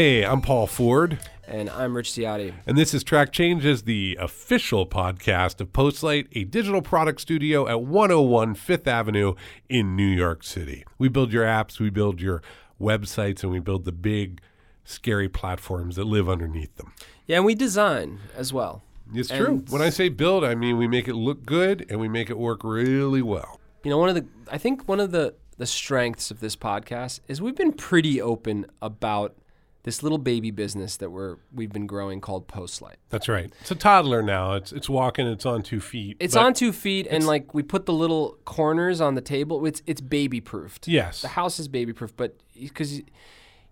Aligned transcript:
Hey, 0.00 0.24
I'm 0.24 0.40
Paul 0.40 0.66
Ford, 0.66 1.18
And 1.46 1.68
I'm 1.68 1.94
Rich 1.94 2.12
Ziade. 2.12 2.54
and 2.64 2.78
this 2.78 2.94
is 2.94 3.04
Track 3.04 3.32
Changes, 3.32 3.82
the 3.82 4.16
official 4.18 4.86
podcast 4.86 5.60
of 5.60 5.74
Postlight, 5.74 6.26
a 6.32 6.44
digital 6.44 6.80
product 6.80 7.20
studio 7.20 7.68
at 7.68 7.82
101 7.82 8.54
Fifth 8.54 8.88
Avenue 8.88 9.34
in 9.68 9.96
New 9.96 10.06
York 10.06 10.42
City. 10.42 10.86
We 10.96 11.08
build 11.08 11.34
your 11.34 11.44
apps, 11.44 11.78
we 11.78 11.90
build 11.90 12.22
your 12.22 12.40
websites, 12.80 13.42
and 13.42 13.52
we 13.52 13.58
build 13.58 13.84
the 13.84 13.92
big, 13.92 14.40
scary 14.84 15.28
platforms 15.28 15.96
that 15.96 16.04
live 16.04 16.30
underneath 16.30 16.74
them. 16.76 16.94
Yeah, 17.26 17.36
and 17.36 17.44
we 17.44 17.54
design 17.54 18.20
as 18.34 18.54
well. 18.54 18.82
It's 19.12 19.28
true. 19.28 19.64
When 19.68 19.82
I 19.82 19.90
say 19.90 20.08
build, 20.08 20.44
I 20.44 20.54
mean 20.54 20.78
we 20.78 20.88
make 20.88 21.08
it 21.08 21.14
look 21.14 21.44
good 21.44 21.84
and 21.90 22.00
we 22.00 22.08
make 22.08 22.30
it 22.30 22.38
work 22.38 22.64
really 22.64 23.20
well. 23.20 23.60
You 23.84 23.90
know, 23.90 23.98
one 23.98 24.08
of 24.08 24.14
the 24.14 24.24
I 24.50 24.56
think 24.56 24.88
one 24.88 24.98
of 24.98 25.10
the 25.10 25.34
the 25.58 25.66
strengths 25.66 26.30
of 26.30 26.40
this 26.40 26.56
podcast 26.56 27.20
is 27.28 27.42
we've 27.42 27.54
been 27.54 27.74
pretty 27.74 28.18
open 28.18 28.64
about 28.80 29.36
this 29.82 30.02
little 30.02 30.18
baby 30.18 30.50
business 30.50 30.96
that 30.98 31.10
we're 31.10 31.36
we've 31.52 31.72
been 31.72 31.86
growing 31.86 32.20
called 32.20 32.46
Postlight. 32.48 32.96
That's 33.08 33.28
right. 33.28 33.52
It's 33.62 33.70
a 33.70 33.74
toddler 33.74 34.22
now. 34.22 34.52
It's 34.54 34.72
it's 34.72 34.88
walking. 34.88 35.26
It's 35.26 35.46
on 35.46 35.62
two 35.62 35.80
feet. 35.80 36.16
It's 36.20 36.36
on 36.36 36.52
two 36.54 36.72
feet, 36.72 37.06
and 37.10 37.26
like 37.26 37.54
we 37.54 37.62
put 37.62 37.86
the 37.86 37.92
little 37.92 38.38
corners 38.44 39.00
on 39.00 39.14
the 39.14 39.20
table. 39.22 39.64
It's 39.66 39.82
it's 39.86 40.00
baby 40.00 40.40
proofed. 40.40 40.86
Yes. 40.88 41.22
The 41.22 41.28
house 41.28 41.58
is 41.58 41.68
baby 41.68 41.92
proof, 41.92 42.14
but 42.16 42.36
because 42.60 43.00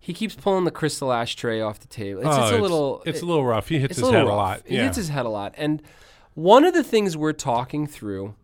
he 0.01 0.15
keeps 0.15 0.35
pulling 0.35 0.65
the 0.65 0.71
crystal 0.71 1.13
ashtray 1.13 1.61
off 1.61 1.81
the 1.81 1.89
table, 1.89 2.21
it's, 2.21 2.29
Oh, 2.31 2.43
it's 2.45 2.53
a 2.57 2.59
little 2.63 3.03
It's 3.05 3.19
it- 3.19 3.25
a 3.25 3.27
little 3.27 3.45
rough. 3.45 3.69
He 3.69 3.79
hits 3.79 3.97
his 3.97 4.03
a 4.03 4.07
head 4.07 4.13
little 4.19 4.29
a 4.29 4.37
rough. 4.37 4.59
lot. 4.59 4.63
He 4.67 4.77
hits 4.77 4.97
his 4.97 5.09
head 5.09 5.27
a 5.27 5.29
lot. 5.29 5.55
And 5.59 5.83
one 6.35 6.65
of 6.65 6.73
the 6.73 6.85
things 6.85 7.17
we're 7.17 7.33
talking 7.33 7.87
through 7.87 8.35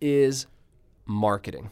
is 0.00 0.46
marketing. 1.06 1.70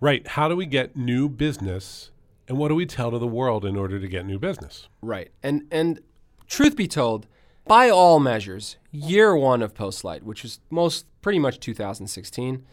Right. 0.00 0.26
How 0.26 0.48
do 0.48 0.56
we 0.56 0.66
get 0.66 0.96
new 0.96 1.28
business 1.28 2.10
and 2.50 2.58
what 2.58 2.66
do 2.66 2.74
we 2.74 2.84
tell 2.84 3.12
to 3.12 3.18
the 3.18 3.28
world 3.28 3.64
in 3.64 3.76
order 3.76 4.00
to 4.00 4.08
get 4.08 4.26
new 4.26 4.38
business? 4.38 4.88
Right. 5.00 5.30
And 5.40 5.68
and 5.70 6.00
truth 6.48 6.74
be 6.74 6.88
told, 6.88 7.28
by 7.64 7.88
all 7.88 8.18
measures, 8.18 8.76
year 8.90 9.36
one 9.36 9.62
of 9.62 9.72
Postlight, 9.72 10.24
which 10.24 10.42
was 10.42 10.58
most 10.68 11.06
pretty 11.22 11.38
much 11.38 11.60
2016, 11.60 12.66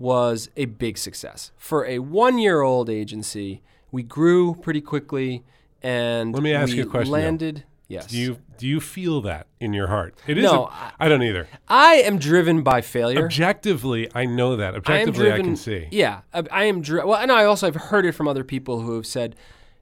was 0.00 0.50
a 0.56 0.64
big 0.64 0.98
success. 0.98 1.52
For 1.56 1.86
a 1.86 2.00
one 2.00 2.38
year 2.38 2.62
old 2.62 2.90
agency, 2.90 3.62
we 3.92 4.02
grew 4.02 4.56
pretty 4.56 4.80
quickly 4.80 5.44
and 5.80 6.34
Let 6.34 6.42
me 6.42 6.52
ask 6.52 6.72
we 6.72 6.78
you 6.78 6.82
a 6.82 6.86
question, 6.86 7.12
though. 7.12 7.62
Yes. 7.90 8.06
Do 8.06 8.18
you 8.18 8.38
do 8.56 8.68
you 8.68 8.80
feel 8.80 9.20
that 9.22 9.48
in 9.58 9.72
your 9.72 9.88
heart? 9.88 10.14
It 10.28 10.38
is 10.38 10.44
No, 10.44 10.66
I- 10.66 10.92
I 11.00 11.08
don't 11.08 11.22
either. 11.24 11.48
I 11.66 11.94
am 11.96 12.18
driven 12.18 12.62
by 12.62 12.82
failure. 12.82 13.24
Objectively, 13.24 14.08
I 14.14 14.26
know 14.26 14.54
that. 14.56 14.76
Objectively, 14.76 15.26
I, 15.26 15.30
driven. 15.30 15.46
can 15.46 15.56
see. 15.56 15.88
Yeah, 15.90 16.20
I, 16.32 16.44
I 16.52 16.64
am. 16.64 16.82
Dri- 16.82 17.04
well, 17.04 17.18
and 17.18 17.32
I 17.32 17.44
also 17.44 17.66
have 17.66 17.74
heard 17.74 18.06
it 18.06 18.12
from 18.12 18.28
other 18.28 18.44
people 18.44 18.80
who 18.82 18.94
have 18.94 19.06
said 19.06 19.34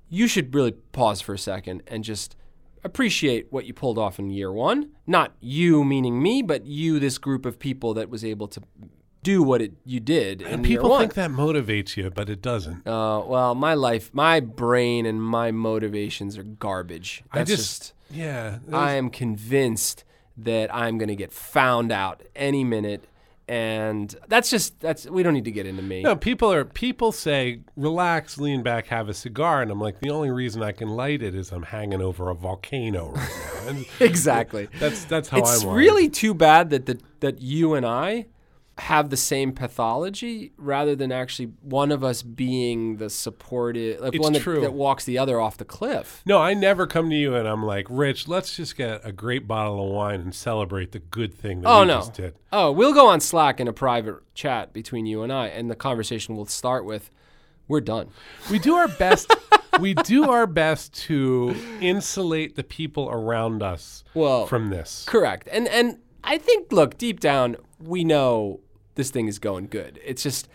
you 0.09 0.27
should 0.27 0.55
really 0.55 0.73
pause 0.73 1.20
for 1.20 1.34
a 1.34 1.39
second 1.39 1.83
and 1.87 2.03
just 2.03 2.34
appreciate 2.83 3.48
what 3.50 3.67
you 3.67 3.75
pulled 3.75 3.98
off 3.98 4.19
in 4.19 4.31
year 4.31 4.50
one. 4.50 4.91
Not 5.06 5.34
you, 5.41 5.84
meaning 5.84 6.22
me, 6.22 6.41
but 6.41 6.65
you, 6.65 6.98
this 6.98 7.19
group 7.19 7.45
of 7.45 7.59
people 7.59 7.93
that 7.95 8.09
was 8.09 8.25
able 8.25 8.48
to 8.48 8.62
do 9.22 9.43
what 9.43 9.61
it 9.61 9.72
you 9.84 10.00
did. 10.00 10.41
in 10.41 10.48
And 10.48 10.65
people 10.65 10.97
think 10.98 11.15
that 11.15 11.31
motivates 11.31 11.97
you, 11.97 12.09
but 12.09 12.31
it 12.31 12.41
doesn't. 12.41 12.87
Uh, 12.87 13.22
well, 13.27 13.55
my 13.55 13.75
life, 13.75 14.11
my 14.15 14.41
brain, 14.41 15.05
and 15.05 15.22
my 15.22 15.50
motivations 15.50 16.39
are 16.39 16.45
garbage. 16.45 17.22
I 17.33 17.39
That's 17.39 17.50
just, 17.50 17.93
yeah. 18.11 18.59
I 18.73 18.92
am 18.92 19.11
convinced 19.11 20.05
that 20.37 20.75
I'm 20.75 20.98
going 20.98 21.09
to 21.09 21.17
get 21.17 21.33
found 21.33 21.91
out 21.91 22.23
any 22.37 22.62
minute, 22.65 23.06
and 23.49 24.15
that's 24.28 24.50
just 24.50 24.78
that's 24.81 25.06
we 25.06 25.22
don't 25.22 25.34
need 25.34 25.47
to 25.47 25.50
get 25.50 25.66
into 25.66 25.82
me. 25.82 26.03
No, 26.03 26.15
people 26.15 26.53
are 26.53 26.65
people 26.65 27.12
say, 27.12 27.60
relax, 27.77 28.38
lean 28.38 28.62
back, 28.62 28.87
have 28.88 29.09
a 29.09 29.15
cigar, 29.15 29.62
and 29.62 29.71
I'm 29.71 29.81
like, 29.81 30.00
the 30.00 30.10
only 30.10 30.31
reason 30.31 30.62
I 30.62 30.72
can 30.72 30.88
light 30.88 31.22
it 31.22 31.34
is 31.34 31.50
I'm 31.50 31.62
hanging 31.65 32.00
over 32.03 32.31
a 32.31 32.34
volcano 32.34 33.12
right 33.12 33.75
now. 33.75 33.82
Exactly. 34.00 34.69
that's 34.78 35.05
that's 35.05 35.28
how 35.28 35.38
it's 35.38 35.62
I'm. 35.62 35.69
wired. 35.69 35.78
really 35.78 36.09
too 36.09 36.34
bad 36.34 36.71
that 36.71 36.87
the, 36.87 37.00
that 37.21 37.41
you 37.43 37.75
and 37.75 37.84
I 37.84 38.27
have 38.78 39.11
the 39.11 39.16
same 39.16 39.53
pathology 39.53 40.53
rather 40.56 40.94
than 40.94 41.11
actually 41.11 41.47
one 41.62 41.91
of 41.91 42.05
us 42.05 42.22
being 42.22 42.97
the 42.99 43.11
supportive, 43.11 44.00
like 44.00 44.15
It's 44.15 44.22
one 44.22 44.33
that, 44.33 44.44
that 44.44 44.72
walks 44.72 45.05
the 45.05 45.19
other 45.19 45.41
off 45.41 45.56
the 45.56 45.65
cliff. 45.65 46.22
No, 46.25 46.39
I 46.39 46.55
never 46.55 46.87
come 46.87 47.11
to 47.11 47.17
you 47.17 47.34
and 47.34 47.49
I'm 47.49 47.65
like, 47.65 47.87
Rich, 47.91 48.28
let's 48.28 48.55
just 48.56 48.77
get 48.77 49.00
a 49.05 49.11
great 49.12 49.49
bottle 49.49 49.84
of 49.84 49.93
wine 49.93 50.21
and 50.21 50.34
celebrate 50.34 50.93
the 50.93 51.00
good 51.00 51.34
thing 51.34 51.62
that 51.62 51.69
Oh 51.69 51.81
we 51.81 51.87
no! 51.88 51.99
just 51.99 52.15
did. 52.15 52.34
Oh, 52.53 52.71
we'll 52.71 52.94
go 52.94 53.09
on 53.09 53.21
Slack 53.21 53.59
in 53.61 53.67
a 53.69 53.72
private 53.72 54.17
chat 54.34 54.72
between 54.72 55.06
you 55.06 55.22
and 55.22 55.33
I, 55.33 55.49
and 55.49 55.71
the 55.71 55.75
conversation 55.77 56.37
will 56.37 56.47
start 56.47 56.84
with, 56.84 57.11
"We're 57.67 57.81
done." 57.81 58.09
We 58.50 58.59
do 58.59 58.75
our 58.75 58.88
best. 58.88 59.34
we 59.81 59.94
do 59.94 60.31
our 60.31 60.47
best 60.47 60.94
to 61.06 61.55
insulate 61.81 62.56
the 62.56 62.65
people 62.65 63.09
around 63.11 63.62
us 63.62 64.05
Well, 64.15 64.47
from 64.47 64.71
this. 64.71 65.05
Correct. 65.06 65.49
And 65.50 65.69
and 65.69 65.99
I 66.25 66.38
think 66.38 66.72
look, 66.72 66.97
deep 66.99 67.21
down, 67.21 67.56
we 67.81 68.05
know 68.05 68.61
this 68.98 69.10
thing 69.10 69.28
is 69.28 69.38
going 69.38 69.69
good. 69.69 69.98
It's 70.04 70.22
just 70.22 70.48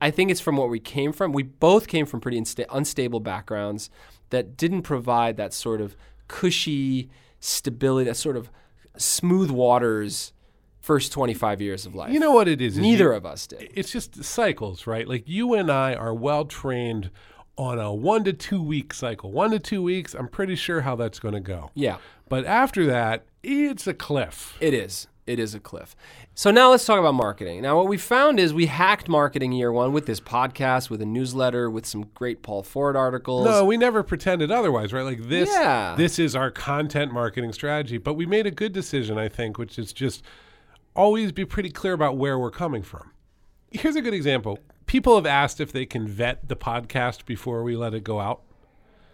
I 0.00 0.10
think 0.10 0.30
it's 0.30 0.40
from 0.40 0.56
what 0.56 0.70
we 0.70 0.80
came 0.80 1.12
from. 1.12 1.32
We 1.32 1.42
both 1.44 1.86
came 1.86 2.06
from 2.06 2.20
pretty 2.20 2.40
insta- 2.40 2.64
unstable 2.70 3.20
backgrounds 3.20 3.90
that 4.30 4.56
didn't 4.56 4.82
provide 4.82 5.36
that 5.36 5.52
sort 5.52 5.80
of 5.82 5.94
cushy 6.26 7.10
stability, 7.38 8.06
that 8.08 8.16
sort 8.16 8.36
of 8.36 8.50
smooth 8.96 9.50
waters 9.50 10.32
first 10.80 11.12
25 11.12 11.60
years 11.60 11.84
of 11.84 11.94
life. 11.94 12.10
You 12.12 12.18
know 12.18 12.32
what 12.32 12.48
it 12.48 12.62
is? 12.62 12.76
is 12.76 12.82
Neither 12.82 13.04
you- 13.10 13.12
of 13.12 13.26
us 13.26 13.46
did. 13.46 13.70
It's 13.74 13.92
just 13.92 14.24
cycles, 14.24 14.86
right? 14.86 15.06
Like 15.06 15.24
you 15.26 15.52
and 15.54 15.70
I 15.70 15.94
are 15.94 16.14
well 16.14 16.46
trained 16.46 17.10
on 17.58 17.78
a 17.78 17.92
one 17.92 18.24
to 18.24 18.32
two 18.32 18.62
week 18.62 18.94
cycle. 18.94 19.30
One 19.30 19.50
to 19.50 19.58
two 19.58 19.82
weeks, 19.82 20.14
I'm 20.14 20.28
pretty 20.28 20.56
sure 20.56 20.80
how 20.80 20.96
that's 20.96 21.18
going 21.18 21.34
to 21.34 21.40
go. 21.40 21.70
Yeah. 21.74 21.98
But 22.30 22.46
after 22.46 22.86
that, 22.86 23.26
it's 23.42 23.86
a 23.86 23.92
cliff. 23.92 24.56
It 24.60 24.72
is. 24.72 25.08
It 25.26 25.38
is 25.38 25.54
a 25.54 25.60
cliff. 25.60 25.94
So 26.34 26.50
now 26.50 26.70
let's 26.70 26.84
talk 26.84 26.98
about 26.98 27.14
marketing. 27.14 27.62
Now, 27.62 27.76
what 27.76 27.86
we 27.88 27.96
found 27.98 28.40
is 28.40 28.52
we 28.52 28.66
hacked 28.66 29.08
marketing 29.08 29.52
year 29.52 29.70
one 29.70 29.92
with 29.92 30.06
this 30.06 30.18
podcast, 30.20 30.90
with 30.90 31.00
a 31.02 31.06
newsletter, 31.06 31.70
with 31.70 31.86
some 31.86 32.06
great 32.14 32.42
Paul 32.42 32.62
Ford 32.62 32.96
articles. 32.96 33.44
No, 33.44 33.64
we 33.64 33.76
never 33.76 34.02
pretended 34.02 34.50
otherwise, 34.50 34.92
right? 34.92 35.02
Like 35.04 35.28
this, 35.28 35.48
Yeah. 35.48 35.94
this 35.96 36.18
is 36.18 36.34
our 36.34 36.50
content 36.50 37.12
marketing 37.12 37.52
strategy. 37.52 37.98
But 37.98 38.14
we 38.14 38.26
made 38.26 38.46
a 38.46 38.50
good 38.50 38.72
decision, 38.72 39.18
I 39.18 39.28
think, 39.28 39.56
which 39.58 39.78
is 39.78 39.92
just 39.92 40.24
always 40.96 41.30
be 41.32 41.44
pretty 41.44 41.70
clear 41.70 41.92
about 41.92 42.16
where 42.16 42.38
we're 42.38 42.50
coming 42.50 42.82
from. 42.82 43.12
Here's 43.70 43.94
a 43.96 44.02
good 44.02 44.14
example. 44.14 44.58
People 44.86 45.14
have 45.14 45.26
asked 45.26 45.60
if 45.60 45.70
they 45.70 45.86
can 45.86 46.08
vet 46.08 46.48
the 46.48 46.56
podcast 46.56 47.24
before 47.24 47.62
we 47.62 47.76
let 47.76 47.94
it 47.94 48.02
go 48.02 48.18
out. 48.18 48.42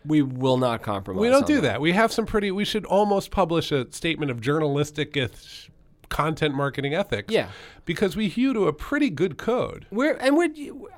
We 0.07 0.23
will 0.23 0.57
not 0.57 0.83
compromise. 0.83 1.21
We 1.21 1.29
don't 1.29 1.43
on 1.43 1.49
do 1.49 1.61
that. 1.63 1.81
We 1.81 1.93
have 1.93 2.13
some 2.13 2.25
pretty. 2.27 2.51
We 2.53 2.65
should 2.65 2.87
almost 2.87 3.31
publish 3.31 3.73
a 3.73 3.91
statement 3.93 4.31
of 4.31 4.41
journalistic 4.41 5.17
content 6.09 6.55
marketing 6.55 6.95
ethics. 6.95 7.33
Yeah. 7.33 7.49
because 7.85 8.17
we 8.17 8.29
hew 8.29 8.53
to 8.53 8.67
a 8.67 8.73
pretty 8.73 9.11
good 9.11 9.37
code. 9.39 9.87
We're 9.91 10.15
and 10.17 10.37
we're. 10.37 10.49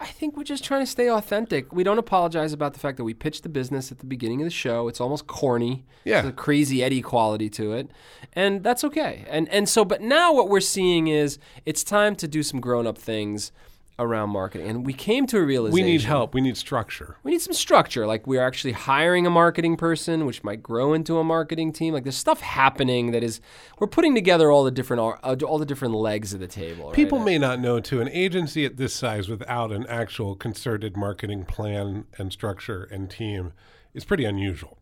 I 0.01 0.07
think 0.07 0.37
we're 0.37 0.45
just 0.45 0.65
trying 0.65 0.81
to 0.83 0.87
stay 0.87 1.11
authentic. 1.11 1.73
We 1.73 1.85
don't 1.85 1.99
apologize 1.99 2.53
about 2.53 2.73
the 2.75 2.81
fact 2.81 2.97
that 2.97 3.05
we 3.05 3.15
pitched 3.15 3.43
the 3.43 3.49
business 3.49 3.93
at 3.93 3.99
the 3.99 4.07
beginning 4.07 4.41
of 4.41 4.47
the 4.47 4.51
show. 4.51 4.89
It's 4.89 5.01
almost 5.01 5.27
corny. 5.27 5.85
Yeah. 6.05 6.27
A 6.27 6.33
crazy 6.33 6.83
Eddie 6.83 7.03
quality 7.03 7.51
to 7.51 7.73
it, 7.73 7.91
and 8.33 8.63
that's 8.63 8.85
okay. 8.85 9.25
And 9.29 9.49
and 9.51 9.69
so, 9.69 9.85
but 9.85 10.01
now 10.01 10.33
what 10.33 10.49
we're 10.49 10.61
seeing 10.61 11.09
is 11.09 11.39
it's 11.67 11.85
time 11.85 12.17
to 12.17 12.29
do 12.29 12.43
some 12.43 12.61
grown 12.61 12.87
up 12.87 12.97
things 12.97 13.53
around 13.99 14.31
marketing, 14.31 14.69
and 14.69 14.87
we 14.87 14.93
came 14.93 15.27
to 15.27 15.39
a 15.39 15.43
realization. 15.43 15.85
We 15.85 15.91
need 15.91 16.03
help. 16.03 16.35
We 16.35 16.41
need 16.41 16.57
structure. 16.57 17.17
We 17.23 17.33
need 17.33 17.41
some 17.41 17.53
structure. 17.53 18.07
Like 18.07 18.27
we're 18.27 18.43
actually 18.47 18.73
hiring 18.73 19.27
a 19.27 19.31
marketing 19.31 19.77
person, 19.77 20.25
which 20.27 20.45
might 20.45 20.63
grow 20.63 20.93
into 20.93 21.19
a 21.19 21.25
marketing 21.25 21.73
team. 21.73 21.95
Like 21.95 22.05
there's 22.05 22.17
stuff 22.17 22.41
happening 22.41 23.11
that 23.11 23.23
is 23.25 23.41
we're 23.79 23.87
putting 23.89 24.15
together 24.15 24.51
all 24.51 24.65
the 24.65 24.71
different 24.71 25.01
uh, 25.03 25.37
all 25.45 25.59
the 25.59 25.67
different 25.67 25.95
legs 25.95 26.33
of 26.33 26.41
the 26.41 26.47
table. 26.47 26.87
right? 26.87 26.95
People 26.95 27.19
may 27.19 27.39
not 27.39 27.61
know 27.61 27.81
too. 27.81 28.01
An 28.01 28.09
agency 28.09 28.65
at 28.65 28.77
this 28.77 28.95
size 28.95 29.29
without 29.29 29.73
an 29.73 29.87
actual 29.89 30.35
concerted 30.37 30.97
marketing 30.97 31.45
plan 31.45 32.05
and 32.19 32.33
structure 32.33 32.85
and 32.91 33.11
team 33.11 33.53
is 33.95 34.05
pretty 34.05 34.25
unusual. 34.25 34.79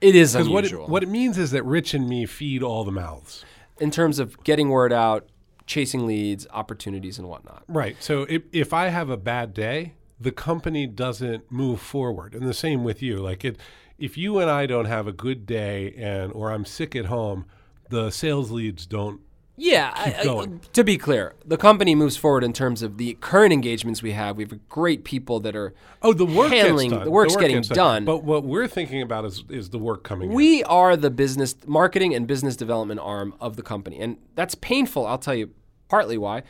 it 0.00 0.14
is 0.14 0.32
Because 0.34 0.48
what 0.48 0.58
unusual 0.64 0.84
it, 0.84 0.90
what 0.90 1.02
it 1.02 1.08
means 1.08 1.38
is 1.38 1.50
that 1.50 1.64
Rich 1.64 1.94
and 1.94 2.08
me 2.08 2.24
feed 2.26 2.62
all 2.62 2.84
the 2.84 2.92
mouths. 2.92 3.44
in 3.80 3.90
terms 3.90 4.18
of 4.18 4.42
getting 4.44 4.68
word 4.68 4.92
out, 4.92 5.26
chasing 5.70 6.04
leads, 6.06 6.46
opportunities, 6.52 7.16
and 7.16 7.28
whatnot. 7.28 7.62
Right. 7.68 7.96
So 8.00 8.22
if, 8.28 8.42
if 8.52 8.72
I 8.72 8.88
have 8.88 9.08
a 9.08 9.16
bad 9.16 9.54
day, 9.54 9.94
the 10.18 10.32
company 10.32 10.86
doesn't 10.86 11.50
move 11.50 11.80
forward. 11.80 12.34
And 12.34 12.46
the 12.46 12.52
same 12.54 12.82
with 12.82 13.00
you. 13.02 13.18
Like 13.18 13.44
it, 13.44 13.56
if 13.96 14.18
you 14.18 14.38
and 14.40 14.50
I 14.50 14.66
don't 14.66 14.86
have 14.86 15.06
a 15.06 15.12
good 15.12 15.46
day 15.46 15.94
and 15.96 16.32
or 16.32 16.50
I'm 16.50 16.64
sick 16.64 16.96
at 16.96 17.06
home, 17.06 17.46
the 17.88 18.10
sales 18.10 18.50
leads 18.50 18.84
don't. 18.84 19.20
Yeah, 19.56 19.92
I- 19.94 20.14
I- 20.26 20.46
to 20.72 20.82
be 20.84 20.96
clear, 20.96 21.34
the 21.44 21.58
company 21.58 21.94
moves 21.94 22.16
forward 22.16 22.42
in 22.44 22.54
terms 22.54 22.80
of 22.82 22.96
the 22.96 23.14
current 23.20 23.52
engagements 23.52 24.02
we 24.02 24.12
have. 24.12 24.38
We 24.38 24.44
have 24.44 24.68
great 24.70 25.04
people 25.04 25.38
that 25.40 25.54
are 25.54 25.74
Oh, 26.02 26.14
the 26.14 26.24
work 26.24 26.50
Handling- 26.50 26.90
the 26.98 27.10
work's 27.10 27.34
work 27.34 27.42
getting 27.42 27.60
done. 27.60 28.06
But 28.06 28.24
what 28.24 28.42
we're 28.42 28.66
thinking 28.68 29.02
about 29.02 29.26
is 29.26 29.44
is 29.50 29.68
the 29.70 29.78
work 29.78 30.02
coming. 30.02 30.30
in. 30.30 30.34
We 30.34 30.64
are 30.64 30.96
the 30.96 31.10
business 31.10 31.54
marketing 31.66 32.14
and 32.14 32.26
business 32.26 32.56
development 32.56 33.00
arm 33.00 33.34
of 33.38 33.56
the 33.56 33.62
company, 33.62 34.00
and 34.00 34.16
that's 34.34 34.54
painful. 34.56 35.06
I'll 35.06 35.18
tell 35.18 35.34
you 35.34 35.50
partly 35.90 36.16
why. 36.16 36.42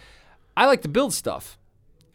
I 0.56 0.66
like 0.66 0.82
to 0.82 0.88
build 0.88 1.12
stuff. 1.12 1.58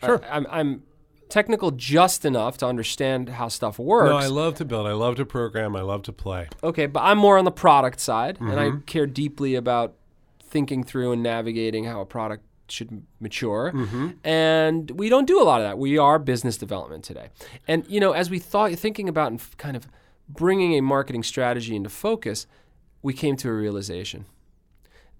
Sure. 0.03 0.21
I, 0.23 0.37
am 0.37 0.47
I'm 0.49 0.83
technical 1.29 1.71
just 1.71 2.23
enough 2.23 2.57
to 2.59 2.67
understand 2.67 3.29
how 3.29 3.47
stuff 3.47 3.79
works. 3.79 4.09
No, 4.09 4.17
I 4.17 4.27
love 4.27 4.55
to 4.55 4.65
build. 4.65 4.85
I 4.87 4.93
love 4.93 5.15
to 5.15 5.25
program. 5.25 5.75
I 5.75 5.81
love 5.81 6.03
to 6.03 6.13
play. 6.13 6.47
Okay, 6.63 6.85
but 6.85 7.01
I'm 7.01 7.17
more 7.17 7.37
on 7.37 7.45
the 7.45 7.51
product 7.51 7.99
side, 7.99 8.37
and 8.39 8.59
I 8.59 8.65
Mm-hmm. 8.67 8.79
care 8.81 9.07
deeply 9.07 9.55
about 9.55 9.95
thinking 10.41 10.83
through 10.83 11.11
and 11.11 11.23
navigating 11.23 11.85
how 11.85 11.99
a 12.01 12.05
product 12.05 12.43
should 12.69 13.03
mature. 13.19 13.71
Mm-hmm. 13.73 14.09
And 14.23 14.91
we 14.91 15.09
don't 15.09 15.25
do 15.27 15.41
a 15.41 15.43
lot 15.43 15.61
of 15.61 15.67
that. 15.67 15.77
We 15.77 15.97
are 15.97 16.17
business 16.19 16.57
development 16.57 17.03
today. 17.03 17.29
And 17.67 17.85
you 17.87 17.99
know, 17.99 18.11
as 18.11 18.29
we 18.29 18.39
thought, 18.39 18.71
thinking 18.73 19.09
about 19.09 19.31
and 19.31 19.57
kind 19.57 19.75
of 19.75 19.87
bringing 20.29 20.73
a 20.73 20.81
marketing 20.81 21.23
strategy 21.23 21.75
into 21.75 21.89
focus, 21.89 22.47
we 23.01 23.13
came 23.13 23.35
to 23.37 23.49
a 23.49 23.53
realization 23.53 24.25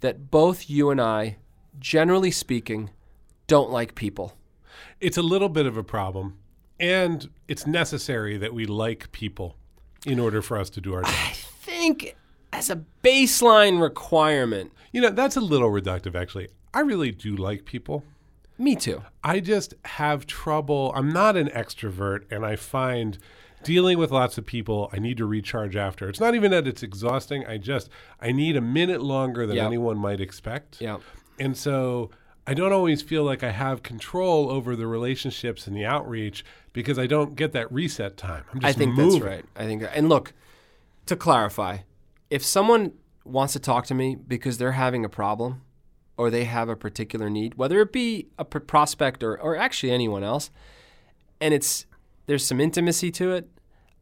that 0.01 0.29
both 0.31 0.69
you 0.69 0.89
and 0.89 0.99
I, 1.01 1.37
generally 1.80 2.31
speaking, 2.31 2.89
don't 3.48 3.69
like 3.69 3.95
people. 3.95 4.38
It's 5.00 5.18
a 5.18 5.22
little 5.22 5.50
bit 5.50 5.66
of 5.66 5.77
a 5.77 5.83
problem, 5.83 6.38
and 6.80 7.30
it's 7.48 7.68
necessary 7.68 8.38
that 8.38 8.54
we 8.54 8.66
like 8.66 9.12
people 9.12 9.56
in 10.06 10.19
order 10.19 10.42
for 10.42 10.57
us 10.57 10.69
to 10.72 10.81
do 10.81 10.94
our 10.94 11.01
job. 11.04 11.12
I 11.13 11.33
think 11.33 12.16
as 12.54 12.69
a 12.69 12.83
baseline 13.04 13.81
requirement. 13.81 14.72
you 14.92 15.01
know, 15.01 15.10
that's 15.10 15.36
a 15.36 15.42
little 15.42 15.69
reductive, 15.69 16.16
actually. 16.16 16.48
I 16.74 16.80
really 16.81 17.12
do 17.12 17.36
like 17.36 17.66
people. 17.66 18.04
Me 18.57 18.75
too. 18.75 19.01
I 19.24 19.42
just 19.42 19.74
have 19.83 20.25
trouble. 20.25 20.94
I'm 20.95 21.10
not 21.12 21.36
an 21.36 21.48
extrovert, 21.50 22.24
and 22.31 22.45
I 22.45 22.56
find 22.56 23.18
dealing 23.63 23.98
with 23.98 24.12
lots 24.12 24.38
of 24.38 24.45
people, 24.45 24.89
I 24.94 25.00
need 25.00 25.18
to 25.18 25.25
recharge 25.25 25.75
after. 25.75 26.07
It's 26.07 26.19
not 26.19 26.36
even 26.36 26.51
that 26.51 26.68
it's 26.68 26.83
exhausting. 26.83 27.45
I 27.45 27.57
just 27.57 27.89
I 28.22 28.31
need 28.31 28.56
a 28.56 28.62
minute 28.62 29.01
longer 29.01 29.45
than 29.48 29.56
Yep. 29.57 29.66
anyone 29.66 29.98
might 29.98 30.22
expect. 30.22 30.80
Yeah. 30.80 30.98
And 31.39 31.57
so 31.57 32.11
I 32.47 32.53
don't 32.53 32.71
always 32.71 33.01
feel 33.01 33.23
like 33.23 33.43
I 33.43 33.51
have 33.51 33.83
control 33.83 34.49
over 34.49 34.75
the 34.75 34.87
relationships 34.87 35.67
and 35.67 35.75
the 35.75 35.85
outreach 35.85 36.45
because 36.73 36.99
I 36.99 37.07
don't 37.07 37.35
get 37.35 37.53
that 37.53 37.71
reset 37.71 38.17
time. 38.17 38.43
I'm 38.53 38.59
just 38.59 38.75
I 38.75 38.77
think 38.77 38.95
moving. 38.95 39.19
that's 39.19 39.23
right. 39.23 39.45
I 39.55 39.65
think, 39.65 39.83
and 39.93 40.09
look, 40.09 40.33
to 41.07 41.15
clarify, 41.15 41.79
if 42.29 42.43
someone 42.43 42.93
wants 43.23 43.53
to 43.53 43.59
talk 43.59 43.85
to 43.87 43.93
me 43.93 44.15
because 44.15 44.57
they're 44.57 44.73
having 44.73 45.03
a 45.03 45.09
problem 45.09 45.61
or 46.17 46.29
they 46.29 46.45
have 46.45 46.69
a 46.69 46.75
particular 46.75 47.29
need, 47.29 47.55
whether 47.55 47.81
it 47.81 47.91
be 47.91 48.27
a 48.38 48.45
pr- 48.45 48.59
prospect 48.59 49.23
or, 49.23 49.39
or 49.39 49.55
actually 49.55 49.91
anyone 49.91 50.23
else, 50.23 50.51
and 51.41 51.53
it's 51.53 51.85
there's 52.27 52.45
some 52.45 52.59
intimacy 52.59 53.11
to 53.11 53.31
it, 53.31 53.49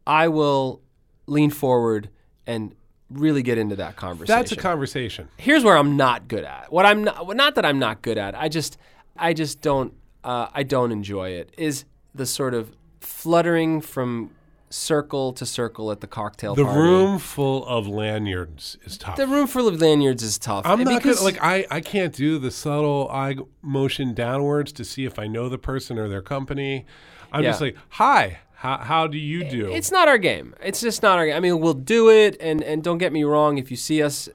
I 0.06 0.28
will 0.28 0.82
lean 1.26 1.50
forward 1.50 2.10
and 2.46 2.74
really 3.10 3.42
get 3.42 3.58
into 3.58 3.76
that 3.76 3.96
conversation. 3.96 4.36
That's 4.38 4.52
a 4.52 4.56
conversation. 4.56 5.28
here's 5.36 5.62
where 5.64 5.76
I'm 5.76 5.96
not 5.96 6.26
good 6.28 6.44
at. 6.44 6.72
What 6.72 6.86
I'm 6.86 7.04
not, 7.04 7.36
not 7.36 7.54
that 7.56 7.64
I'm 7.64 7.78
not 7.78 8.02
good 8.02 8.18
at. 8.18 8.34
I 8.34 8.48
just, 8.48 8.78
I 9.16 9.32
just 9.32 9.60
don't, 9.60 9.92
uh, 10.24 10.48
I 10.52 10.62
don't 10.62 10.90
enjoy 10.92 11.30
it. 11.30 11.52
Is 11.58 11.84
the 12.14 12.26
sort 12.26 12.54
of 12.54 12.72
fluttering 13.00 13.80
from 13.80 14.30
circle 14.70 15.32
to 15.32 15.46
circle 15.46 15.92
at 15.92 16.00
the 16.00 16.06
cocktail 16.06 16.54
The 16.56 16.64
party. 16.64 16.80
room 16.80 17.18
full 17.18 17.64
of 17.66 17.86
lanyards 17.86 18.76
is 18.84 18.98
tough. 18.98 19.16
the 19.16 19.26
room 19.28 19.46
full 19.46 19.68
of 19.68 19.80
lanyards 19.80 20.22
is 20.22 20.36
tough. 20.36 20.66
I'm 20.66 20.82
not 20.82 21.00
because- 21.02 21.22
Like 21.22 21.38
I, 21.40 21.64
I 21.70 21.80
can't 21.80 22.12
do 22.12 22.38
the 22.38 22.50
subtle 22.50 23.08
eye 23.10 23.36
motion 23.62 24.14
downwards 24.14 24.72
to 24.72 24.84
see 24.84 25.04
if 25.04 25.18
I 25.18 25.28
know 25.28 25.48
the 25.48 25.58
person 25.58 25.96
or 25.98 26.08
their 26.08 26.22
company. 26.22 26.86
I'm 27.32 27.42
just 27.44 27.60
like, 27.60 27.76
hi, 27.90 28.38
how, 28.64 28.78
how 28.78 29.06
do 29.06 29.18
you 29.18 29.44
do? 29.44 29.70
It's 29.70 29.92
not 29.92 30.08
our 30.08 30.16
game. 30.16 30.54
It's 30.62 30.80
just 30.80 31.02
not 31.02 31.18
our 31.18 31.26
game. 31.26 31.36
I 31.36 31.40
mean, 31.40 31.60
we'll 31.60 31.74
do 31.74 32.08
it, 32.08 32.34
and 32.40 32.62
and 32.62 32.82
don't 32.82 32.96
get 32.96 33.12
me 33.12 33.22
wrong. 33.22 33.58
If 33.58 33.70
you 33.70 33.76
see 33.76 34.02
us, 34.02 34.30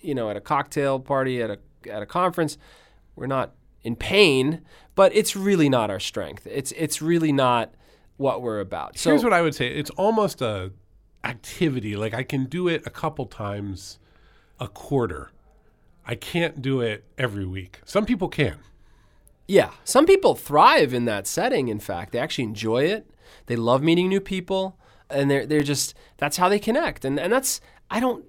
you 0.00 0.14
know, 0.14 0.30
at 0.30 0.36
a 0.36 0.40
cocktail 0.40 0.98
party 0.98 1.42
at 1.42 1.50
a 1.50 1.58
at 1.90 2.02
a 2.02 2.06
conference, 2.06 2.56
we're 3.14 3.26
not 3.26 3.52
in 3.82 3.94
pain, 3.94 4.62
but 4.94 5.14
it's 5.14 5.36
really 5.36 5.68
not 5.68 5.90
our 5.90 6.00
strength. 6.00 6.46
It's 6.50 6.72
it's 6.72 7.02
really 7.02 7.30
not 7.30 7.74
what 8.16 8.40
we're 8.40 8.60
about. 8.60 8.96
So 8.96 9.10
Here's 9.10 9.22
what 9.22 9.34
I 9.34 9.42
would 9.42 9.54
say. 9.54 9.68
It's 9.68 9.90
almost 9.90 10.40
a 10.40 10.72
activity. 11.22 11.94
Like 11.94 12.14
I 12.14 12.22
can 12.22 12.46
do 12.46 12.68
it 12.68 12.86
a 12.86 12.90
couple 12.90 13.26
times 13.26 13.98
a 14.58 14.68
quarter. 14.68 15.30
I 16.06 16.14
can't 16.14 16.62
do 16.62 16.80
it 16.80 17.04
every 17.18 17.44
week. 17.44 17.80
Some 17.84 18.06
people 18.06 18.28
can. 18.28 18.60
Yeah, 19.48 19.70
some 19.84 20.04
people 20.06 20.34
thrive 20.34 20.92
in 20.92 21.06
that 21.06 21.26
setting. 21.26 21.68
In 21.68 21.80
fact, 21.80 22.12
they 22.12 22.18
actually 22.18 22.44
enjoy 22.44 22.84
it. 22.84 23.10
They 23.46 23.56
love 23.56 23.82
meeting 23.82 24.08
new 24.08 24.20
people, 24.20 24.78
and 25.08 25.30
they're 25.30 25.46
they're 25.46 25.62
just 25.62 25.94
that's 26.18 26.36
how 26.36 26.48
they 26.50 26.58
connect. 26.58 27.04
And 27.06 27.18
and 27.18 27.32
that's 27.32 27.60
I 27.90 27.98
don't, 28.00 28.24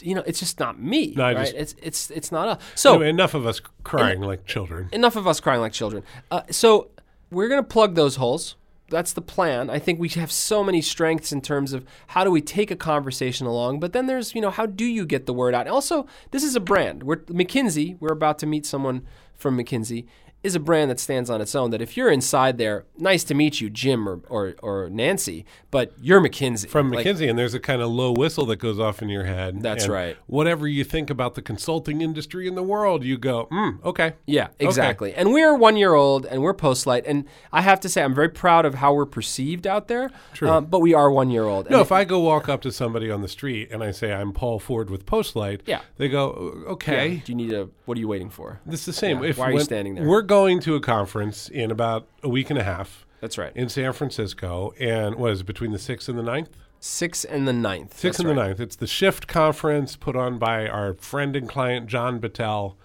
you 0.00 0.14
know, 0.14 0.22
it's 0.26 0.38
just 0.38 0.60
not 0.60 0.80
me. 0.80 1.12
No, 1.16 1.24
right? 1.24 1.38
just- 1.38 1.54
it's 1.54 1.74
it's 1.82 2.10
it's 2.12 2.30
not 2.32 2.48
us. 2.48 2.62
So 2.76 2.92
Anyway, 2.94 3.08
enough 3.10 3.34
of 3.34 3.46
us 3.46 3.60
crying 3.82 4.20
like 4.20 4.46
children. 4.46 4.88
enough 4.92 5.16
of 5.16 5.26
us 5.26 5.40
crying 5.40 5.60
like 5.60 5.72
children. 5.72 6.04
Uh, 6.30 6.42
so 6.50 6.90
we're 7.32 7.48
gonna 7.48 7.64
plug 7.64 7.96
those 7.96 8.16
holes. 8.16 8.54
That's 8.90 9.12
the 9.12 9.22
plan. 9.22 9.70
I 9.70 9.78
think 9.80 10.00
we 10.00 10.08
have 10.10 10.32
so 10.32 10.64
many 10.64 10.82
strengths 10.82 11.30
in 11.32 11.40
terms 11.40 11.72
of 11.72 11.84
how 12.08 12.24
do 12.24 12.30
we 12.32 12.40
take 12.40 12.72
a 12.72 12.76
conversation 12.76 13.46
along, 13.46 13.78
but 13.80 13.92
then 13.92 14.06
there's 14.06 14.34
you 14.36 14.40
know 14.40 14.50
how 14.50 14.66
do 14.66 14.84
you 14.84 15.04
get 15.04 15.26
the 15.26 15.34
word 15.34 15.52
out. 15.54 15.66
Also, 15.66 16.06
this 16.30 16.44
is 16.44 16.54
a 16.54 16.60
brand. 16.60 17.02
We're 17.02 17.16
McKinsey. 17.26 17.96
We're 17.98 18.12
about 18.12 18.38
to 18.40 18.46
meet 18.46 18.64
someone 18.66 19.02
from 19.36 19.58
McKinsey. 19.58 20.06
Is 20.42 20.54
a 20.54 20.60
brand 20.60 20.90
that 20.90 20.98
stands 20.98 21.28
on 21.28 21.42
its 21.42 21.54
own. 21.54 21.70
That 21.70 21.82
if 21.82 21.98
you're 21.98 22.10
inside 22.10 22.56
there, 22.56 22.86
nice 22.96 23.24
to 23.24 23.34
meet 23.34 23.60
you, 23.60 23.68
Jim 23.68 24.08
or 24.08 24.20
or, 24.28 24.54
or 24.62 24.88
Nancy, 24.88 25.44
but 25.70 25.92
you're 26.00 26.20
McKinsey. 26.20 26.66
From 26.68 26.90
Like, 26.90 27.04
McKinsey, 27.06 27.28
and 27.28 27.38
there's 27.38 27.52
a 27.52 27.60
kind 27.60 27.82
of 27.82 27.90
low 27.90 28.10
whistle 28.12 28.46
that 28.46 28.56
goes 28.56 28.78
off 28.80 29.02
in 29.02 29.10
your 29.10 29.24
head. 29.24 29.60
That's 29.62 29.86
right. 29.86 30.16
Whatever 30.26 30.66
you 30.66 30.82
think 30.82 31.10
about 31.10 31.34
the 31.34 31.42
consulting 31.42 32.00
industry 32.00 32.46
in 32.48 32.54
the 32.54 32.62
world, 32.62 33.04
you 33.04 33.18
go, 33.18 33.48
mm, 33.52 33.84
okay. 33.84 34.14
Yeah, 34.26 34.48
exactly. 34.58 35.12
And 35.12 35.32
we're 35.34 35.54
one 35.54 35.76
year 35.76 35.92
old 35.94 36.24
and 36.24 36.40
we're 36.42 36.54
Postlight. 36.54 37.02
And 37.06 37.26
I 37.52 37.60
have 37.60 37.80
to 37.80 37.88
say, 37.90 38.02
I'm 38.02 38.14
very 38.14 38.28
proud 38.30 38.64
of 38.64 38.76
how 38.76 38.94
we're 38.94 39.06
perceived 39.06 39.66
out 39.66 39.88
there. 39.88 40.10
True. 40.32 40.48
Um, 40.48 40.64
but 40.66 40.80
we 40.80 40.94
are 40.94 41.10
one 41.10 41.30
year 41.30 41.44
old. 41.44 41.68
No, 41.68 41.76
And 41.78 41.82
if 41.86 41.92
I 41.92 42.04
go 42.04 42.18
walk 42.20 42.48
up 42.48 42.62
to 42.62 42.72
somebody 42.72 43.10
on 43.10 43.20
the 43.20 43.28
street 43.28 43.68
and 43.70 43.82
I 43.84 43.90
say 43.90 44.12
I'm 44.12 44.32
Paul 44.32 44.58
Ford 44.58 44.88
with 44.88 45.04
Postlight, 45.04 45.60
Yeah. 45.66 45.80
they 45.98 46.08
go, 46.08 46.30
"O- 46.66 46.70
okay. 46.72 47.22
Do 47.26 47.32
you 47.32 47.36
need 47.36 47.52
a? 47.52 47.68
What 47.84 47.96
are 47.98 48.00
you 48.00 48.08
waiting 48.08 48.30
for? 48.30 48.60
It's 48.68 48.86
the 48.86 48.92
same. 48.92 49.22
Yeah. 49.22 49.30
If 49.30 49.38
Why 49.38 49.48
are 49.48 49.52
you 49.52 49.60
standing 49.60 49.96
there? 49.96 50.06
We're 50.06 50.22
going 50.30 50.60
to 50.60 50.76
a 50.76 50.80
conference 50.80 51.48
in 51.48 51.70
about 51.70 52.06
a 52.22 52.28
week 52.28 52.50
and 52.50 52.58
a 52.58 52.62
half 52.62 53.04
That's 53.20 53.36
right. 53.36 53.52
in 53.56 53.68
San 53.68 53.92
Francisco, 53.92 54.72
and 54.78 55.16
what 55.16 55.32
is 55.32 55.40
it 55.40 55.44
between 55.46 55.72
the 55.72 55.78
sixth 55.78 56.08
and 56.08 56.16
the 56.16 56.22
9th? 56.22 56.48
Six 56.78 57.24
and 57.24 57.46
the 57.46 57.52
ninth. 57.52 57.92
Sixth 57.92 58.02
That's 58.02 58.20
and 58.20 58.28
the 58.28 58.34
right. 58.40 58.48
ninth. 58.48 58.60
It's 58.60 58.76
the 58.76 58.86
Shift 58.86 59.26
conference 59.26 59.96
put 59.96 60.16
on 60.16 60.38
by 60.38 60.66
our 60.66 60.94
friend 60.94 61.36
and 61.36 61.46
client 61.48 61.88
John 61.88 62.20
Battelle, 62.20 62.76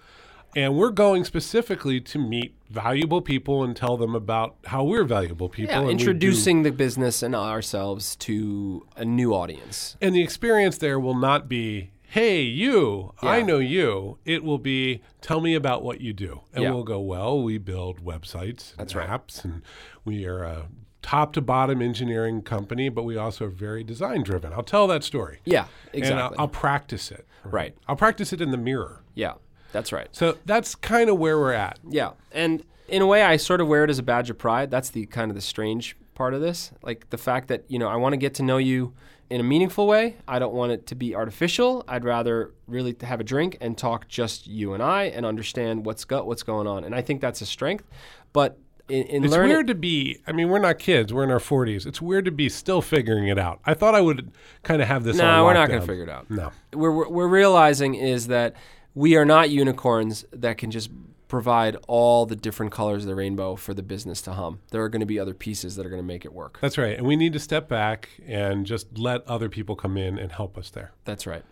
and 0.54 0.76
we're 0.76 0.90
going 0.90 1.24
specifically 1.24 2.00
to 2.00 2.18
meet 2.18 2.54
valuable 2.68 3.22
people 3.22 3.62
and 3.62 3.76
tell 3.76 3.96
them 3.96 4.14
about 4.14 4.56
how 4.66 4.82
we're 4.84 5.04
valuable 5.04 5.48
people. 5.48 5.72
Yeah, 5.74 5.80
and 5.82 5.90
introducing 5.90 6.62
the 6.62 6.72
business 6.72 7.22
and 7.22 7.34
ourselves 7.34 8.16
to 8.16 8.86
a 8.96 9.04
new 9.04 9.32
audience. 9.32 9.96
and 10.02 10.14
the 10.14 10.22
experience 10.22 10.78
there 10.78 10.98
will 11.00 11.14
not 11.14 11.48
be. 11.48 11.90
Hey, 12.16 12.40
you, 12.40 13.12
I 13.20 13.42
know 13.42 13.58
you. 13.58 14.16
It 14.24 14.42
will 14.42 14.56
be, 14.56 15.02
tell 15.20 15.42
me 15.42 15.54
about 15.54 15.82
what 15.82 16.00
you 16.00 16.14
do. 16.14 16.40
And 16.54 16.64
Yeah. 16.64 16.70
we'll 16.70 16.82
go, 16.82 16.98
well, 16.98 17.42
we 17.42 17.58
build 17.58 18.02
websites 18.02 18.70
and 18.70 18.78
That's 18.78 18.94
right. 18.94 19.06
apps, 19.06 19.44
and 19.44 19.60
we 20.02 20.24
are 20.24 20.42
a 20.42 20.68
top 21.02 21.34
to 21.34 21.42
bottom 21.42 21.82
engineering 21.82 22.40
company, 22.40 22.88
but 22.88 23.02
we 23.02 23.18
also 23.18 23.44
are 23.44 23.50
very 23.50 23.84
design 23.84 24.22
driven. 24.22 24.50
I'll 24.54 24.62
tell 24.62 24.86
that 24.86 25.04
story. 25.04 25.40
Yeah, 25.44 25.66
And 25.92 26.04
uh, 26.04 26.08
I'll, 26.08 26.12
exactly. 26.14 26.36
I'll 26.38 26.48
practice 26.48 27.10
it. 27.10 27.26
Right. 27.44 27.76
I'll 27.86 27.96
practice 27.96 28.32
it 28.32 28.40
in 28.40 28.50
the 28.50 28.56
mirror. 28.56 29.02
yeah, 29.14 29.34
that's 29.72 29.92
right. 29.92 30.08
So 30.12 30.38
that's 30.46 30.74
kind 30.74 31.10
of 31.10 31.18
where 31.18 31.38
we're 31.38 31.52
at. 31.52 31.78
Yeah, 31.86 32.12
and 32.32 32.64
in 32.88 33.02
a 33.02 33.06
way, 33.06 33.24
I 33.24 33.36
sort 33.36 33.60
of 33.60 33.68
wear 33.68 33.84
it 33.84 33.90
as 33.90 33.98
a 33.98 34.02
badge 34.02 34.30
of 34.30 34.38
pride. 34.38 34.70
That's 34.70 34.88
the 34.88 35.04
kind 35.04 35.30
of 35.30 35.34
the 35.34 35.42
strange 35.42 35.98
part 36.16 36.34
of 36.34 36.40
this, 36.40 36.72
like 36.82 37.08
the 37.10 37.18
fact 37.18 37.46
that 37.48 37.62
you 37.68 37.78
know 37.78 37.86
I 37.86 37.94
want 37.94 38.14
to 38.14 38.16
get 38.16 38.34
to 38.34 38.42
know 38.42 38.56
you 38.56 38.94
in 39.30 39.40
a 39.40 39.44
meaningful 39.44 39.86
way. 39.86 40.16
I 40.26 40.38
don't 40.40 40.54
want 40.54 40.72
it 40.72 40.86
to 40.88 40.94
be 40.96 41.14
artificial. 41.14 41.84
I'd 41.86 42.04
rather 42.04 42.52
really 42.66 42.96
have 43.02 43.20
a 43.20 43.24
drink 43.24 43.56
and 43.60 43.78
talk 43.78 44.08
just 44.08 44.46
you 44.48 44.74
and 44.74 44.82
I 44.82 45.04
and 45.04 45.24
understand 45.24 45.86
what's 45.86 46.04
go- 46.04 46.24
what's 46.24 46.42
going 46.42 46.66
on. 46.66 46.82
And 46.82 46.94
I 46.94 47.02
think 47.02 47.20
that's 47.20 47.40
a 47.40 47.46
strength. 47.46 47.84
But 48.32 48.58
in, 48.88 49.02
in 49.04 49.24
It's 49.24 49.32
learning, 49.32 49.50
weird 49.50 49.66
to 49.66 49.74
be, 49.74 50.18
I 50.28 50.32
mean, 50.32 50.48
we're 50.48 50.60
not 50.60 50.78
kids, 50.78 51.12
we're 51.12 51.24
in 51.24 51.30
our 51.32 51.40
40s. 51.40 51.86
It's 51.86 52.00
weird 52.00 52.24
to 52.26 52.30
be 52.30 52.48
still 52.48 52.80
figuring 52.80 53.26
it 53.26 53.36
out. 53.38 53.58
I 53.64 53.74
thought 53.74 53.96
I 53.96 54.00
would 54.00 54.30
kind 54.62 54.80
of 54.80 54.86
have 54.86 55.02
this 55.02 55.16
No, 55.16 55.44
we're 55.44 55.54
not 55.54 55.68
gonna 55.68 55.80
figure 55.80 56.04
it 56.04 56.08
out. 56.10 56.30
No. 56.30 56.52
we're, 56.72 56.92
we're 56.92 57.08
we're 57.08 57.28
realizing 57.28 57.96
is 57.96 58.28
that 58.28 58.54
we 58.94 59.16
are 59.16 59.24
not 59.24 59.50
unicorns 59.50 60.24
that 60.32 60.56
can 60.56 60.70
just 60.70 60.88
provide 61.28 61.76
all 61.88 62.24
the 62.26 62.36
different 62.36 62.70
colors 62.72 63.02
of 63.04 63.08
the 63.08 63.14
rainbow 63.14 63.56
for 63.56 63.74
the 63.74 63.82
business 63.82 64.22
to 64.22 64.32
hum. 64.32 64.60
There 64.70 64.82
are 64.82 64.88
going 64.88 65.00
to 65.00 65.06
be 65.06 65.18
other 65.18 65.34
pieces 65.34 65.76
that 65.76 65.84
are 65.84 65.90
going 65.90 66.02
to 66.02 66.06
make 66.06 66.24
it 66.24 66.32
work. 66.32 66.58
That's 66.60 66.78
right. 66.78 66.96
And 66.96 67.06
we 67.06 67.16
need 67.16 67.32
to 67.32 67.40
step 67.40 67.68
back 67.68 68.08
and 68.26 68.64
just 68.66 68.96
let 68.98 69.26
other 69.26 69.48
people 69.48 69.74
come 69.76 69.96
in 69.96 70.18
and 70.18 70.30
help 70.32 70.56
us 70.56 70.70
there. 70.70 70.92
That's 71.04 71.26
right. 71.26 71.42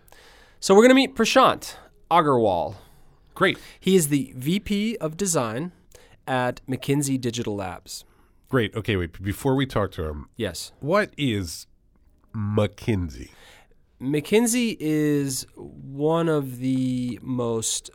So 0.61 0.75
we're 0.75 0.83
going 0.83 0.91
to 0.91 0.95
meet 0.95 1.15
Prashant 1.17 1.75
Agarwal. 2.11 2.77
Great. 3.35 3.59
He 3.81 3.97
is 3.97 4.09
the 4.09 4.33
VP 4.37 4.97
of 4.99 5.17
Design 5.17 5.73
at 6.27 6.61
McKinsey 6.69 7.21
Digital 7.21 7.57
Labs. 7.57 8.05
Great. 8.49 8.75
Okay, 8.77 8.95
wait. 8.97 9.21
Before 9.21 9.57
we 9.57 9.67
talk 9.67 9.91
to 9.93 10.05
him, 10.05 10.29
Yes. 10.37 10.71
what 10.79 11.13
is 11.19 11.67
McKinsey? 12.33 13.31
McKinsey 14.01 14.77
is 14.79 15.47
one 15.57 16.29
of 16.29 16.59
the 16.59 17.19
most 17.23 17.91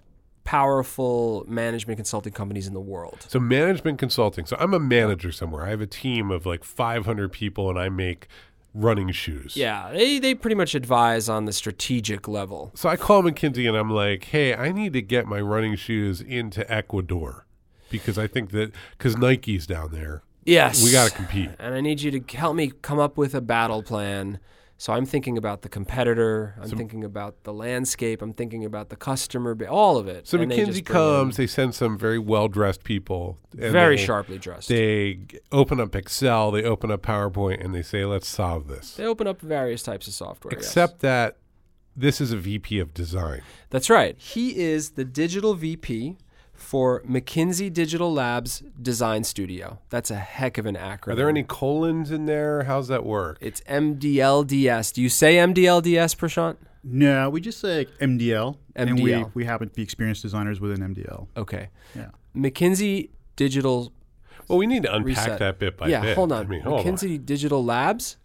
powerful 0.50 1.46
management 1.48 1.98
consulting 1.98 2.34
companies 2.34 2.66
in 2.66 2.74
the 2.74 2.80
world. 2.82 3.24
So 3.28 3.40
management 3.40 4.00
consulting. 4.00 4.48
So 4.48 4.58
I'm 4.60 4.74
a 4.74 4.80
manager 4.80 5.32
somewhere. 5.32 5.64
I 5.64 5.70
have 5.70 5.80
a 5.80 5.86
team 5.86 6.32
of 6.32 6.48
like 6.48 6.64
500 6.64 7.32
people, 7.32 7.70
and 7.70 7.78
I 7.78 7.90
make 7.90 8.28
running 8.74 9.12
shoes. 9.12 9.56
Yeah, 9.56 9.92
they, 9.92 10.18
they 10.18 10.34
pretty 10.34 10.56
much 10.56 10.74
advise 10.74 11.30
on 11.30 11.46
the 11.46 11.54
strategic 11.54 12.28
level. 12.28 12.72
So 12.74 12.90
I 12.90 12.96
call 12.98 13.22
McKinsey 13.22 13.68
and 13.68 13.78
I'm 13.78 13.92
like, 13.92 14.24
hey, 14.26 14.56
I 14.56 14.72
need 14.72 14.94
to 14.94 15.04
get 15.04 15.28
my 15.28 15.40
running 15.40 15.76
shoes 15.76 16.20
into 16.20 16.62
Ecuador 16.72 17.46
because 17.92 18.18
I 18.18 18.26
think 18.26 18.50
that 18.52 18.72
because 18.98 19.18
Nike's 19.18 19.68
down 19.68 19.92
there, 19.92 20.24
Yes. 20.46 20.84
we 20.84 20.92
got 20.92 21.10
to 21.10 21.16
compete. 21.16 21.52
And 21.60 21.76
I 21.76 21.82
need 21.82 22.02
you 22.02 22.20
to 22.20 22.38
help 22.38 22.56
me 22.56 22.72
come 22.82 22.98
up 22.98 23.18
with 23.18 23.36
a 23.36 23.42
battle 23.42 23.84
plan. 23.84 24.40
So 24.80 24.94
I'm 24.94 25.06
thinking 25.06 25.38
about 25.38 25.62
the 25.62 25.68
competitor. 25.68 26.56
I'm 26.62 26.70
thinking 26.70 27.04
about 27.04 27.44
the 27.44 27.52
landscape. 27.52 28.22
I'm 28.22 28.32
thinking 28.32 28.64
about 28.64 28.88
the 28.88 28.96
customer, 28.96 29.54
all 29.68 29.98
of 29.98 30.08
it. 30.08 30.26
So 30.26 30.40
And 30.40 30.50
McKinsey 30.50 30.78
in 30.78 30.86
comes, 30.86 31.36
they 31.36 31.48
send 31.48 31.76
some 31.76 31.98
very 31.98 32.18
well 32.18 32.48
dressed 32.48 32.86
people. 32.86 33.38
very 33.54 33.98
they- 33.98 34.06
sharply 34.06 34.38
dressed. 34.38 34.70
They 34.70 35.20
open 35.52 35.82
up 35.82 35.98
Excel, 35.98 36.52
they 36.52 36.64
open 36.64 36.92
up 36.92 37.02
PowerPoint, 37.02 37.62
and 37.64 37.76
they 37.76 37.82
say, 37.82 38.06
let's 38.06 38.30
solve 38.30 38.70
this. 38.70 38.96
They 38.96 39.04
open 39.04 39.28
up 39.28 39.42
various 39.42 39.84
types 39.84 40.08
of 40.08 40.14
software. 40.14 40.54
yes. 40.56 40.64
Except 40.66 41.02
that 41.02 41.36
this 41.94 42.22
is 42.22 42.32
a 42.32 42.38
VP 42.38 42.80
of 42.80 42.94
design. 42.94 43.42
That's 43.72 43.90
right. 43.90 44.18
He 44.18 44.58
is 44.60 44.92
the 44.92 45.04
digital 45.04 45.56
VP 45.56 46.16
for 46.60 47.02
McKinsey 47.04 47.72
Digital 47.72 48.12
Labs 48.14 48.64
Design 48.82 49.24
Studio. 49.24 49.80
That's 49.90 50.12
a 50.12 50.16
heck 50.18 50.58
of 50.58 50.66
an 50.66 50.76
acronym. 50.76 51.14
Are 51.14 51.16
there 51.16 51.30
any 51.30 51.44
colons 51.44 52.12
in 52.12 52.26
there? 52.26 52.64
How's 52.64 52.88
that 52.90 53.06
work? 53.06 53.38
It's 53.42 53.62
MDLDS. 53.62 54.94
Do 54.94 55.02
you 55.02 55.10
say 55.10 55.36
MDLDS, 55.36 56.16
Prashant? 56.16 56.58
No, 56.84 57.30
we 57.30 57.42
just 57.42 57.60
say 57.60 57.86
MDL, 58.00 58.58
and 58.76 59.02
we 59.02 59.12
MDL. 59.12 59.32
we 59.34 59.46
happen 59.46 59.68
to 59.70 59.74
be 59.74 59.82
experienced 59.82 60.22
designers 60.22 60.60
within 60.62 60.80
MDL. 60.94 61.28
Okay. 61.36 61.70
Yeah. 61.96 62.10
McKinsey 62.36 63.10
Digital. 63.36 63.92
Well, 64.48 64.58
we 64.58 64.68
need 64.68 64.84
to 64.84 64.94
unpack 64.94 65.08
Reset. 65.26 65.40
that 65.40 65.60
bit 65.60 65.78
by 65.78 65.88
yeah, 65.88 66.02
bit. 66.02 66.16
hold 66.16 66.32
on. 66.32 66.46
I 66.46 66.50
mean, 66.50 66.62
hold 66.62 66.80
on. 66.80 66.86
McKinsey 66.86 67.24
Digital 67.26 67.64
Labs 67.64 68.18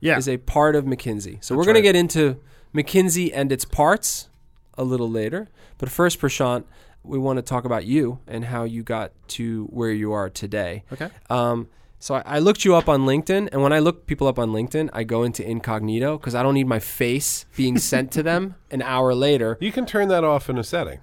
Yeah, 0.00 0.16
is 0.16 0.28
a 0.28 0.36
part 0.38 0.74
of 0.76 0.84
McKinsey. 0.84 1.42
So 1.44 1.54
we're 1.54 1.62
That's 1.62 1.66
going 1.66 1.74
to 1.76 1.82
get 1.82 1.96
into 1.96 2.40
McKinsey 2.74 3.30
and 3.34 3.50
its 3.52 3.64
parts 3.64 4.28
a 4.76 4.84
little 4.84 5.10
later. 5.10 5.48
But 5.78 5.90
first, 5.90 6.20
Prashant, 6.20 6.64
we 7.02 7.18
want 7.18 7.36
to 7.38 7.42
talk 7.42 7.64
about 7.64 7.84
you 7.84 8.18
and 8.26 8.44
how 8.44 8.64
you 8.64 8.82
got 8.82 9.12
to 9.28 9.64
where 9.66 9.90
you 9.92 10.12
are 10.12 10.28
today. 10.28 10.84
okay. 10.92 11.08
Um, 11.30 11.68
so 12.00 12.14
I, 12.14 12.22
I 12.26 12.38
looked 12.38 12.64
you 12.64 12.76
up 12.76 12.88
on 12.88 13.00
LinkedIn, 13.06 13.48
and 13.50 13.60
when 13.62 13.72
I 13.72 13.80
look 13.80 14.06
people 14.06 14.26
up 14.28 14.38
on 14.38 14.50
LinkedIn, 14.50 14.88
I 14.92 15.02
go 15.02 15.24
into 15.24 15.44
incognito 15.48 16.16
because 16.16 16.34
I 16.34 16.42
don't 16.44 16.54
need 16.54 16.66
my 16.68 16.78
face 16.78 17.44
being 17.56 17.76
sent 17.90 18.12
to 18.12 18.22
them 18.22 18.54
an 18.70 18.82
hour 18.82 19.14
later. 19.14 19.56
You 19.60 19.72
can 19.72 19.84
turn 19.86 20.06
that 20.08 20.22
off 20.22 20.48
in 20.48 20.58
a 20.58 20.64
setting. 20.64 21.00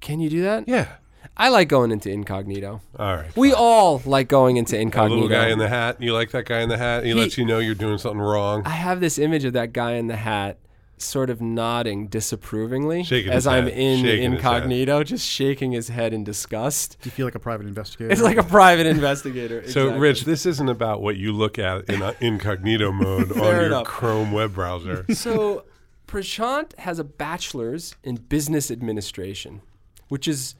Can 0.00 0.18
you 0.20 0.28
do 0.28 0.42
that? 0.42 0.66
Yeah. 0.66 0.88
I 1.36 1.48
like 1.48 1.68
going 1.68 1.90
into 1.90 2.10
incognito. 2.10 2.80
All 2.98 3.16
right. 3.16 3.34
We 3.36 3.52
all 3.52 4.02
like 4.04 4.28
going 4.28 4.56
into 4.56 4.72
That 4.72 4.80
incognito. 4.82 5.22
little 5.22 5.28
guy 5.36 5.48
in 5.48 5.58
the 5.58 5.68
hat. 5.68 6.00
You 6.00 6.12
like 6.12 6.30
that 6.32 6.46
guy 6.46 6.60
in 6.60 6.68
the 6.68 6.78
hat? 6.78 7.02
He, 7.04 7.08
He- 7.10 7.14
lets 7.14 7.38
you 7.38 7.44
know 7.44 7.58
you're 7.60 7.74
doing 7.74 7.98
something 7.98 8.20
wrong. 8.20 8.62
I 8.66 8.70
have 8.70 9.00
this 9.00 9.18
image 9.18 9.44
of 9.44 9.52
that 9.54 9.72
guy 9.72 9.92
in 9.92 10.06
the 10.08 10.16
hat 10.16 10.58
sort 11.04 11.30
of 11.30 11.40
nodding 11.40 12.08
disapprovingly 12.08 13.04
Shaking 13.04 13.32
as 13.32 13.46
I'm 13.46 13.64
head. 13.64 13.72
in 13.78 14.04
Shaking 14.04 14.32
incognito, 14.34 15.02
just 15.04 15.26
shaking 15.28 15.72
his 15.72 15.88
head 15.88 16.12
in 16.12 16.24
disgust. 16.24 16.96
Do 17.00 17.06
you 17.08 17.10
feel 17.10 17.26
like 17.26 17.34
a 17.34 17.38
private 17.40 17.66
investigator? 17.66 18.10
It's 18.10 18.20
like 18.22 18.36
a 18.36 18.42
private 18.42 18.86
investigator. 18.86 19.68
So, 19.70 19.96
Rich, 19.96 20.24
this 20.24 20.46
isn't 20.46 20.68
about 20.68 21.02
what 21.02 21.16
you 21.16 21.32
look 21.32 21.58
at 21.58 21.88
in 21.90 22.02
uh, 22.02 22.14
incognito 22.20 22.92
mode 22.92 23.30
on 23.38 23.38
your 23.38 23.66
enough. 23.66 23.86
Chrome 23.86 24.32
web 24.32 24.54
browser. 24.54 25.04
So 25.14 25.64
Prashant 26.06 26.76
has 26.78 26.98
a 26.98 27.04
bachelor's 27.04 27.94
in 28.04 28.16
business 28.16 28.70
administration, 28.70 29.62
which 30.08 30.28
is 30.28 30.54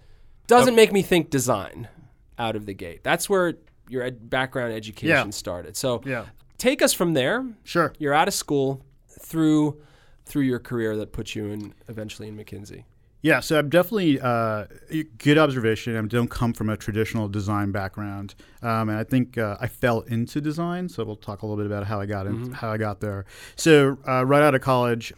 doesn't 0.46 0.74
make 0.74 0.92
me 0.92 1.02
think 1.02 1.30
design 1.30 1.88
out 2.38 2.56
of 2.56 2.66
the 2.66 2.74
gate. 2.74 3.02
That's 3.04 3.28
where 3.30 3.54
your 3.88 4.02
ed- 4.02 4.28
background 4.30 4.72
education 4.72 5.08
Yeah. 5.08 5.30
started. 5.30 5.76
So 5.76 6.00
yeah, 6.04 6.26
take 6.58 6.82
us 6.82 6.92
from 6.92 7.12
there. 7.14 7.44
sure. 7.62 7.92
You're 7.98 8.14
out 8.14 8.26
of 8.28 8.34
school 8.34 8.84
through 9.20 9.80
through 10.24 10.42
your 10.42 10.58
career 10.58 10.96
that 10.96 11.12
put 11.12 11.34
you 11.34 11.46
in 11.46 11.74
eventually 11.88 12.28
in 12.28 12.36
McKinsey. 12.36 12.84
Yeah, 13.24 13.40
so 13.40 13.58
I'm 13.58 13.70
definitely 13.70 14.20
uh, 14.20 14.66
good 15.16 15.38
observation. 15.38 15.96
I 15.96 16.02
don't 16.02 16.28
come 16.28 16.52
from 16.52 16.68
a 16.68 16.76
traditional 16.76 17.26
design 17.26 17.72
background, 17.72 18.34
um, 18.60 18.90
and 18.90 18.98
I 18.98 19.04
think 19.04 19.38
uh, 19.38 19.56
I 19.58 19.66
fell 19.66 20.00
into 20.00 20.42
design. 20.42 20.90
So 20.90 21.04
we'll 21.04 21.16
talk 21.16 21.40
a 21.40 21.46
little 21.46 21.56
bit 21.56 21.64
about 21.64 21.86
how 21.86 21.98
I 21.98 22.04
got 22.04 22.26
in, 22.26 22.52
how 22.52 22.70
I 22.70 22.76
got 22.76 23.00
there. 23.00 23.24
So 23.56 23.96
uh, 24.06 24.26
right 24.26 24.42
out 24.42 24.54
of 24.54 24.60
college, 24.60 25.14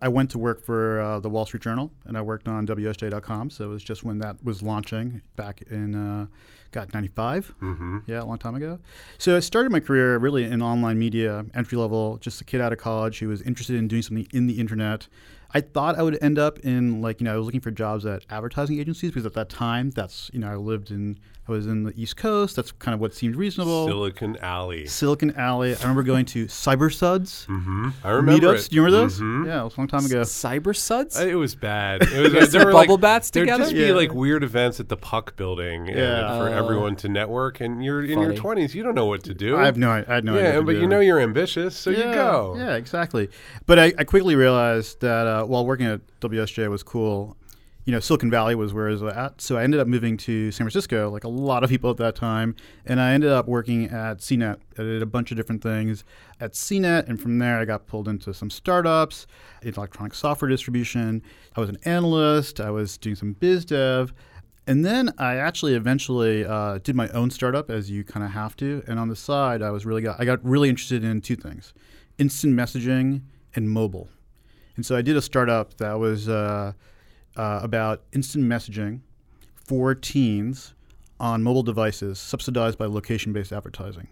I 0.00 0.06
went 0.06 0.30
to 0.30 0.38
work 0.38 0.62
for 0.64 1.00
uh, 1.00 1.18
the 1.18 1.28
Wall 1.28 1.46
Street 1.46 1.64
Journal, 1.64 1.90
and 2.04 2.16
I 2.16 2.22
worked 2.22 2.46
on 2.46 2.64
WSJ.com. 2.64 3.50
So 3.50 3.64
it 3.64 3.68
was 3.68 3.82
just 3.82 4.04
when 4.04 4.18
that 4.18 4.36
was 4.44 4.62
launching 4.62 5.22
back 5.34 5.62
in 5.68 6.28
got 6.72 6.92
95. 6.94 7.54
hmm 7.60 7.98
Yeah, 8.06 8.22
a 8.22 8.24
long 8.24 8.38
time 8.38 8.54
ago. 8.54 8.78
So 9.18 9.36
I 9.36 9.40
started 9.40 9.72
my 9.72 9.80
career 9.80 10.18
really 10.18 10.44
in 10.44 10.62
online 10.62 10.98
media, 10.98 11.46
entry 11.54 11.78
level, 11.78 12.18
just 12.18 12.40
a 12.40 12.44
kid 12.44 12.60
out 12.60 12.72
of 12.72 12.78
college 12.78 13.18
who 13.20 13.28
was 13.28 13.42
interested 13.42 13.76
in 13.76 13.88
doing 13.88 14.02
something 14.02 14.26
in 14.32 14.46
the 14.46 14.58
internet. 14.60 15.08
I 15.54 15.60
thought 15.62 15.98
I 15.98 16.02
would 16.02 16.18
end 16.22 16.38
up 16.38 16.58
in 16.60 17.00
like, 17.00 17.20
you 17.20 17.24
know, 17.24 17.34
I 17.34 17.36
was 17.36 17.46
looking 17.46 17.60
for 17.62 17.70
jobs 17.70 18.04
at 18.04 18.24
advertising 18.28 18.78
agencies 18.78 19.10
because 19.10 19.24
at 19.24 19.32
that 19.34 19.48
time 19.48 19.90
that's, 19.90 20.30
you 20.34 20.40
know, 20.40 20.48
I 20.50 20.56
lived 20.56 20.90
in 20.90 21.18
I 21.48 21.52
was 21.52 21.66
in 21.66 21.84
the 21.84 21.94
East 21.98 22.18
Coast. 22.18 22.56
That's 22.56 22.72
kind 22.72 22.94
of 22.94 23.00
what 23.00 23.14
seemed 23.14 23.34
reasonable. 23.34 23.86
Silicon 23.86 24.36
Alley. 24.42 24.86
Silicon 24.86 25.34
Alley. 25.34 25.74
I 25.74 25.78
remember 25.80 26.02
going 26.02 26.26
to 26.26 26.44
CyberSuds 26.44 27.46
hmm 27.46 27.88
I 28.04 28.10
remember 28.10 28.48
meetups. 28.48 28.66
it. 28.66 28.70
Do 28.70 28.76
you 28.76 28.82
remember 28.84 29.04
those? 29.06 29.20
Mhm. 29.20 29.46
Yeah, 29.46 29.60
it 29.62 29.64
was 29.64 29.76
a 29.76 29.80
long 29.80 29.88
time 29.88 30.04
ago. 30.04 30.20
Cyber 30.20 30.76
suds? 30.76 31.18
Uh, 31.18 31.24
It 31.26 31.34
was 31.36 31.54
bad. 31.54 32.02
It 32.02 32.32
was 32.34 32.52
there 32.52 32.66
were 32.66 32.72
bubble 32.72 32.94
like, 32.96 33.00
bats 33.00 33.30
There'd 33.30 33.46
together? 33.46 33.64
just 33.64 33.74
be 33.74 33.92
like 33.92 34.12
weird 34.12 34.44
events 34.44 34.78
at 34.80 34.90
the 34.90 34.96
Puck 34.98 35.36
building 35.36 35.88
and 35.88 35.96
Yeah. 35.98 36.38
for 36.38 36.48
Oh. 36.50 36.52
everyone 36.52 36.96
to 36.96 37.08
network. 37.08 37.60
And 37.62 37.82
you're 37.82 38.02
in 38.04 38.14
Funny. 38.16 38.26
your 38.26 38.34
20s. 38.34 38.74
You 38.74 38.82
don't 38.82 38.94
know 38.94 39.06
what 39.06 39.22
to 39.24 39.32
do. 39.32 39.56
I 39.56 39.64
have 39.64 39.78
no, 39.78 39.90
I 39.90 40.02
had 40.02 40.24
no 40.24 40.34
idea. 40.34 40.42
yeah, 40.44 40.54
what 40.56 40.60
to 40.60 40.66
but 40.66 40.72
do. 40.72 40.80
you 40.80 40.86
know 40.86 41.00
you're 41.00 41.20
ambitious, 41.20 41.74
so 41.74 41.88
you 41.88 42.02
go. 42.02 42.56
Yeah, 42.58 42.74
exactly. 42.76 43.30
But 43.64 43.78
I, 43.78 43.92
I 43.98 44.04
quickly 44.04 44.34
realized 44.36 45.00
that 45.00 45.26
uh, 45.26 45.37
while 45.44 45.66
working 45.66 45.86
at 45.86 46.00
WSJ 46.20 46.68
was 46.68 46.82
cool, 46.82 47.36
you 47.88 47.92
know, 47.92 48.00
Silicon 48.00 48.30
Valley 48.30 48.54
was 48.54 48.74
where 48.74 48.88
I 48.88 48.90
was 48.90 49.02
at. 49.02 49.40
So 49.40 49.56
I 49.56 49.62
ended 49.62 49.80
up 49.80 49.86
moving 49.86 50.18
to 50.18 50.52
San 50.52 50.66
Francisco, 50.66 51.08
like 51.08 51.24
a 51.24 51.28
lot 51.28 51.64
of 51.64 51.70
people 51.70 51.90
at 51.90 51.96
that 51.96 52.14
time. 52.14 52.54
And 52.84 53.00
I 53.00 53.12
ended 53.12 53.30
up 53.30 53.48
working 53.48 53.86
at 53.86 54.18
CNET. 54.18 54.58
I 54.78 54.82
did 54.82 55.00
a 55.00 55.06
bunch 55.06 55.30
of 55.30 55.38
different 55.38 55.62
things 55.62 56.04
at 56.38 56.52
CNET. 56.52 57.08
And 57.08 57.18
from 57.18 57.38
there, 57.38 57.58
I 57.58 57.64
got 57.64 57.86
pulled 57.86 58.06
into 58.06 58.34
some 58.34 58.50
startups, 58.50 59.26
electronic 59.62 60.12
software 60.12 60.50
distribution. 60.50 61.22
I 61.56 61.60
was 61.60 61.70
an 61.70 61.78
analyst. 61.86 62.60
I 62.60 62.70
was 62.70 62.98
doing 62.98 63.16
some 63.16 63.32
biz 63.32 63.64
dev. 63.64 64.12
And 64.66 64.84
then 64.84 65.10
I 65.16 65.36
actually 65.36 65.72
eventually 65.72 66.44
uh, 66.44 66.80
did 66.82 66.94
my 66.94 67.08
own 67.08 67.30
startup, 67.30 67.70
as 67.70 67.90
you 67.90 68.04
kind 68.04 68.22
of 68.22 68.32
have 68.32 68.54
to. 68.56 68.82
And 68.86 68.98
on 68.98 69.08
the 69.08 69.16
side, 69.16 69.62
I 69.62 69.70
was 69.70 69.86
really 69.86 70.02
got 70.02 70.20
I 70.20 70.26
got 70.26 70.44
really 70.44 70.68
interested 70.68 71.02
in 71.02 71.22
two 71.22 71.36
things: 71.36 71.72
instant 72.18 72.54
messaging 72.54 73.22
and 73.54 73.70
mobile. 73.70 74.10
And 74.78 74.86
so 74.86 74.94
I 74.94 75.02
did 75.02 75.16
a 75.16 75.20
startup 75.22 75.76
that 75.78 75.98
was 75.98 76.28
uh, 76.28 76.72
uh, 77.36 77.60
about 77.64 78.02
instant 78.12 78.44
messaging 78.44 79.00
for 79.56 79.92
teens 79.92 80.72
on 81.18 81.42
mobile 81.42 81.64
devices, 81.64 82.20
subsidized 82.20 82.78
by 82.78 82.86
location-based 82.86 83.52
advertising. 83.52 84.06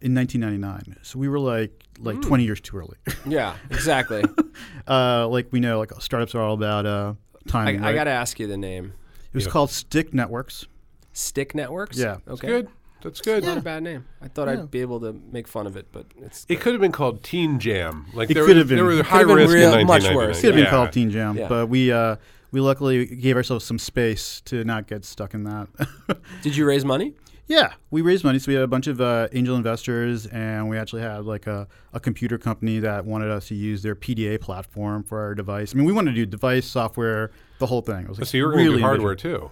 In 0.00 0.14
1999, 0.14 0.96
so 1.02 1.18
we 1.18 1.28
were 1.28 1.38
like 1.38 1.84
like 1.98 2.22
20 2.22 2.44
years 2.44 2.62
too 2.62 2.78
early. 2.78 2.96
yeah, 3.26 3.56
exactly. 3.70 4.24
uh, 4.88 5.28
like 5.28 5.48
we 5.50 5.60
know, 5.60 5.78
like 5.78 5.92
startups 6.00 6.34
are 6.34 6.40
all 6.40 6.54
about 6.54 6.86
uh, 6.86 7.12
I, 7.46 7.50
timing. 7.50 7.82
I 7.84 7.88
right? 7.88 7.94
got 7.94 8.04
to 8.04 8.10
ask 8.10 8.40
you 8.40 8.46
the 8.46 8.56
name. 8.56 8.94
it 9.26 9.34
was 9.34 9.44
Yeah. 9.44 9.50
called 9.50 9.68
Stick 9.68 10.14
Networks. 10.14 10.64
Stick 11.12 11.54
Networks? 11.54 11.98
Yeah. 11.98 12.14
Okay. 12.26 12.30
It's 12.32 12.40
good. 12.40 12.68
That's 13.02 13.20
good. 13.20 13.44
Not 13.44 13.58
a 13.58 13.60
bad 13.62 13.82
name. 13.82 14.04
I 14.20 14.28
thought 14.28 14.48
Yeah. 14.48 14.54
I'd 14.62 14.70
be 14.70 14.80
able 14.80 15.00
to 15.00 15.12
make 15.32 15.48
fun 15.48 15.66
of 15.66 15.76
it, 15.76 15.86
but 15.92 16.06
it's 16.20 16.46
It 16.48 16.60
could 16.60 16.72
have 16.72 16.80
been 16.80 16.92
called 16.92 17.22
Teen 17.22 17.58
Jam. 17.58 18.06
Like 18.14 18.30
It 18.30 18.34
there 18.34 18.44
could 18.44 18.56
was, 18.56 18.62
have 18.62 18.68
been. 18.68 18.76
There 18.78 18.84
was 18.86 18.98
It 19.00 19.06
high 19.06 19.20
could 19.24 19.28
have 19.30 19.36
been 19.38 19.46
risk 19.48 19.54
real- 19.54 19.74
in 19.80 19.86
much 19.86 20.10
worse. 20.14 20.38
It 20.38 20.40
could 20.42 20.46
have 20.48 20.54
been 20.56 20.64
Yeah. 20.64 20.70
called 20.70 20.92
Teen 20.92 21.10
Jam, 21.10 21.36
Yeah. 21.36 21.48
but 21.48 21.68
we 21.68 21.90
uh, 21.92 22.16
we 22.52 22.60
luckily 22.60 23.06
gave 23.06 23.36
ourselves 23.36 23.64
some 23.64 23.78
space 23.78 24.40
to 24.46 24.64
not 24.64 24.86
get 24.88 25.04
stuck 25.04 25.34
in 25.34 25.44
that. 25.44 25.68
Did 26.42 26.56
you 26.56 26.66
raise 26.66 26.84
money? 26.84 27.14
yeah, 27.46 27.72
we 27.90 28.00
raised 28.00 28.22
money, 28.22 28.38
so 28.38 28.48
we 28.48 28.54
had 28.54 28.62
a 28.62 28.68
bunch 28.68 28.86
of 28.86 29.00
uh, 29.00 29.26
angel 29.32 29.56
investors, 29.56 30.26
and 30.26 30.68
we 30.68 30.76
actually 30.78 31.02
had 31.02 31.24
like 31.24 31.48
a, 31.48 31.66
a 31.92 31.98
computer 31.98 32.38
company 32.38 32.78
that 32.78 33.04
wanted 33.04 33.28
us 33.28 33.48
to 33.48 33.56
use 33.56 33.82
their 33.82 33.96
PDA 33.96 34.40
platform 34.40 35.02
for 35.02 35.18
our 35.20 35.34
device. 35.34 35.74
I 35.74 35.76
mean, 35.76 35.84
we 35.84 35.92
wanted 35.92 36.12
to 36.12 36.14
do 36.16 36.26
device, 36.26 36.64
software, 36.66 37.32
the 37.58 37.66
whole 37.66 37.80
thing. 37.82 38.02
It 38.04 38.08
was 38.08 38.18
like 38.20 38.28
So 38.28 38.36
you 38.36 38.44
were 38.46 38.52
going 38.52 38.64
to 38.66 38.70
really 38.70 38.80
do 38.82 38.86
hardware 38.86 39.12
ambitious. 39.12 39.22
too. 39.40 39.50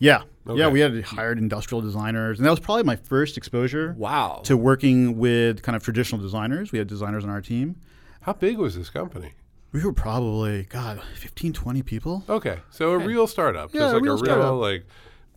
Yeah, 0.00 0.22
Okay. 0.48 0.58
yeah, 0.58 0.68
we 0.68 0.80
had 0.80 1.00
hired 1.04 1.38
industrial 1.38 1.82
designers, 1.82 2.38
and 2.38 2.46
that 2.46 2.50
was 2.50 2.58
probably 2.58 2.82
my 2.84 2.96
first 2.96 3.36
exposure 3.36 3.94
Wow. 3.96 4.40
to 4.44 4.56
working 4.56 5.18
with 5.18 5.62
kind 5.62 5.76
of 5.76 5.82
traditional 5.84 6.20
designers. 6.20 6.72
We 6.72 6.78
had 6.78 6.88
designers 6.88 7.22
on 7.22 7.30
our 7.30 7.42
team. 7.42 7.76
How 8.22 8.32
big 8.32 8.56
was 8.58 8.76
this 8.76 8.90
company? 8.90 9.34
We 9.72 9.84
were 9.84 9.92
probably 9.92 10.64
God, 10.64 11.00
15, 11.16 11.52
20 11.52 11.82
people. 11.82 12.24
Okay, 12.28 12.58
so 12.70 12.90
a 12.92 12.98
real 12.98 13.26
startup, 13.28 13.72
Yeah, 13.72 13.80
just 13.82 13.92
a 13.92 13.94
like 13.98 14.02
real 14.02 14.12
a 14.14 14.16
real 14.16 14.24
startup. 14.24 14.54
like 14.54 14.84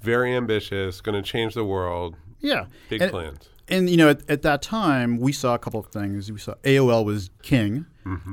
very 0.01 0.33
ambitious, 0.35 1.01
going 1.01 1.21
to 1.21 1.29
change 1.29 1.53
the 1.53 1.63
world, 1.65 2.15
Yeah, 2.39 2.65
big 2.89 3.01
and, 3.01 3.11
plans. 3.11 3.49
And 3.67 3.89
you 3.89 3.97
know, 3.97 4.09
at, 4.09 4.27
at 4.29 4.41
that 4.43 4.61
time, 4.61 5.19
we 5.19 5.31
saw 5.33 5.53
a 5.53 5.59
couple 5.59 5.79
of 5.79 5.87
things. 5.87 6.31
We 6.31 6.39
saw 6.39 6.55
AOL 6.63 7.05
was 7.05 7.29
king, 7.41 7.85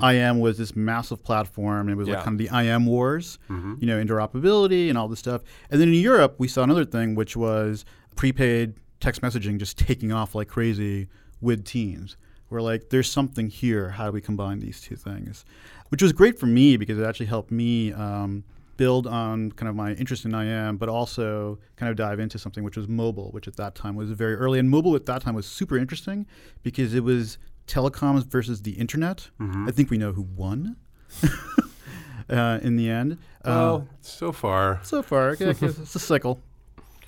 IM 0.03 0.41
was 0.41 0.59
this 0.59 0.75
massive 0.77 1.23
platform. 1.23 1.83
And 1.89 1.91
it 1.91 1.97
was 1.97 2.09
Yeah. 2.09 2.17
like 2.17 2.25
kind 2.25 2.41
of 2.41 2.47
the 2.47 2.55
IM 2.55 2.87
wars, 2.87 3.39
you 3.49 3.87
know, 3.87 4.03
interoperability 4.03 4.89
and 4.89 4.97
all 4.99 5.09
this 5.09 5.19
stuff. 5.19 5.43
And 5.71 5.81
then 5.81 5.89
in 5.89 5.95
Europe, 5.95 6.37
we 6.39 6.49
saw 6.49 6.63
another 6.63 6.85
thing, 6.85 7.15
which 7.15 7.37
was 7.37 7.85
prepaid 8.17 8.75
text 9.01 9.23
messaging 9.23 9.59
just 9.59 9.79
taking 9.79 10.13
off 10.13 10.35
like 10.35 10.49
crazy 10.49 11.09
with 11.41 11.65
teams. 11.65 12.17
We're 12.51 12.61
like, 12.63 12.91
there's 12.91 13.09
something 13.11 13.49
here. 13.49 13.91
How 13.91 14.07
do 14.07 14.13
we 14.13 14.21
combine 14.21 14.59
these 14.59 14.81
two 14.81 14.97
things? 14.97 15.45
Which 15.91 16.03
was 16.03 16.13
great 16.13 16.39
for 16.39 16.47
me 16.47 16.77
because 16.77 16.99
it 16.99 17.05
actually 17.05 17.27
helped 17.27 17.51
me 17.53 17.93
um, 17.93 18.43
build 18.77 19.07
on 19.07 19.53
kind 19.53 19.69
of 19.69 19.77
my 19.77 19.93
interest 19.93 20.25
in 20.25 20.35
IM, 20.35 20.77
but 20.77 20.89
also 20.89 21.59
kind 21.77 21.91
of 21.91 21.97
dive 21.97 22.19
into 22.19 22.39
something 22.39 22.65
which 22.65 22.77
was 22.77 22.89
mobile, 22.89 23.31
which 23.31 23.47
at 23.47 23.57
that 23.57 23.75
time 23.77 23.95
was 23.95 24.11
very 24.11 24.35
early. 24.35 24.59
And 24.59 24.69
mobile 24.69 24.97
at 24.97 25.07
that 25.07 25.23
time 25.23 25.35
was 25.35 25.47
super 25.47 25.79
interesting 25.79 26.27
because 26.63 26.93
it 26.95 27.05
was 27.05 27.39
telecoms 27.71 28.27
versus 28.27 28.63
the 28.63 28.73
internet. 28.73 29.31
I 29.41 29.71
think 29.71 29.91
we 29.91 29.97
know 29.99 30.13
who 30.13 30.23
won 30.23 30.77
uh, 32.29 32.59
in 32.63 32.77
the 32.77 32.89
end. 32.91 33.19
Uh, 33.45 33.81
so 34.01 34.33
far. 34.33 34.81
so 34.83 35.03
far, 35.03 35.35
yeah, 35.41 35.53
it's 35.61 35.95
a 35.95 35.99
cycle. 35.99 36.41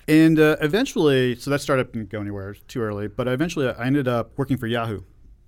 And 0.07 0.37
uh, 0.39 0.57
eventually, 0.59 1.35
so 1.35 1.49
that 1.51 1.61
startup 1.61 1.93
didn't 1.93 2.09
go 2.09 2.19
anywhere. 2.19 2.47
It 2.47 2.49
was 2.49 2.59
too 2.67 2.81
early. 2.81 3.07
But 3.07 3.27
eventually, 3.27 3.67
I 3.69 3.85
ended 3.85 4.07
up 4.07 4.31
working 4.37 4.57
for 4.57 4.67
Yahoo 4.67 5.01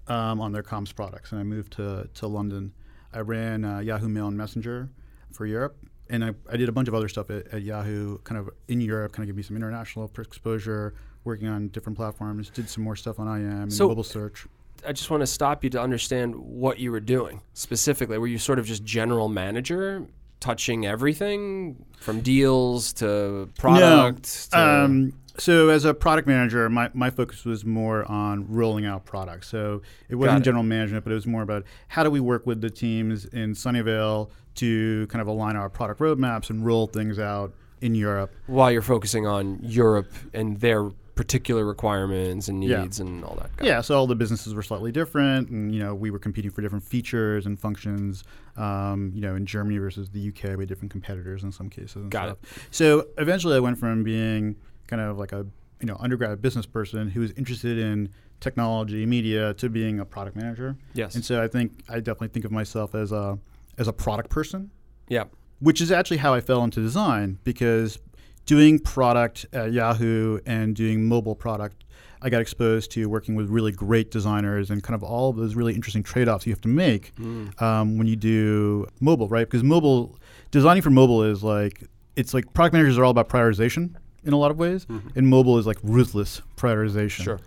um, 0.08 0.40
on 0.40 0.52
their 0.54 0.64
comms 0.64 0.96
products, 0.96 1.32
and 1.32 1.42
I 1.42 1.44
moved 1.44 1.74
to 1.74 2.08
to 2.14 2.28
London. 2.28 2.72
I 3.14 3.20
ran 3.20 3.66
uh, 3.66 3.80
Yahoo 3.80 4.08
Mail 4.08 4.28
and 4.28 4.38
Messenger 4.38 4.90
for 5.34 5.46
Europe, 5.46 5.76
and 6.10 6.24
I, 6.24 6.34
I 6.50 6.56
did 6.58 6.70
a 6.70 6.72
bunch 6.72 6.88
of 6.88 6.94
other 6.94 7.10
stuff 7.10 7.30
at, 7.30 7.48
at 7.54 7.64
Yahoo, 7.64 8.20
kind 8.20 8.40
of 8.40 8.50
in 8.70 8.80
Europe, 8.82 9.12
kind 9.14 9.24
of 9.24 9.28
give 9.28 9.36
me 9.36 9.44
some 9.44 9.56
international 9.58 10.10
exposure, 10.18 10.94
working 11.26 11.48
on 11.50 11.68
different 11.70 11.98
platforms. 11.98 12.50
Did 12.50 12.70
some 12.70 12.84
more 12.84 12.96
stuff 12.96 13.20
on 13.20 13.28
IM 13.28 13.64
and 13.64 13.74
So- 13.74 13.88
mobile 13.90 14.04
search. 14.04 14.46
I 14.88 14.92
just 14.94 15.10
want 15.10 15.22
to 15.22 15.28
stop 15.28 15.64
you 15.64 15.70
to 15.72 15.82
understand 15.82 16.36
what 16.36 16.80
you 16.80 16.92
were 16.92 17.00
doing 17.00 17.42
specifically. 17.54 18.18
Were 18.18 18.28
you 18.28 18.38
sort 18.38 18.60
of 18.60 18.66
just 18.66 18.84
general 18.84 19.28
manager, 19.30 20.06
touching 20.40 20.86
everything 20.86 21.86
from 22.00 22.22
deals 22.22 22.94
to 22.94 23.50
product? 23.58 24.52
to- 24.52 24.60
Um, 24.60 25.14
so 25.38 25.68
as 25.70 25.84
a 25.84 25.94
product 25.94 26.28
manager, 26.28 26.70
my, 26.70 26.90
my 26.94 27.10
focus 27.10 27.44
was 27.44 27.66
more 27.66 28.10
on 28.10 28.48
rolling 28.48 28.86
out 28.86 29.06
products. 29.06 29.48
So 29.50 29.82
it 30.08 30.16
wasn't 30.16 30.40
it. 30.42 30.44
general 30.46 30.64
management, 30.64 31.04
but 31.04 31.12
it 31.12 31.16
was 31.16 31.28
more 31.28 31.42
about 31.42 31.66
how 31.90 32.04
do 32.04 32.10
we 32.10 32.20
work 32.22 32.46
with 32.46 32.62
the 32.62 32.70
teams 32.70 33.26
in 33.26 33.54
Sunnyvale 33.54 34.30
to 34.56 35.08
kind 35.08 35.22
of 35.22 35.28
align 35.28 35.58
our 35.58 35.70
product 35.70 36.00
roadmaps 36.00 36.50
and 36.50 36.66
roll 36.66 36.88
things 36.88 37.20
out 37.20 37.54
in 37.82 37.94
Europe. 37.96 38.34
while 38.48 38.72
you're 38.72 38.82
focusing 38.82 39.28
on 39.28 39.60
Europe 39.62 40.10
and 40.34 40.62
their 40.62 40.90
particular 41.16 41.66
requirements 41.66 42.48
and 42.50 42.64
Yeah. 42.64 42.82
needs 42.82 43.00
and 43.00 43.24
all 43.24 43.36
that. 43.42 43.56
Got 43.58 43.66
Yeah, 43.66 43.82
so 43.82 43.98
all 43.98 44.06
the 44.08 44.16
businesses 44.16 44.54
were 44.54 44.62
slightly 44.62 44.92
different, 44.92 45.50
and 45.50 45.74
you 45.74 45.80
know 45.80 45.96
we 45.96 46.12
were 46.12 46.20
competing 46.20 46.52
for 46.52 46.62
different 46.62 46.84
features 46.84 47.46
and 47.46 47.60
functions. 47.60 48.24
Um, 48.58 49.12
you 49.16 49.22
know, 49.22 49.36
in 49.36 49.46
Germany 49.46 49.78
versus 49.78 50.10
the 50.10 50.20
UK, 50.30 50.56
we 50.58 50.62
had 50.64 50.70
different 50.70 50.92
competitors 50.92 51.44
in 51.44 51.52
some 51.52 51.70
cases. 51.70 51.96
And 51.98 52.12
Got 52.12 52.38
stuff. 52.40 52.68
So 52.72 53.08
eventually, 53.18 53.56
I 53.56 53.60
went 53.60 53.78
from 53.78 54.04
being 54.04 54.56
kind 54.88 55.02
of 55.02 55.18
like 55.18 55.32
a 55.32 55.46
you 55.82 55.88
know 55.88 55.98
undergrad 56.00 56.42
business 56.42 56.66
person 56.66 57.10
who 57.10 57.22
was 57.22 57.32
interested 57.32 57.78
in 57.78 58.10
technology, 58.42 59.06
media, 59.06 59.54
to 59.56 59.70
being 59.70 60.00
a 60.00 60.06
product 60.06 60.36
manager. 60.36 60.76
Yes. 60.94 61.16
And 61.16 61.24
so 61.24 61.42
I 61.42 61.48
think 61.48 61.84
I 61.90 61.96
definitely 62.00 62.28
think 62.30 62.46
of 62.46 62.52
myself 62.52 62.94
as 62.94 63.12
a 63.12 63.40
as 63.78 63.88
a 63.88 63.94
product 63.94 64.30
person 64.30 64.72
Yeah. 65.10 65.26
which 65.60 65.82
is 65.82 65.92
actually 65.92 66.18
how 66.18 66.34
I 66.34 66.40
fell 66.42 66.64
into 66.64 66.82
design 66.82 67.40
because 67.44 68.00
doing 68.46 68.80
product 68.80 69.46
at 69.54 69.72
Yahoo 69.72 70.40
and 70.46 70.76
doing 70.76 71.06
mobile 71.08 71.36
product, 71.36 71.84
I 72.22 72.30
got 72.30 72.42
exposed 72.42 72.92
to 72.92 73.08
working 73.08 73.36
with 73.36 73.50
really 73.50 73.72
great 73.72 74.10
designers 74.12 74.72
and 74.72 74.82
kind 74.82 74.96
of 74.96 75.04
all 75.04 75.30
of 75.30 75.36
those 75.36 75.56
really 75.56 75.76
interesting 75.76 76.04
trade 76.04 76.28
offs 76.28 76.46
you 76.48 76.54
have 76.54 76.62
to 76.62 76.68
make 76.68 77.14
um, 77.62 77.98
when 77.98 78.08
you 78.08 78.16
do 78.16 78.88
mobile, 79.00 79.28
right? 79.28 79.46
Because 79.46 79.64
mobile, 79.64 80.18
designing 80.52 80.82
for 80.82 80.90
mobile 80.90 81.24
is 81.24 81.44
like, 81.44 81.84
it's 82.16 82.34
like 82.34 82.52
product 82.54 82.74
managers 82.74 82.98
are 82.98 83.04
all 83.04 83.12
about 83.12 83.30
prioritization 83.30 83.96
in 84.24 84.34
a 84.34 84.38
lot 84.38 84.50
of 84.50 84.58
ways, 84.58 84.88
and 85.16 85.28
mobile 85.28 85.60
is 85.60 85.68
like 85.68 85.78
ruthless 85.84 86.42
prioritization. 86.58 87.24
Sure. 87.24 87.40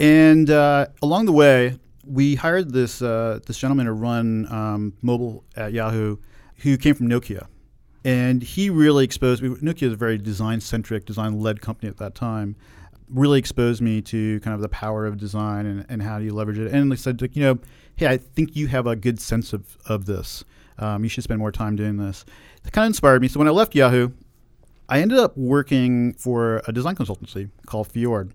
And 0.00 0.50
uh, 0.50 0.86
along 1.02 1.26
the 1.26 1.32
way, 1.32 1.78
we 2.04 2.34
hired 2.34 2.72
this 2.72 3.02
uh, 3.02 3.40
this 3.46 3.58
gentleman 3.58 3.86
to 3.86 3.92
run 3.92 4.50
um, 4.50 4.92
mobile 5.02 5.44
at 5.56 5.72
Yahoo, 5.72 6.16
who 6.58 6.76
came 6.76 6.94
from 6.94 7.08
Nokia, 7.08 7.46
and 8.06 8.40
he 8.40 8.70
really 8.70 9.02
exposed 9.04 9.42
me. 9.42 9.48
Nokia 9.48 9.88
is 9.88 9.92
a 9.92 9.96
very 9.96 10.16
design 10.16 10.60
centric, 10.60 11.04
design 11.06 11.40
led 11.40 11.60
company 11.60 11.88
at 11.88 11.96
that 11.96 12.14
time. 12.14 12.54
Really 13.08 13.40
exposed 13.40 13.82
me 13.82 14.00
to 14.02 14.38
kind 14.40 14.54
of 14.54 14.60
the 14.60 14.68
power 14.68 15.06
of 15.06 15.16
design 15.16 15.66
and, 15.66 15.84
and 15.88 16.02
how 16.04 16.20
do 16.20 16.24
you 16.24 16.32
leverage 16.32 16.56
it. 16.56 16.72
And 16.72 16.90
they 16.90 16.94
said, 16.94 17.20
like, 17.20 17.34
you 17.34 17.42
know, 17.42 17.58
hey, 17.96 18.06
I 18.06 18.16
think 18.18 18.54
you 18.54 18.68
have 18.68 18.86
a 18.86 18.94
good 18.94 19.20
sense 19.20 19.52
of 19.52 19.76
of 19.86 20.06
this. 20.06 20.44
Um, 20.78 21.02
you 21.02 21.08
should 21.08 21.24
spend 21.24 21.40
more 21.40 21.50
time 21.50 21.74
doing 21.74 21.96
this. 21.96 22.24
It 22.64 22.72
kind 22.72 22.84
of 22.84 22.90
inspired 22.90 23.22
me. 23.22 23.28
So 23.28 23.40
when 23.40 23.48
I 23.48 23.50
left 23.50 23.74
Yahoo, 23.74 24.10
I 24.88 25.00
ended 25.00 25.18
up 25.18 25.36
working 25.36 26.14
for 26.14 26.62
a 26.68 26.72
design 26.72 26.94
consultancy 26.94 27.50
called 27.66 27.88
Fjord, 27.88 28.34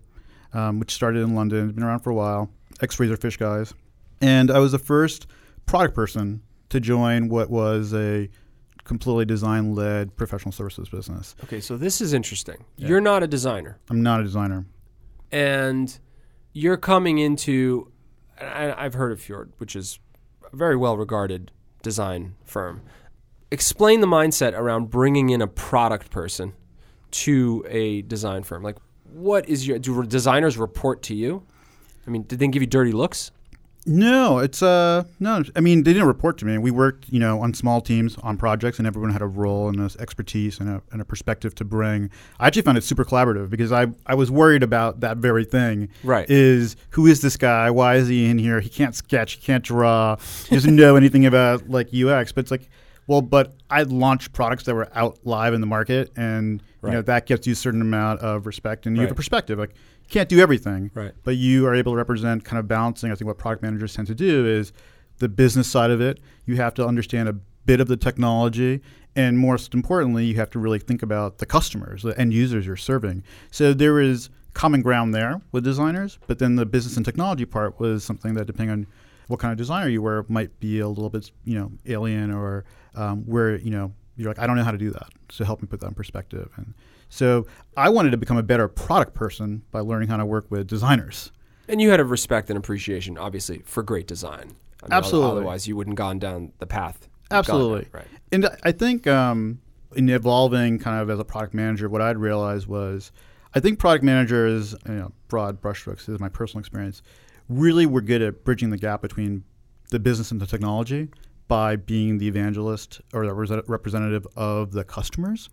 um, 0.52 0.80
which 0.80 0.92
started 0.92 1.20
in 1.20 1.34
London. 1.34 1.64
It's 1.64 1.74
been 1.74 1.84
around 1.84 2.00
for 2.00 2.10
a 2.10 2.14
while. 2.14 2.50
Ex 2.82 2.98
Razorfish 2.98 3.38
guys, 3.38 3.72
and 4.20 4.50
I 4.50 4.58
was 4.58 4.72
the 4.72 4.78
first 4.78 5.28
product 5.64 5.94
person 5.94 6.42
to 6.68 6.78
join 6.78 7.30
what 7.30 7.48
was 7.48 7.94
a 7.94 8.28
completely 8.84 9.24
design-led 9.24 10.16
professional 10.16 10.52
services 10.52 10.88
business. 10.88 11.34
Okay, 11.44 11.60
so 11.60 11.76
this 11.76 12.00
is 12.00 12.12
interesting. 12.12 12.64
You're 12.76 13.00
not 13.00 13.22
a 13.22 13.26
designer, 13.26 13.78
I'm 13.90 14.02
not 14.02 14.20
a 14.20 14.22
designer. 14.24 14.66
and 15.30 15.98
you're 16.52 16.76
coming 16.76 17.18
into. 17.18 17.90
I, 18.40 18.72
I've 18.84 18.94
heard 18.94 19.12
of 19.12 19.20
Fjord, 19.20 19.52
which 19.58 19.74
is 19.76 19.98
a 20.52 20.56
very 20.56 20.76
well 20.76 20.96
regarded 20.96 21.50
design 21.82 22.34
firm. 22.44 22.82
Explain 23.50 24.00
the 24.00 24.06
mindset 24.06 24.52
around 24.54 24.90
bringing 24.90 25.30
in 25.30 25.40
a 25.42 25.46
product 25.46 26.10
person 26.10 26.52
to 27.12 27.64
a 27.68 28.02
design 28.02 28.42
firm. 28.42 28.62
Like, 28.62 28.76
what 29.04 29.48
is 29.48 29.66
your. 29.66 29.78
Do 29.78 30.02
designers 30.04 30.56
report 30.58 31.02
to 31.04 31.14
you? 31.14 31.44
I 32.06 32.10
mean, 32.10 32.22
did 32.24 32.38
they 32.38 32.48
give 32.48 32.62
you 32.62 32.66
dirty 32.66 32.92
looks? 32.92 33.30
No, 33.84 34.38
it's 34.38 34.62
uh 34.62 35.04
no. 35.18 35.42
I 35.56 35.60
mean, 35.60 35.82
they 35.82 35.92
didn't 35.92 36.06
report 36.06 36.38
to 36.38 36.44
me. 36.44 36.56
We 36.56 36.70
worked, 36.70 37.08
you 37.08 37.18
know, 37.18 37.40
on 37.40 37.52
small 37.52 37.80
teams 37.80 38.16
on 38.18 38.36
projects, 38.36 38.78
and 38.78 38.86
everyone 38.86 39.10
had 39.10 39.22
a 39.22 39.26
role 39.26 39.68
and 39.68 39.80
a 39.80 39.90
expertise 40.00 40.60
and 40.60 40.68
a, 40.68 40.82
and 40.92 41.00
a 41.00 41.04
perspective 41.04 41.54
to 41.56 41.64
bring. 41.64 42.08
I 42.38 42.46
actually 42.46 42.62
found 42.62 42.78
it 42.78 42.84
super 42.84 43.04
collaborative 43.04 43.50
because 43.50 43.72
I 43.72 43.86
I 44.06 44.14
was 44.14 44.30
worried 44.30 44.62
about 44.62 45.00
that 45.00 45.16
very 45.16 45.44
thing. 45.44 45.88
Right. 46.04 46.30
Is 46.30 46.76
who 46.90 47.06
is 47.06 47.22
this 47.22 47.36
guy? 47.36 47.70
Why 47.70 47.96
is 47.96 48.06
he 48.06 48.26
in 48.26 48.38
here? 48.38 48.60
He 48.60 48.68
can't 48.68 48.94
sketch. 48.94 49.32
He 49.32 49.40
can't 49.40 49.64
draw. 49.64 50.16
He 50.48 50.54
doesn't 50.54 50.76
know 50.76 50.94
anything 50.94 51.26
about 51.26 51.68
like 51.68 51.88
UX. 51.92 52.30
But 52.30 52.42
it's 52.42 52.50
like, 52.52 52.70
well, 53.08 53.20
but 53.20 53.52
I 53.68 53.82
launched 53.82 54.32
products 54.32 54.62
that 54.64 54.76
were 54.76 54.88
out 54.94 55.18
live 55.24 55.54
in 55.54 55.60
the 55.60 55.66
market, 55.66 56.12
and 56.16 56.62
you 56.90 56.94
know 56.96 57.02
that 57.02 57.26
gets 57.26 57.46
you 57.46 57.52
a 57.52 57.56
certain 57.56 57.80
amount 57.80 58.20
of 58.20 58.46
respect, 58.46 58.86
and 58.86 58.96
you 58.96 59.02
have 59.02 59.10
a 59.12 59.14
perspective. 59.14 59.58
Like 59.58 59.70
you 59.70 60.08
can't 60.08 60.28
do 60.28 60.40
everything 60.40 60.90
Right. 60.94 61.12
but 61.22 61.36
you 61.36 61.66
are 61.66 61.74
able 61.74 61.92
to 61.92 61.96
represent 61.96 62.44
kind 62.44 62.58
of 62.58 62.66
balancing. 62.68 63.10
I 63.12 63.14
think 63.14 63.26
what 63.28 63.38
product 63.38 63.62
managers 63.62 63.94
tend 63.94 64.08
to 64.08 64.14
do 64.14 64.46
is 64.46 64.72
the 65.18 65.28
business 65.28 65.68
side 65.68 65.90
of 65.90 66.00
it. 66.00 66.18
You 66.46 66.56
have 66.56 66.74
to 66.74 66.86
understand 66.86 67.28
a 67.28 67.34
bit 67.64 67.80
of 67.80 67.86
the 67.88 67.96
technology, 67.96 68.80
and 69.14 69.38
most 69.38 69.74
importantly, 69.74 70.24
you 70.24 70.34
have 70.36 70.50
to 70.50 70.58
really 70.58 70.78
think 70.80 71.02
about 71.02 71.38
the 71.38 71.46
customers, 71.46 72.02
the 72.02 72.18
end 72.18 72.32
users 72.32 72.66
you're 72.66 72.76
serving. 72.76 73.22
So 73.52 73.72
there 73.72 74.00
is 74.00 74.30
common 74.54 74.82
ground 74.82 75.14
there 75.14 75.40
with 75.52 75.62
designers, 75.64 76.18
but 76.26 76.38
then 76.40 76.56
the 76.56 76.66
business 76.66 76.96
and 76.96 77.06
technology 77.06 77.44
part 77.44 77.78
was 77.78 78.02
something 78.04 78.34
that, 78.34 78.46
depending 78.46 78.72
on 78.72 78.86
what 79.28 79.38
kind 79.38 79.52
of 79.52 79.56
designer 79.58 79.88
you 79.88 80.02
were, 80.02 80.26
might 80.28 80.58
be 80.60 80.80
a 80.80 80.88
little 80.88 81.08
bit, 81.08 81.30
you 81.44 81.54
know, 81.54 81.70
alien 81.86 82.32
or 82.32 82.64
um, 82.96 83.22
where 83.24 83.56
you 83.56 83.70
know 83.70 83.92
you're 84.16 84.28
like, 84.28 84.38
I 84.38 84.46
don't 84.46 84.56
know 84.56 84.64
how 84.64 84.72
to 84.72 84.78
do 84.78 84.90
that. 84.90 85.08
So 85.32 85.44
help 85.44 85.62
me 85.62 85.66
put 85.66 85.80
that 85.80 85.88
in 85.88 85.94
perspective. 85.94 86.50
And 86.56 86.74
so 87.08 87.46
I 87.76 87.88
wanted 87.88 88.10
to 88.10 88.18
become 88.18 88.36
a 88.36 88.42
better 88.42 88.68
product 88.68 89.14
person 89.14 89.62
by 89.70 89.80
learning 89.80 90.08
how 90.08 90.18
to 90.18 90.26
work 90.26 90.50
with 90.50 90.66
designers. 90.66 91.32
And 91.68 91.80
you 91.80 91.88
had 91.90 92.00
a 92.00 92.04
respect 92.04 92.50
and 92.50 92.58
appreciation, 92.58 93.16
obviously, 93.16 93.62
for 93.64 93.82
great 93.82 94.06
design. 94.06 94.54
I 94.82 94.86
mean, 94.86 94.92
Absolutely. 94.92 95.30
Otherwise, 95.30 95.66
you 95.66 95.74
wouldn't 95.74 95.96
gone 95.96 96.18
down 96.18 96.52
the 96.58 96.66
path. 96.66 97.08
Absolutely. 97.30 97.84
down, 97.84 97.90
Right. 97.92 98.06
And 98.30 98.48
I 98.62 98.72
think 98.72 99.06
um, 99.06 99.60
in 99.96 100.10
evolving 100.10 100.78
kind 100.78 101.00
of 101.00 101.08
as 101.08 101.18
a 101.18 101.24
product 101.24 101.54
manager, 101.54 101.88
what 101.88 102.02
I'd 102.02 102.18
realized 102.18 102.66
was 102.66 103.10
I 103.54 103.60
think 103.60 103.78
product 103.78 104.04
managers, 104.04 104.74
you 104.86 104.94
know, 104.94 105.12
broad 105.28 105.62
brushstrokes, 105.62 105.98
this 105.98 106.10
is 106.10 106.20
my 106.20 106.28
personal 106.28 106.60
experience, 106.60 107.02
really 107.48 107.86
were 107.86 108.02
good 108.02 108.20
at 108.20 108.44
bridging 108.44 108.68
the 108.68 108.76
gap 108.76 109.00
between 109.00 109.44
the 109.88 109.98
business 109.98 110.30
and 110.30 110.40
the 110.40 110.46
technology 110.46 111.08
by 111.48 111.76
being 111.76 112.18
the 112.18 112.28
evangelist 112.28 113.00
or 113.12 113.26
the 113.26 113.62
representative 113.66 114.26
of 114.36 114.72
the 114.72 114.84
customers. 114.84 115.48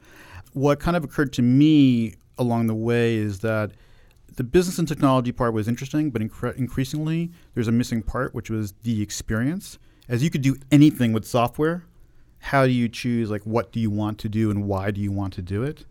What 0.54 0.80
kind 0.80 0.96
of 0.96 1.04
occurred 1.04 1.34
to 1.34 1.42
me 1.42 2.16
along 2.38 2.68
the 2.68 2.76
way 2.76 3.16
is 3.16 3.40
that 3.40 3.72
the 4.36 4.44
business 4.44 4.80
and 4.80 4.88
technology 4.88 5.32
part 5.32 5.54
was 5.54 5.68
interesting, 5.68 6.12
but 6.12 6.22
incre- 6.22 6.56
increasingly 6.56 7.32
there's 7.54 7.68
a 7.68 7.72
missing 7.72 8.02
part, 8.02 8.34
which 8.34 8.50
was 8.50 8.74
the 8.84 9.02
experience. 9.02 9.78
As 10.08 10.24
you 10.24 10.30
could 10.30 10.42
do 10.42 10.56
anything 10.72 11.12
with 11.12 11.26
software, 11.26 11.86
how 12.40 12.66
do 12.66 12.72
you 12.72 12.88
choose 12.88 13.30
like 13.30 13.44
what 13.44 13.72
do 13.72 13.80
you 13.80 13.90
want 13.90 14.18
to 14.20 14.30
do 14.30 14.50
and 14.50 14.66
why 14.66 14.92
do 14.92 15.02
you 15.02 15.12
want 15.12 15.34
to 15.34 15.42
do 15.42 15.64
it? 15.64 15.86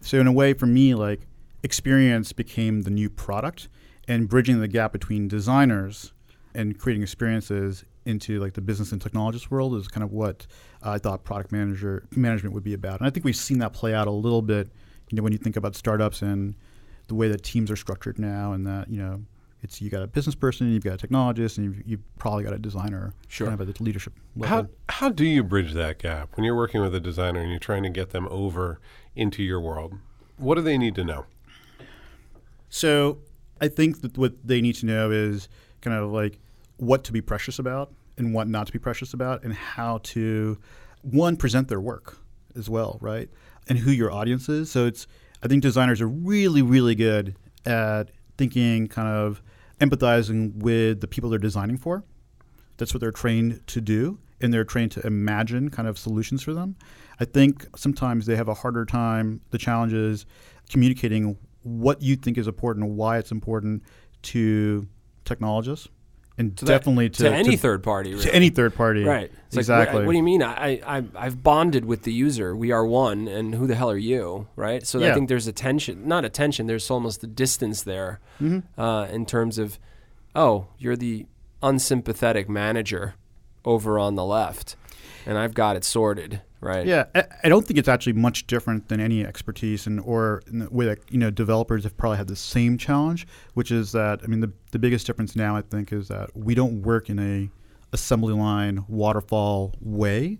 So 0.00 0.18
in 0.18 0.26
a 0.26 0.32
way, 0.32 0.52
for 0.52 0.66
me, 0.66 0.94
like 0.94 1.28
experience 1.62 2.32
became 2.32 2.82
the 2.82 2.90
new 2.90 3.08
product, 3.08 3.68
and 4.08 4.28
bridging 4.28 4.60
the 4.60 4.68
gap 4.68 4.92
between 4.92 5.28
designers 5.28 6.12
and 6.54 6.78
creating 6.78 7.02
experiences 7.02 7.84
into 8.04 8.40
like 8.40 8.54
the 8.54 8.60
business 8.60 8.92
and 8.92 9.00
technologist 9.00 9.50
world 9.50 9.74
is 9.74 9.88
kind 9.88 10.04
of 10.04 10.12
what 10.12 10.46
uh, 10.84 10.90
I 10.90 10.98
thought 10.98 11.24
product 11.24 11.52
manager 11.52 12.06
management 12.14 12.54
would 12.54 12.64
be 12.64 12.74
about. 12.74 13.00
And 13.00 13.06
I 13.06 13.10
think 13.10 13.24
we've 13.24 13.36
seen 13.36 13.58
that 13.58 13.72
play 13.72 13.94
out 13.94 14.06
a 14.06 14.12
little 14.12 14.42
bit. 14.42 14.68
You 15.10 15.16
know, 15.16 15.22
when 15.22 15.32
you 15.32 15.38
think 15.38 15.56
about 15.56 15.76
startups 15.76 16.22
and 16.22 16.54
the 17.08 17.14
way 17.14 17.28
that 17.28 17.42
teams 17.42 17.70
are 17.70 17.76
structured 17.76 18.18
now, 18.18 18.52
and 18.52 18.66
that 18.66 18.88
you 18.88 18.98
know, 18.98 19.22
it's 19.60 19.80
you 19.80 19.90
got 19.90 20.02
a 20.02 20.06
business 20.06 20.34
person, 20.34 20.72
you've 20.72 20.84
got 20.84 21.02
a 21.02 21.06
technologist, 21.06 21.58
and 21.58 21.66
you've, 21.66 21.86
you've 21.86 22.18
probably 22.18 22.44
got 22.44 22.52
a 22.52 22.58
designer. 22.58 23.12
Sure. 23.28 23.46
Kind 23.48 23.60
of 23.60 23.68
at 23.68 23.74
the 23.74 23.82
leadership 23.82 24.14
level. 24.36 24.56
How 24.56 24.68
how 24.88 25.08
do 25.10 25.24
you 25.24 25.42
bridge 25.42 25.72
that 25.74 25.98
gap 25.98 26.36
when 26.36 26.44
you're 26.44 26.56
working 26.56 26.80
with 26.80 26.94
a 26.94 27.00
designer 27.00 27.40
and 27.40 27.50
you're 27.50 27.58
trying 27.58 27.82
to 27.82 27.90
get 27.90 28.10
them 28.10 28.26
over 28.30 28.80
into 29.14 29.42
your 29.42 29.60
world? 29.60 29.94
What 30.36 30.54
do 30.54 30.62
they 30.62 30.78
need 30.78 30.94
to 30.96 31.04
know? 31.04 31.26
So 32.68 33.18
I 33.60 33.68
think 33.68 34.00
that 34.00 34.16
what 34.16 34.34
they 34.44 34.60
need 34.60 34.76
to 34.76 34.86
know 34.86 35.10
is 35.10 35.48
kind 35.82 35.96
of 35.96 36.10
like 36.10 36.38
what 36.82 37.04
to 37.04 37.12
be 37.12 37.20
precious 37.20 37.60
about 37.60 37.94
and 38.18 38.34
what 38.34 38.48
not 38.48 38.66
to 38.66 38.72
be 38.72 38.78
precious 38.78 39.14
about, 39.14 39.44
and 39.44 39.54
how 39.54 39.98
to 40.02 40.58
one 41.02 41.36
present 41.36 41.68
their 41.68 41.80
work 41.80 42.18
as 42.56 42.68
well, 42.68 42.98
right? 43.00 43.30
And 43.68 43.78
who 43.78 43.92
your 43.92 44.10
audience 44.10 44.48
is. 44.48 44.70
So 44.70 44.86
it's 44.86 45.06
I 45.44 45.48
think 45.48 45.62
designers 45.62 46.00
are 46.00 46.08
really 46.08 46.60
really 46.60 46.96
good 46.96 47.36
at 47.64 48.10
thinking 48.36 48.88
kind 48.88 49.08
of 49.08 49.42
empathizing 49.80 50.56
with 50.56 51.00
the 51.00 51.06
people 51.06 51.30
they're 51.30 51.38
designing 51.38 51.76
for. 51.78 52.02
That's 52.78 52.92
what 52.92 53.00
they're 53.00 53.12
trained 53.12 53.64
to 53.68 53.80
do, 53.80 54.18
and 54.40 54.52
they're 54.52 54.64
trained 54.64 54.90
to 54.92 55.06
imagine 55.06 55.70
kind 55.70 55.86
of 55.86 55.96
solutions 55.96 56.42
for 56.42 56.52
them. 56.52 56.74
I 57.20 57.24
think 57.24 57.66
sometimes 57.76 58.26
they 58.26 58.34
have 58.34 58.48
a 58.48 58.54
harder 58.54 58.84
time. 58.84 59.40
The 59.50 59.58
challenge 59.58 59.92
is 59.92 60.26
communicating 60.68 61.36
what 61.62 62.02
you 62.02 62.16
think 62.16 62.38
is 62.38 62.48
important, 62.48 62.86
and 62.86 62.96
why 62.96 63.18
it's 63.18 63.30
important 63.30 63.84
to 64.22 64.88
technologists, 65.24 65.88
and 66.38 66.56
To 66.56 66.64
that- 66.64 66.78
definitely 66.78 67.10
to, 67.10 67.22
to 67.24 67.32
any 67.32 67.50
to, 67.52 67.56
third 67.56 67.82
party, 67.82 68.10
really. 68.12 68.22
to 68.24 68.34
any 68.34 68.48
third 68.48 68.74
party. 68.74 69.04
Right. 69.04 69.30
It's 69.46 69.56
like, 69.56 69.60
exactly. 69.62 69.98
what, 70.00 70.06
what 70.06 70.12
do 70.12 70.16
you 70.18 70.22
mean? 70.24 70.42
I, 70.42 70.80
I, 70.86 71.04
I've 71.14 71.42
bonded 71.42 71.84
with 71.84 72.02
the 72.04 72.12
user. 72.12 72.56
We 72.56 72.72
are 72.72 72.86
one, 72.86 73.28
and 73.28 73.54
who 73.54 73.66
the 73.66 73.74
hell 73.74 73.90
are 73.90 73.98
you? 73.98 74.48
Right. 74.56 74.86
So 74.86 75.04
I 75.04 75.12
think 75.14 75.28
there's 75.28 75.46
a 75.46 75.52
tension, 75.52 76.08
not 76.08 76.24
a 76.24 76.30
tension, 76.30 76.66
there's 76.66 76.90
almost 76.90 77.22
a 77.22 77.26
distance 77.26 77.82
there 77.82 78.20
Mm-hmm. 78.40 78.80
uh, 78.80 79.04
in 79.06 79.26
terms 79.26 79.58
of, 79.58 79.78
oh, 80.34 80.68
you're 80.78 80.96
the 80.96 81.26
unsympathetic 81.62 82.48
manager 82.48 83.14
over 83.64 83.98
on 83.98 84.14
the 84.16 84.24
left, 84.24 84.74
and 85.26 85.38
I've 85.38 85.54
got 85.54 85.76
it 85.76 85.84
sorted. 85.84 86.40
Right. 86.62 86.86
Yeah, 86.86 87.06
I, 87.16 87.24
I 87.42 87.48
don't 87.48 87.66
think 87.66 87.76
it's 87.76 87.88
actually 87.88 88.12
much 88.12 88.46
different 88.46 88.88
than 88.88 89.00
any 89.00 89.26
expertise, 89.26 89.88
and 89.88 89.98
or 90.00 90.42
in 90.46 90.60
the 90.60 90.70
way 90.70 90.86
that 90.86 90.98
you 91.10 91.18
know 91.18 91.28
developers 91.28 91.82
have 91.82 91.96
probably 91.96 92.18
had 92.18 92.28
the 92.28 92.36
same 92.36 92.78
challenge, 92.78 93.26
which 93.54 93.72
is 93.72 93.90
that 93.92 94.20
I 94.22 94.28
mean 94.28 94.38
the 94.38 94.52
the 94.70 94.78
biggest 94.78 95.04
difference 95.04 95.34
now 95.34 95.56
I 95.56 95.62
think 95.62 95.92
is 95.92 96.06
that 96.08 96.30
we 96.36 96.54
don't 96.54 96.82
work 96.82 97.10
in 97.10 97.18
a 97.18 97.50
assembly 97.92 98.32
line 98.32 98.84
waterfall 98.86 99.74
way 99.80 100.38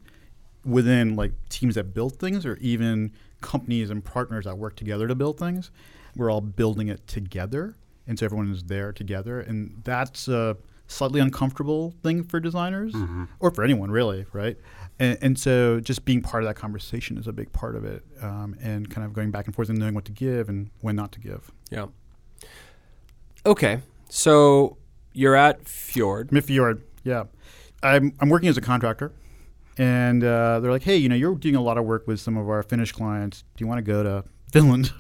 within 0.65 1.17
like 1.17 1.33
teams 1.49 1.75
that 1.75 1.93
build 1.93 2.17
things 2.21 2.47
or 2.47 2.57
even 2.59 3.11
companies 3.41 3.91
and 3.91 4.05
partners 4.05 4.45
that 4.45 4.57
work 4.57 4.77
together 4.77 5.09
to 5.09 5.17
build 5.17 5.41
things. 5.41 5.73
We're 6.15 6.31
all 6.31 6.41
building 6.41 6.87
it 6.87 7.05
together, 7.09 7.75
and 8.07 8.17
so 8.17 8.27
everyone 8.27 8.49
is 8.53 8.63
there 8.63 8.93
together, 8.93 9.41
and 9.41 9.81
that's 9.83 10.29
a 10.29 10.57
slightly 10.87 11.21
uncomfortable 11.21 11.95
thing 12.03 12.23
for 12.23 12.39
designers 12.39 12.93
mm-hmm. 12.93 13.25
or 13.41 13.51
for 13.51 13.65
anyone 13.65 13.91
really, 13.91 14.27
right? 14.33 14.57
And, 15.03 15.19
and 15.21 15.39
so 15.39 15.81
just 15.81 16.05
being 16.05 16.23
part 16.23 16.45
of 16.45 16.49
that 16.49 16.55
conversation 16.55 17.19
is 17.19 17.27
a 17.27 17.33
big 17.33 17.53
part 17.53 17.75
of 17.75 17.85
it, 17.85 18.05
um, 18.23 18.55
and 18.63 18.89
kind 18.89 19.05
of 19.05 19.13
going 19.13 19.33
back 19.33 19.47
and 19.47 19.55
forth 19.55 19.69
and 19.69 19.77
knowing 19.77 19.95
what 19.95 20.05
to 20.05 20.13
give 20.13 20.49
and 20.49 20.71
when 20.81 20.95
not 20.95 21.11
to 21.13 21.19
give. 21.19 21.51
Yeah. 21.71 21.87
Okay. 23.45 23.81
So 24.09 24.77
you're 25.13 25.35
at 25.35 25.67
Fjord. 25.67 26.31
Midfjord, 26.31 26.83
yeah. 27.03 27.25
I'm, 27.83 28.13
I'm 28.21 28.29
working 28.29 28.49
as 28.49 28.57
a 28.57 28.61
contractor, 28.61 29.11
and 29.77 30.23
uh, 30.23 30.61
they're 30.61 30.71
like, 30.71 30.85
hey, 30.85 30.97
you 30.97 31.09
know, 31.09 31.17
you're 31.17 31.35
doing 31.35 31.57
a 31.57 31.63
lot 31.63 31.79
of 31.79 31.85
work 31.85 32.07
with 32.07 32.21
some 32.21 32.37
of 32.37 32.49
our 32.49 32.63
Finnish 32.63 32.93
clients. 32.93 33.43
Do 33.57 33.65
you 33.65 33.67
want 33.67 33.79
to 33.79 33.83
go 33.83 34.05
to 34.05 34.25
Finland? 34.53 34.93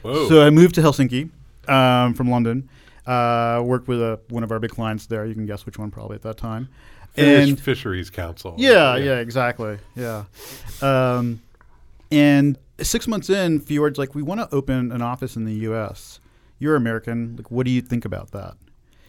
Whoa. 0.00 0.26
So 0.30 0.42
I 0.42 0.48
moved 0.48 0.74
to 0.76 0.80
Helsinki 0.80 1.28
um, 1.68 2.14
from 2.14 2.30
London. 2.30 2.70
Uh, 3.06 3.60
worked 3.62 3.88
with 3.88 4.00
a, 4.00 4.20
one 4.30 4.42
of 4.42 4.52
our 4.52 4.58
big 4.58 4.70
clients 4.70 5.04
there. 5.04 5.26
You 5.26 5.34
can 5.34 5.44
guess 5.44 5.66
which 5.66 5.78
one 5.78 5.90
probably 5.90 6.14
at 6.14 6.22
that 6.22 6.38
time. 6.38 6.70
Finnish 7.14 7.48
and 7.50 7.60
Fisheries 7.60 8.10
Council. 8.10 8.54
yeah, 8.58 8.96
yeah, 8.96 9.18
exactly. 9.18 9.78
Yeah. 9.94 10.24
Um, 10.80 11.42
and 12.10 12.58
six 12.80 13.06
months 13.06 13.30
in, 13.30 13.60
Fjord's 13.60 13.98
like, 13.98 14.14
we 14.14 14.22
want 14.22 14.40
to 14.40 14.54
open 14.54 14.92
an 14.92 15.02
office 15.02 15.36
in 15.36 15.44
the 15.44 15.54
U.S. 15.54 16.20
You're 16.58 16.76
American. 16.76 17.36
Like, 17.36 17.50
what 17.50 17.66
do 17.66 17.72
you 17.72 17.80
think 17.80 18.04
about 18.04 18.30
that? 18.32 18.54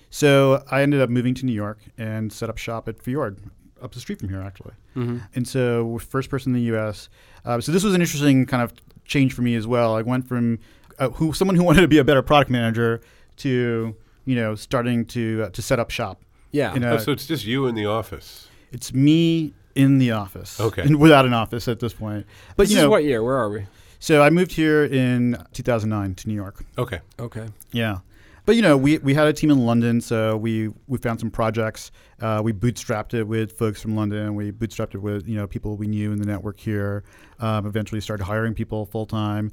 So 0.10 0.64
I 0.70 0.82
ended 0.82 1.02
up 1.02 1.10
moving 1.10 1.34
to 1.36 1.46
New 1.46 1.54
York 1.54 1.80
and 1.98 2.32
set 2.32 2.50
up 2.50 2.58
shop 2.58 2.88
at 2.88 3.02
Fjord, 3.02 3.40
up 3.82 3.94
the 3.94 4.00
street 4.00 4.20
from 4.20 4.30
here, 4.30 4.42
actually. 4.42 4.74
Mm-hmm. 4.96 5.18
And 5.36 5.48
so, 5.48 5.86
we're 5.86 6.00
first 6.00 6.30
person 6.30 6.54
in 6.54 6.60
the 6.60 6.66
U.S. 6.68 7.08
Uh, 7.46 7.62
so 7.62 7.72
this 7.72 7.84
was 7.84 7.96
an 7.96 8.02
interesting 8.02 8.46
kind 8.46 8.62
of 8.62 8.74
change 9.06 9.34
for 9.34 9.42
me 9.42 9.56
as 9.56 9.66
well. 9.66 9.96
I 9.96 10.02
went 10.02 10.28
from 10.28 10.60
uh, 11.00 11.10
who 11.10 11.34
someone 11.34 11.56
who 11.56 11.64
wanted 11.70 11.82
to 11.82 11.88
be 11.88 11.98
a 11.98 12.04
better 12.04 12.22
product 12.22 12.52
manager 12.52 13.02
to 13.38 13.96
you 14.26 14.36
know 14.36 14.56
starting 14.56 15.06
to 15.06 15.44
uh, 15.46 15.50
to 15.52 15.62
set 15.62 15.80
up 15.80 15.90
shop. 15.90 16.22
Yeah. 16.52 16.74
In 16.76 16.84
a- 16.84 16.94
Oh, 16.94 16.98
so 16.98 17.12
it's 17.12 17.26
just 17.26 17.46
you 17.46 17.68
in 17.68 17.76
the 17.76 17.86
office. 17.86 18.48
It's 18.72 18.94
me 18.94 19.54
in 19.76 19.98
the 20.00 20.12
office. 20.12 20.60
Okay. 20.60 20.82
And 20.82 21.00
without 21.00 21.26
an 21.26 21.34
office 21.34 21.68
at 21.68 21.80
this 21.80 21.94
point. 21.94 22.26
But 22.56 22.64
this 22.64 22.72
you 22.72 22.78
is 22.78 22.84
know, 22.84 22.90
what 22.90 23.04
year? 23.04 23.24
Where 23.24 23.36
are 23.38 23.50
we? 23.50 23.66
so 24.00 24.22
I 24.24 24.30
moved 24.30 24.52
here 24.52 24.84
in 24.86 25.38
2009 25.54 26.16
to 26.16 26.28
New 26.28 26.34
York. 26.36 26.64
Okay. 26.78 27.00
Okay. 27.20 27.48
Yeah. 27.72 28.00
But 28.46 28.56
you 28.56 28.64
know, 28.64 28.76
we, 28.76 28.98
we 28.98 29.14
had 29.14 29.28
a 29.28 29.34
team 29.34 29.52
in 29.52 29.60
London, 29.66 30.02
so 30.02 30.36
we, 30.36 30.70
we 30.88 30.98
found 30.98 31.20
some 31.20 31.30
projects. 31.30 31.92
Uh, 32.20 32.42
we 32.44 32.52
bootstrapped 32.52 33.14
it 33.14 33.24
with 33.24 33.52
folks 33.58 33.80
from 33.82 33.96
London. 33.96 34.34
We 34.34 34.52
bootstrapped 34.52 34.96
it 34.96 34.98
with 35.00 35.28
you 35.28 35.36
know 35.36 35.46
people 35.48 35.78
we 35.78 35.88
knew 35.88 36.12
in 36.12 36.18
the 36.20 36.26
network 36.26 36.60
here. 36.60 37.04
Um, 37.40 37.66
eventually, 37.68 38.02
started 38.02 38.24
hiring 38.24 38.54
people 38.56 38.86
full 38.88 39.06
time. 39.06 39.52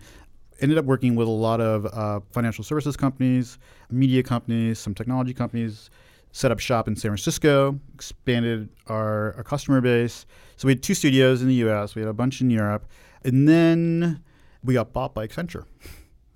Ended 0.60 0.78
up 0.78 0.86
working 0.86 1.14
with 1.16 1.28
a 1.28 1.30
lot 1.30 1.60
of 1.60 1.84
uh, 1.86 2.20
financial 2.32 2.64
services 2.64 2.96
companies, 2.96 3.58
media 3.90 4.22
companies, 4.22 4.78
some 4.78 4.94
technology 4.94 5.34
companies. 5.34 5.90
Set 6.32 6.52
up 6.52 6.58
shop 6.60 6.86
in 6.86 6.94
San 6.94 7.10
Francisco, 7.10 7.78
expanded 7.94 8.68
our, 8.86 9.34
our 9.36 9.42
customer 9.42 9.80
base. 9.80 10.26
So 10.56 10.66
we 10.66 10.72
had 10.72 10.82
two 10.82 10.94
studios 10.94 11.42
in 11.42 11.48
the 11.48 11.54
U.S. 11.54 11.94
We 11.94 12.02
had 12.02 12.08
a 12.08 12.12
bunch 12.12 12.40
in 12.40 12.50
Europe, 12.50 12.86
and 13.24 13.48
then 13.48 14.22
we 14.62 14.74
got 14.74 14.92
bought 14.92 15.14
by 15.14 15.26
Accenture. 15.26 15.64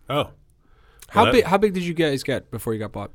Oh. 0.09 0.31
How 1.09 1.25
Well, 1.25 1.33
big? 1.33 1.45
How 1.45 1.59
big 1.59 1.75
did 1.75 1.83
you 1.85 1.95
guys 1.95 2.23
get 2.23 2.51
before 2.51 2.73
you 2.73 2.79
got 2.79 2.93
bought? 2.93 3.11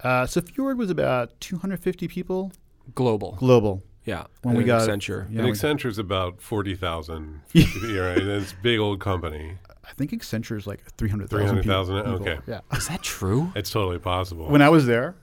Uh, 0.00 0.26
so 0.26 0.40
Fjord 0.40 0.78
was 0.78 0.90
about 0.90 1.38
250 1.40 2.08
people 2.08 2.52
Global. 2.94 3.32
global. 3.38 3.82
Yeah. 4.04 4.24
When 4.42 4.56
we 4.56 4.64
got- 4.64 4.88
Accenture. 4.88 5.28
Yeah, 5.30 5.38
and 5.40 5.44
we- 5.46 5.52
Accenture's 5.52 5.98
about 5.98 6.40
40,000. 6.40 7.40
You're 7.52 8.06
right. 8.08 8.18
It's 8.18 8.52
a 8.52 8.56
big 8.62 8.78
old 8.80 9.00
company. 9.00 9.58
I 9.84 9.92
think 9.94 10.10
Accenture 10.12 10.56
is 10.56 10.66
like 10.66 10.82
300,000 10.96 11.28
300,000, 11.62 11.96
people. 12.04 12.12
okay. 12.20 12.38
Yeah. 12.46 12.60
Is 12.76 12.88
that 12.88 13.02
true? 13.02 13.52
It's 13.54 13.70
totally 13.70 13.98
possible. 13.98 14.48
When 14.48 14.62
I 14.62 14.68
was 14.68 14.86
there, 14.86 15.14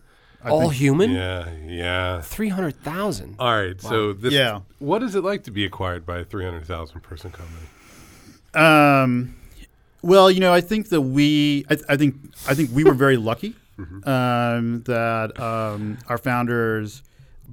I 0.43 0.49
All 0.51 0.61
think, 0.61 0.73
human? 0.73 1.11
yeah, 1.11 1.49
yeah. 1.65 2.21
Three 2.21 2.49
hundred 2.49 2.81
thousand. 2.81 3.35
All 3.39 3.53
right. 3.53 3.79
So 3.81 4.13
this 4.13 4.33
Yeah. 4.33 4.61
what 4.79 5.03
is 5.03 5.15
it 5.15 5.23
like 5.23 5.43
to 5.43 5.51
be 5.51 5.65
acquired 5.65 6.05
by 6.05 6.19
a 6.19 6.23
300,000 6.23 7.01
person 7.01 7.31
company? 7.31 7.67
Um, 8.53 9.35
well, 10.01 10.31
you 10.31 10.39
know, 10.39 10.53
I 10.53 10.61
think 10.61 10.89
that 10.89 11.01
we, 11.01 11.65
I, 11.69 11.77
I 11.89 11.97
think, 11.97 12.15
I 12.47 12.53
think 12.55 12.69
we 12.73 12.83
were 12.83 12.93
very 12.93 13.17
lucky 13.17 13.55
um, 14.05 14.81
that 14.83 15.37
um, 15.39 15.97
our 16.07 16.17
founders 16.17 17.03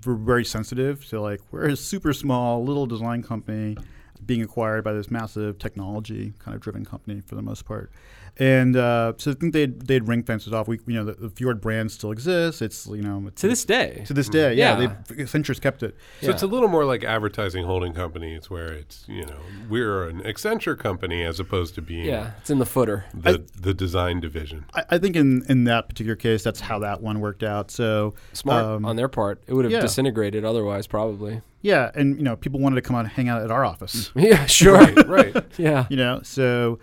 were 0.04 0.14
very 0.14 0.44
sensitive 0.44 1.04
to 1.08 1.20
like 1.20 1.40
we're 1.50 1.68
a 1.68 1.76
super 1.76 2.12
small 2.12 2.62
little 2.64 2.86
design 2.86 3.22
company 3.22 3.76
being 4.24 4.42
acquired 4.42 4.84
by 4.84 4.92
this 4.92 5.10
massive 5.10 5.58
technology 5.58 6.32
kind 6.38 6.54
of 6.54 6.60
driven 6.60 6.84
company 6.84 7.20
for 7.20 7.34
the 7.34 7.42
most 7.42 7.64
part. 7.64 7.90
And 8.38 8.76
uh, 8.76 9.14
so 9.16 9.30
I 9.30 9.34
think 9.34 9.54
they'd 9.54 9.80
they'd 9.80 10.06
ring 10.06 10.22
fences 10.22 10.52
off. 10.52 10.68
We 10.68 10.78
you 10.86 10.94
know 10.94 11.04
the, 11.04 11.12
the 11.14 11.30
Fjord 11.30 11.60
brand 11.60 11.90
still 11.90 12.10
exists. 12.12 12.60
It's 12.60 12.86
you 12.86 13.00
know 13.00 13.24
it's, 13.28 13.40
To 13.40 13.48
this 13.48 13.64
day. 13.64 14.04
to 14.06 14.12
this 14.12 14.28
day, 14.28 14.52
yeah, 14.54 14.78
Yeah. 14.78 14.92
they've 15.08 15.18
Accenture's 15.20 15.58
kept 15.58 15.82
it. 15.82 15.96
So 16.20 16.30
it's 16.30 16.42
a 16.42 16.46
little 16.46 16.68
more 16.68 16.84
like 16.84 17.02
advertising 17.02 17.64
holding 17.64 17.94
companies 17.94 18.50
where 18.50 18.70
it's, 18.72 19.04
you 19.08 19.24
know, 19.24 19.38
we're 19.70 20.08
an 20.08 20.20
Accenture 20.22 20.78
company 20.78 21.22
as 21.24 21.40
opposed 21.40 21.74
to 21.76 21.82
being 21.82 22.04
Yeah, 22.04 22.32
it's 22.40 22.50
in 22.50 22.58
the 22.58 22.66
footer. 22.66 23.06
the, 23.14 23.42
the 23.58 23.72
design 23.72 24.20
division. 24.20 24.66
I, 24.74 24.84
I 24.90 24.98
think 24.98 25.16
in, 25.16 25.44
in 25.48 25.64
that 25.64 25.88
particular 25.88 26.16
case, 26.16 26.42
that's 26.42 26.60
how 26.60 26.78
that 26.80 27.00
one 27.00 27.20
worked 27.20 27.42
out. 27.42 27.70
So 27.70 28.14
Smart 28.34 28.64
um, 28.64 28.84
on 28.84 28.96
their 28.96 29.08
part. 29.08 29.42
It 29.46 29.54
would 29.54 29.64
have 29.64 29.72
yeah. 29.72 29.80
disintegrated 29.80 30.44
otherwise, 30.44 30.86
probably. 30.86 31.40
yeah, 31.62 31.90
and 31.94 32.16
you 32.18 32.22
know, 32.22 32.36
people 32.36 32.60
wanted 32.60 32.76
to 32.76 32.82
come 32.82 32.96
out 32.96 33.00
and 33.00 33.08
hang 33.08 33.28
out 33.30 33.40
at 33.42 33.50
our 33.50 33.64
office. 33.64 34.10
Yeah, 34.16 34.44
sure. 34.46 34.74
Right, 34.74 35.08
right. 35.08 35.44
yeah. 35.58 35.86
you 35.88 35.96
know, 35.96 36.20
so 36.22 36.78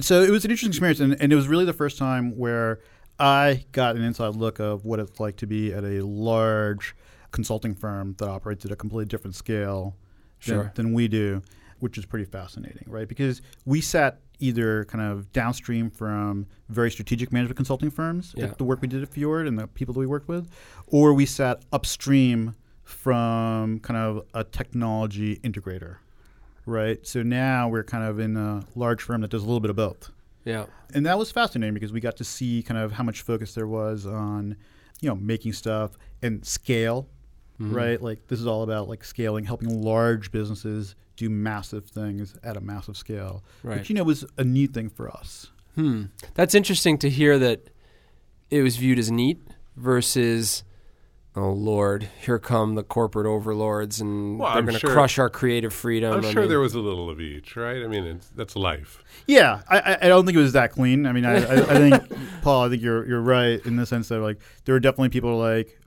so 0.00 0.22
it 0.22 0.30
was 0.30 0.44
an 0.44 0.50
interesting 0.50 0.70
experience, 0.70 1.00
and, 1.00 1.20
and 1.20 1.32
it 1.32 1.36
was 1.36 1.48
really 1.48 1.64
the 1.64 1.72
first 1.72 1.98
time 1.98 2.36
where 2.36 2.80
I 3.18 3.64
got 3.72 3.96
an 3.96 4.02
inside 4.02 4.36
look 4.36 4.58
of 4.60 4.84
what 4.84 5.00
it's 5.00 5.18
like 5.18 5.36
to 5.38 5.46
be 5.46 5.72
at 5.72 5.84
a 5.84 6.04
large 6.04 6.94
consulting 7.32 7.74
firm 7.74 8.14
that 8.18 8.28
operates 8.28 8.64
at 8.64 8.70
a 8.70 8.76
completely 8.76 9.06
different 9.06 9.34
scale 9.34 9.96
than, 10.46 10.54
Sure. 10.56 10.72
than 10.76 10.92
we 10.92 11.08
do, 11.08 11.42
which 11.80 11.98
is 11.98 12.06
pretty 12.06 12.24
fascinating, 12.24 12.84
right? 12.86 13.08
Because 13.08 13.42
we 13.64 13.80
sat 13.80 14.20
either 14.40 14.84
kind 14.84 15.02
of 15.02 15.32
downstream 15.32 15.90
from 15.90 16.46
very 16.68 16.90
strategic 16.92 17.32
management 17.32 17.56
consulting 17.56 17.90
firms, 17.90 18.34
Yeah. 18.36 18.44
like 18.46 18.56
the 18.58 18.64
work 18.64 18.80
we 18.80 18.86
did 18.88 19.02
at 19.02 19.08
Fjord 19.08 19.48
and 19.48 19.58
the 19.58 19.66
people 19.66 19.92
that 19.94 20.00
we 20.00 20.06
worked 20.06 20.28
with, 20.28 20.48
or 20.86 21.12
we 21.12 21.26
sat 21.26 21.62
upstream 21.72 22.54
from 22.84 23.80
kind 23.80 23.98
of 23.98 24.24
a 24.32 24.44
technology 24.44 25.36
integrator, 25.44 25.96
right? 26.68 27.04
So 27.06 27.22
now 27.22 27.68
we're 27.68 27.84
kind 27.84 28.04
of 28.04 28.18
in 28.18 28.36
a 28.36 28.64
large 28.74 29.02
firm 29.02 29.20
that 29.22 29.30
does 29.30 29.42
a 29.42 29.46
little 29.46 29.60
bit 29.60 29.70
of 29.70 29.76
both. 29.76 30.10
Yeah. 30.44 30.66
And 30.94 31.04
that 31.06 31.18
was 31.18 31.30
fascinating 31.30 31.74
because 31.74 31.92
we 31.92 32.00
got 32.00 32.16
to 32.18 32.24
see 32.24 32.62
kind 32.62 32.78
of 32.80 32.92
how 32.92 33.04
much 33.04 33.22
focus 33.22 33.54
there 33.54 33.66
was 33.66 34.06
on, 34.06 34.56
you 35.00 35.08
know, 35.08 35.14
making 35.16 35.52
stuff 35.54 35.96
and 36.22 36.44
scale, 36.44 37.08
Mm-hmm. 37.60 37.74
right? 37.74 38.00
Like 38.00 38.28
this 38.28 38.38
is 38.38 38.46
all 38.46 38.62
about 38.62 38.88
like 38.88 39.02
scaling, 39.02 39.44
helping 39.44 39.82
large 39.82 40.30
businesses 40.30 40.94
do 41.16 41.28
massive 41.28 41.86
things 41.86 42.36
at 42.44 42.56
a 42.56 42.60
massive 42.60 42.96
scale, 42.96 43.42
Right. 43.64 43.78
which 43.78 43.90
you 43.90 43.96
know 43.96 44.04
was 44.04 44.24
a 44.36 44.44
neat 44.44 44.72
thing 44.72 44.88
for 44.88 45.10
us. 45.10 45.48
Hmm. 45.74 46.04
That's 46.34 46.54
interesting 46.54 46.98
to 46.98 47.10
hear 47.10 47.36
that 47.40 47.68
it 48.48 48.62
was 48.62 48.76
viewed 48.76 48.96
as 49.00 49.10
neat 49.10 49.40
versus, 49.76 50.62
oh 51.38 51.52
Lord, 51.52 52.08
here 52.20 52.38
come 52.38 52.74
the 52.74 52.82
corporate 52.82 53.26
overlords 53.26 54.00
and 54.00 54.38
Well, 54.38 54.48
they're 54.50 54.58
I'm 54.58 54.64
going 54.64 54.74
to 54.74 54.80
sure- 54.80 54.90
crush 54.92 55.18
our 55.18 55.30
creative 55.30 55.72
freedom. 55.72 56.12
I'm 56.12 56.24
I 56.24 56.30
sure 56.32 56.42
mean- 56.42 56.48
there 56.50 56.60
was 56.60 56.74
a 56.74 56.80
little 56.80 57.08
of 57.08 57.20
each, 57.20 57.54
right? 57.56 57.82
I 57.82 57.86
mean, 57.86 58.04
it's, 58.04 58.28
that's 58.30 58.56
life. 58.56 59.02
Yeah, 59.26 59.62
I, 59.68 59.78
I- 59.78 59.98
I 60.02 60.08
don't 60.08 60.26
think 60.26 60.36
it 60.36 60.40
was 60.42 60.52
that 60.54 60.72
clean. 60.72 61.06
I 61.06 61.12
mean, 61.12 61.24
I, 61.24 61.36
I, 61.36 61.54
I 61.54 61.90
think 61.90 62.12
Paul, 62.42 62.64
I 62.64 62.68
think 62.68 62.82
you're 62.82 63.06
you're 63.06 63.20
right 63.22 63.64
in 63.64 63.76
the 63.76 63.86
sense 63.86 64.08
that 64.08 64.20
like 64.20 64.38
there 64.64 64.74
were 64.74 64.80
definitely 64.80 65.10
people 65.10 65.38
like, 65.38 65.78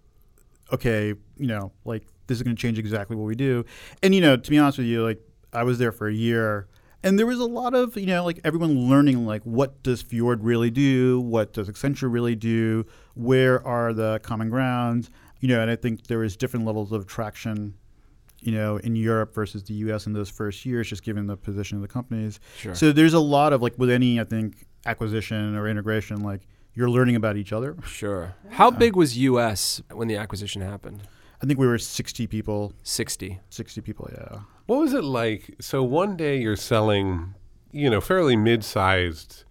okay, 0.71 1.09
you 1.37 1.47
know, 1.47 1.71
like 1.85 2.03
this 2.27 2.37
is 2.37 2.43
going 2.43 2.55
to 2.55 2.61
change 2.61 2.79
exactly 2.79 3.15
what 3.15 3.25
we 3.25 3.35
do, 3.35 3.65
and 4.01 4.15
you 4.15 4.21
know, 4.21 4.37
to 4.37 4.49
be 4.49 4.57
honest 4.57 4.77
with 4.77 4.87
you, 4.87 5.03
like 5.03 5.19
I 5.53 5.63
was 5.63 5.79
there 5.79 5.91
for 5.91 6.07
a 6.07 6.13
year, 6.13 6.67
and 7.03 7.19
there 7.19 7.25
was 7.25 7.39
a 7.39 7.45
lot 7.45 7.73
of 7.73 7.97
you 7.97 8.05
know 8.05 8.23
like 8.23 8.39
everyone 8.43 8.87
learning 8.89 9.25
like 9.25 9.41
what 9.43 9.83
does 9.83 10.01
Fjord 10.01 10.43
really 10.43 10.69
do, 10.71 11.19
what 11.19 11.51
does 11.53 11.67
Accenture 11.67 12.11
really 12.11 12.35
do, 12.35 12.85
where 13.15 13.65
are 13.67 13.91
the 13.91 14.19
common 14.23 14.49
grounds, 14.49 15.09
you 15.41 15.49
know, 15.49 15.61
and 15.61 15.69
I 15.69 15.75
think 15.75 16.07
there 16.07 16.19
was 16.19 16.37
different 16.37 16.65
levels 16.65 16.91
of 16.91 17.05
traction. 17.05 17.75
You 18.43 18.53
know, 18.53 18.77
in 18.77 18.95
Europe 18.95 19.35
versus 19.35 19.65
the 19.65 19.75
U.S. 19.85 20.07
in 20.07 20.13
those 20.13 20.27
first 20.27 20.65
years, 20.65 20.89
just 20.89 21.03
given 21.03 21.27
the 21.27 21.37
position 21.37 21.77
of 21.77 21.83
the 21.83 21.87
companies. 21.87 22.39
Sure. 22.57 22.73
So 22.73 22.91
there's 22.91 23.13
a 23.13 23.19
lot 23.19 23.53
of 23.53 23.61
like 23.61 23.77
with 23.77 23.91
any 23.91 24.19
I 24.19 24.23
think 24.23 24.65
acquisition 24.83 25.55
or 25.55 25.67
integration, 25.67 26.23
like 26.23 26.47
you're 26.73 26.89
learning 26.89 27.15
about 27.15 27.37
each 27.37 27.53
other. 27.53 27.77
Sure. 27.85 28.33
How 28.49 28.71
big 28.71 28.95
was 28.95 29.17
US 29.17 29.81
when 29.91 30.07
the 30.07 30.15
acquisition 30.15 30.61
happened? 30.63 31.03
I 31.41 31.45
think 31.45 31.59
we 31.59 31.67
were 31.67 31.77
60 31.77 32.27
people, 32.27 32.73
60. 32.83 33.39
60 33.49 33.81
people, 33.81 34.09
yeah. 34.13 34.41
What 34.67 34.79
was 34.79 34.93
it 34.93 35.03
like? 35.03 35.55
So 35.59 35.83
one 35.83 36.15
day 36.15 36.39
you're 36.39 36.55
selling, 36.55 37.33
you 37.71 37.89
know, 37.89 37.99
fairly 37.99 38.35
mid-sized 38.35 39.43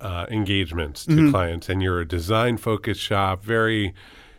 uh, 0.00 0.26
engagements 0.30 1.04
to 1.04 1.30
clients, 1.30 1.68
and 1.68 1.82
you're 1.82 2.00
a 2.00 2.08
design-focused 2.08 3.00
shop, 3.00 3.42
very 3.42 3.94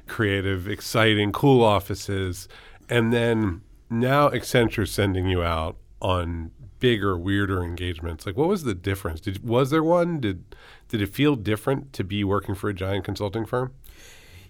creative, 0.10 0.68
exciting, 0.68 1.32
cool 1.32 1.64
offices, 1.64 2.48
and 2.90 3.14
then 3.14 3.62
now 3.90 4.30
Accenture's 4.30 4.92
sending 4.92 5.28
you 5.28 5.42
out 5.42 5.78
on 6.02 6.52
bigger, 6.80 7.18
weirder 7.18 7.64
engagements. 7.64 8.26
Like, 8.26 8.38
what 8.38 8.48
was 8.48 8.64
the 8.64 8.76
difference? 8.76 9.22
Did 9.22 9.48
was 9.48 9.70
there 9.70 9.84
one? 9.84 10.20
Did 10.20 10.56
did 10.88 11.02
it 11.02 11.14
feel 11.14 11.36
different 11.36 11.94
to 11.94 12.04
be 12.04 12.24
working 12.24 12.56
for 12.56 12.70
a 12.70 12.74
giant 12.74 13.06
consulting 13.06 13.46
firm? 13.46 13.74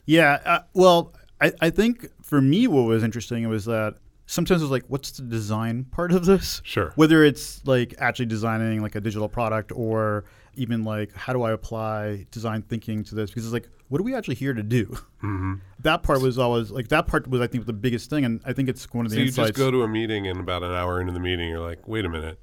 Yeah, 0.06 0.40
uh, 0.46 0.60
well, 0.74 1.14
I, 1.42 1.52
I 1.62 1.70
think 1.70 2.10
for 2.24 2.42
me 2.42 2.68
what 2.68 2.84
was 2.84 3.04
interesting 3.04 3.48
was 3.48 3.66
that 3.66 3.96
sometimes 4.30 4.62
it's 4.62 4.70
like, 4.70 4.84
what's 4.88 5.10
the 5.12 5.24
design 5.24 5.86
part 5.86 6.12
of 6.12 6.26
this? 6.26 6.62
Sure. 6.64 6.94
Whether 6.96 7.24
it's 7.24 7.66
like 7.66 7.96
actually 7.98 8.28
designing 8.28 8.82
like 8.82 8.94
a 8.96 9.02
digital 9.02 9.28
product 9.28 9.72
or 9.74 10.24
even 10.54 10.84
like 10.84 11.12
how 11.16 11.34
do 11.34 11.42
I 11.42 11.52
apply 11.52 12.28
design 12.30 12.62
thinking 12.62 13.04
to 13.06 13.16
this? 13.16 13.32
Because 13.32 13.46
it's 13.46 13.54
like, 13.54 13.68
what 13.88 14.00
are 14.00 14.04
we 14.04 14.14
actually 14.14 14.36
here 14.36 14.54
to 14.54 14.62
do? 14.62 14.86
Mm-hmm. 15.24 15.56
That 15.80 16.04
part 16.04 16.22
was 16.22 16.38
always 16.38 16.70
like 16.70 16.90
that 16.90 17.08
part 17.08 17.28
was 17.28 17.42
I 17.42 17.48
think 17.48 17.66
the 17.66 17.74
biggest 17.74 18.10
thing, 18.12 18.24
and 18.24 18.40
I 18.46 18.54
think 18.54 18.70
it's 18.70 18.86
one 18.94 19.06
of 19.06 19.12
the 19.12 19.16
So 19.16 19.20
you 19.22 19.26
insights. 19.28 19.50
just 19.50 19.58
go 19.58 19.72
to 19.72 19.82
a 19.82 19.88
meeting, 19.88 20.28
and 20.28 20.40
about 20.40 20.62
an 20.64 20.72
hour 20.72 21.02
into 21.02 21.12
the 21.12 21.20
meeting, 21.20 21.50
you're 21.50 21.60
like, 21.60 21.88
"Wait 21.88 22.06
a 22.06 22.10
minute, 22.10 22.40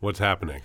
what's 0.00 0.18
happening?" 0.18 0.60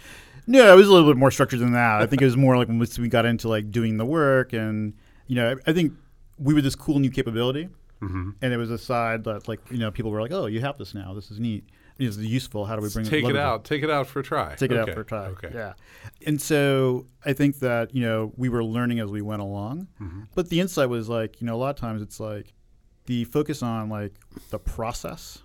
No, 0.48 0.74
it 0.74 0.76
was 0.76 0.88
a 0.88 0.92
little 0.92 1.08
bit 1.10 1.18
more 1.18 1.32
structured 1.32 1.60
than 1.60 1.74
that. 1.74 2.02
I 2.02 2.06
think 2.06 2.22
it 2.22 2.26
was 2.26 2.36
more 2.36 2.58
like 2.58 2.68
once 2.68 2.98
we 2.98 3.08
got 3.08 3.26
into 3.26 3.48
like 3.48 3.70
doing 3.72 3.98
the 3.98 4.06
work, 4.06 4.54
and 4.54 4.94
you 5.28 5.36
know, 5.36 5.52
I 5.52 5.70
I 5.70 5.74
think 5.74 5.94
we 6.38 6.54
were 6.54 6.62
this 6.62 6.76
cool 6.76 7.00
new 7.00 7.12
capability, 7.12 7.70
Mm-hmm. 8.04 8.30
and 8.42 8.54
it 8.54 8.58
was 8.58 8.72
a 8.72 8.78
side 8.78 9.24
that 9.26 9.48
like 9.48 9.60
you 9.72 9.78
know 9.78 9.92
people 9.92 10.12
were 10.12 10.22
like, 10.22 10.32
oh, 10.32 10.46
you 10.48 10.60
have 10.62 10.78
this 10.78 10.94
now. 10.94 11.14
This 11.14 11.32
is 11.32 11.40
neat. 11.40 11.64
This 11.98 12.18
is 12.18 12.26
useful. 12.26 12.66
How 12.66 12.76
do 12.76 12.82
we 12.82 12.90
bring 12.90 13.06
Take 13.06 13.26
it 13.26 13.36
out. 13.38 13.66
Take 13.66 13.84
it 13.84 13.90
out 13.92 14.08
for 14.08 14.20
a 14.20 14.24
try. 14.24 14.56
Take 14.56 14.72
it 14.72 14.78
out 14.78 14.90
for 14.90 15.02
a 15.02 15.06
try. 15.06 15.28
Okay. 15.28 15.52
Yeah, 15.54 15.74
and 16.26 16.42
so 16.42 17.06
I 17.26 17.34
think 17.34 17.60
that 17.60 17.94
you 17.96 18.02
know 18.02 18.34
we 18.36 18.50
were 18.50 18.64
learning 18.64 19.00
as 19.00 19.10
we 19.12 19.22
went 19.22 19.42
along, 19.42 19.88
Mm-hmm. 20.02 20.22
but 20.36 20.50
the 20.50 20.60
insight 20.60 20.90
was 20.90 21.08
like 21.10 21.40
you 21.42 21.48
know 21.48 21.56
a 21.56 21.62
lot 21.64 21.70
of 21.70 21.76
times 21.76 22.02
it's 22.02 22.20
like 22.20 22.54
the 23.06 23.26
focus 23.26 23.62
on 23.62 23.90
like 23.90 24.14
the 24.50 24.60
process 24.60 25.40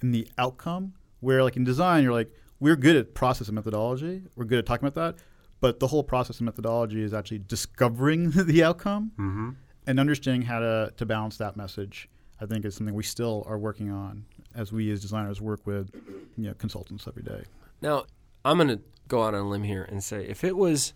and 0.00 0.14
the 0.14 0.26
outcome. 0.38 0.94
Where 1.20 1.42
like 1.42 1.56
in 1.56 1.64
design, 1.64 2.04
you're 2.04 2.12
like 2.12 2.30
we're 2.60 2.76
good 2.76 2.96
at 2.96 3.14
process 3.14 3.48
and 3.48 3.54
methodology. 3.54 4.22
We're 4.34 4.44
good 4.44 4.58
at 4.58 4.66
talking 4.66 4.86
about 4.88 5.14
that, 5.16 5.22
but 5.60 5.78
the 5.80 5.86
whole 5.88 6.02
process 6.04 6.38
and 6.38 6.46
methodology 6.46 7.02
is 7.02 7.12
actually 7.12 7.40
discovering 7.40 8.30
the 8.34 8.62
outcome 8.64 9.12
Mm-hmm. 9.18 9.50
And 9.86 10.00
understanding 10.00 10.42
how 10.42 10.58
to 10.60 10.92
to 10.96 11.06
balance 11.06 11.36
that 11.38 11.56
message. 11.56 12.08
I 12.40 12.44
think 12.44 12.66
is 12.66 12.74
something 12.74 12.94
we 12.94 13.02
still 13.02 13.44
are 13.46 13.58
working 13.58 13.90
on 13.90 14.26
as 14.54 14.70
we 14.70 14.90
as 14.90 15.00
designers 15.00 15.40
work 15.40 15.66
with 15.66 15.90
you 16.36 16.48
know 16.48 16.54
consultants 16.54 17.06
every 17.08 17.22
day. 17.22 17.44
Now, 17.80 18.04
I'm 18.44 18.58
going 18.58 18.68
to 18.68 18.80
go 19.08 19.22
out 19.22 19.34
on 19.34 19.40
a 19.40 19.48
limb 19.48 19.62
here 19.62 19.84
and 19.84 20.02
say 20.02 20.26
if 20.26 20.44
it 20.44 20.56
was 20.56 20.92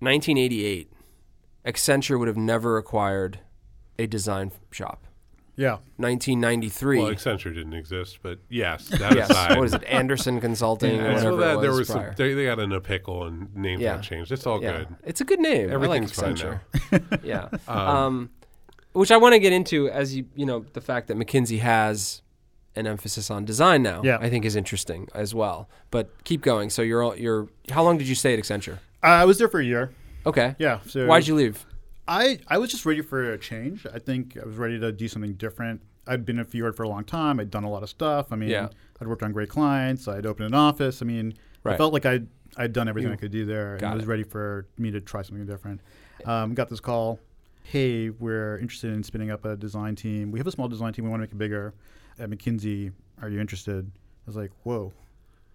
1988, 0.00 0.92
Accenture 1.64 2.18
would 2.18 2.28
have 2.28 2.36
never 2.36 2.78
acquired 2.78 3.40
a 3.98 4.06
design 4.06 4.50
shop. 4.70 5.06
Yeah. 5.56 5.78
1993. 5.96 6.98
Well, 6.98 7.10
Accenture 7.10 7.54
didn't 7.54 7.74
exist, 7.74 8.20
but 8.22 8.38
yes, 8.48 8.88
that 8.88 9.14
yes. 9.14 9.30
aside. 9.30 9.58
What 9.58 9.64
is 9.66 9.74
it? 9.74 9.84
Andersen 9.84 10.40
Consulting 10.40 10.92
or 11.00 11.02
Yeah, 11.02 11.14
whatever 11.14 11.20
so 11.20 11.36
that, 11.36 11.52
it 11.52 11.56
was 11.56 11.62
there 11.62 11.72
was 11.72 11.88
some, 11.88 12.14
they, 12.16 12.34
they 12.34 12.44
got 12.46 12.58
in 12.58 12.72
a 12.72 12.80
pickle 12.80 13.24
and 13.24 13.54
names 13.54 13.80
Yeah. 13.82 13.96
got 13.96 14.02
changed. 14.02 14.32
It's 14.32 14.46
all 14.46 14.62
yeah. 14.62 14.78
good. 14.78 14.88
It's 15.04 15.20
a 15.20 15.24
good 15.24 15.40
name. 15.40 15.70
Everything's 15.70 16.18
I 16.18 16.26
like 16.26 16.38
fine 16.38 16.60
Accenture. 16.90 17.22
yeah. 17.22 17.48
Um, 17.68 18.30
which 18.92 19.10
I 19.10 19.16
want 19.16 19.32
to 19.34 19.38
get 19.38 19.52
into 19.52 19.88
as 19.88 20.14
you 20.14 20.26
you 20.34 20.44
know 20.44 20.66
the 20.74 20.80
fact 20.80 21.08
that 21.08 21.16
McKinsey 21.16 21.60
has 21.60 22.20
an 22.76 22.86
emphasis 22.86 23.30
on 23.30 23.44
design 23.44 23.82
now. 23.82 24.02
Yeah. 24.02 24.18
I 24.20 24.30
think 24.30 24.44
is 24.44 24.56
interesting 24.56 25.08
as 25.14 25.34
well. 25.34 25.68
But 25.90 26.24
keep 26.24 26.42
going. 26.42 26.70
So 26.70 26.82
you're 26.82 27.02
all, 27.02 27.16
you're 27.16 27.48
how 27.70 27.82
long 27.82 27.98
did 27.98 28.08
you 28.08 28.14
stay 28.14 28.34
at 28.34 28.40
Accenture? 28.40 28.78
I 29.02 29.24
was 29.24 29.38
there 29.38 29.48
for 29.48 29.60
a 29.60 29.64
year. 29.64 29.92
Okay. 30.24 30.54
Yeah. 30.58 30.80
So 30.86 31.06
Why'd 31.06 31.26
you 31.26 31.34
leave? 31.34 31.66
I 32.12 32.38
I 32.48 32.58
was 32.58 32.70
just 32.70 32.84
ready 32.86 33.00
for 33.00 33.32
a 33.32 33.38
change. 33.38 33.86
I 33.92 33.98
think 33.98 34.36
I 34.40 34.44
was 34.44 34.56
ready 34.56 34.78
to 34.80 34.92
do 34.92 35.08
something 35.08 35.32
different. 35.34 35.80
I'd 36.06 36.24
been 36.24 36.38
at 36.38 36.48
Fjord 36.48 36.74
for 36.76 36.82
a 36.82 36.88
long 36.88 37.04
time. 37.04 37.38
I'd 37.40 37.50
done 37.50 37.64
a 37.64 37.70
lot 37.70 37.82
of 37.82 37.88
stuff. 37.88 38.32
I 38.32 38.36
mean, 38.36 38.50
Yeah. 38.50 38.68
I'd 39.00 39.06
worked 39.08 39.22
on 39.22 39.32
great 39.32 39.48
clients. 39.48 40.08
I'd 40.08 40.26
opened 40.26 40.46
an 40.46 40.54
office. 40.54 41.00
I 41.00 41.04
mean, 41.06 41.34
Right. 41.64 41.74
I 41.74 41.76
felt 41.78 41.92
like 41.92 42.04
I'd 42.06 42.26
I'd 42.56 42.72
done 42.74 42.86
everything 42.88 43.08
You 43.10 43.14
I 43.14 43.16
could 43.16 43.30
do 43.32 43.46
there, 43.46 43.72
and 43.72 43.80
got 43.80 43.92
I 43.92 43.94
was 43.94 44.04
it. 44.04 44.08
ready 44.08 44.24
for 44.24 44.66
me 44.76 44.90
to 44.90 45.00
try 45.00 45.22
something 45.22 45.46
different. 45.46 45.80
Um, 46.26 46.52
got 46.54 46.68
this 46.68 46.80
call. 46.80 47.18
Hey, 47.62 48.10
we're 48.10 48.58
interested 48.58 48.92
in 48.92 49.02
spinning 49.04 49.30
up 49.30 49.44
a 49.46 49.56
design 49.56 49.94
team. 49.96 50.30
We 50.32 50.38
have 50.38 50.46
a 50.46 50.50
small 50.50 50.68
design 50.68 50.92
team. 50.92 51.04
We 51.06 51.10
want 51.10 51.20
to 51.20 51.24
make 51.28 51.32
it 51.32 51.38
bigger. 51.38 51.72
At 52.18 52.28
McKinsey, 52.28 52.92
are 53.22 53.30
you 53.30 53.40
interested? 53.40 53.86
I 53.86 54.26
was 54.26 54.36
like, 54.36 54.50
whoa, 54.64 54.92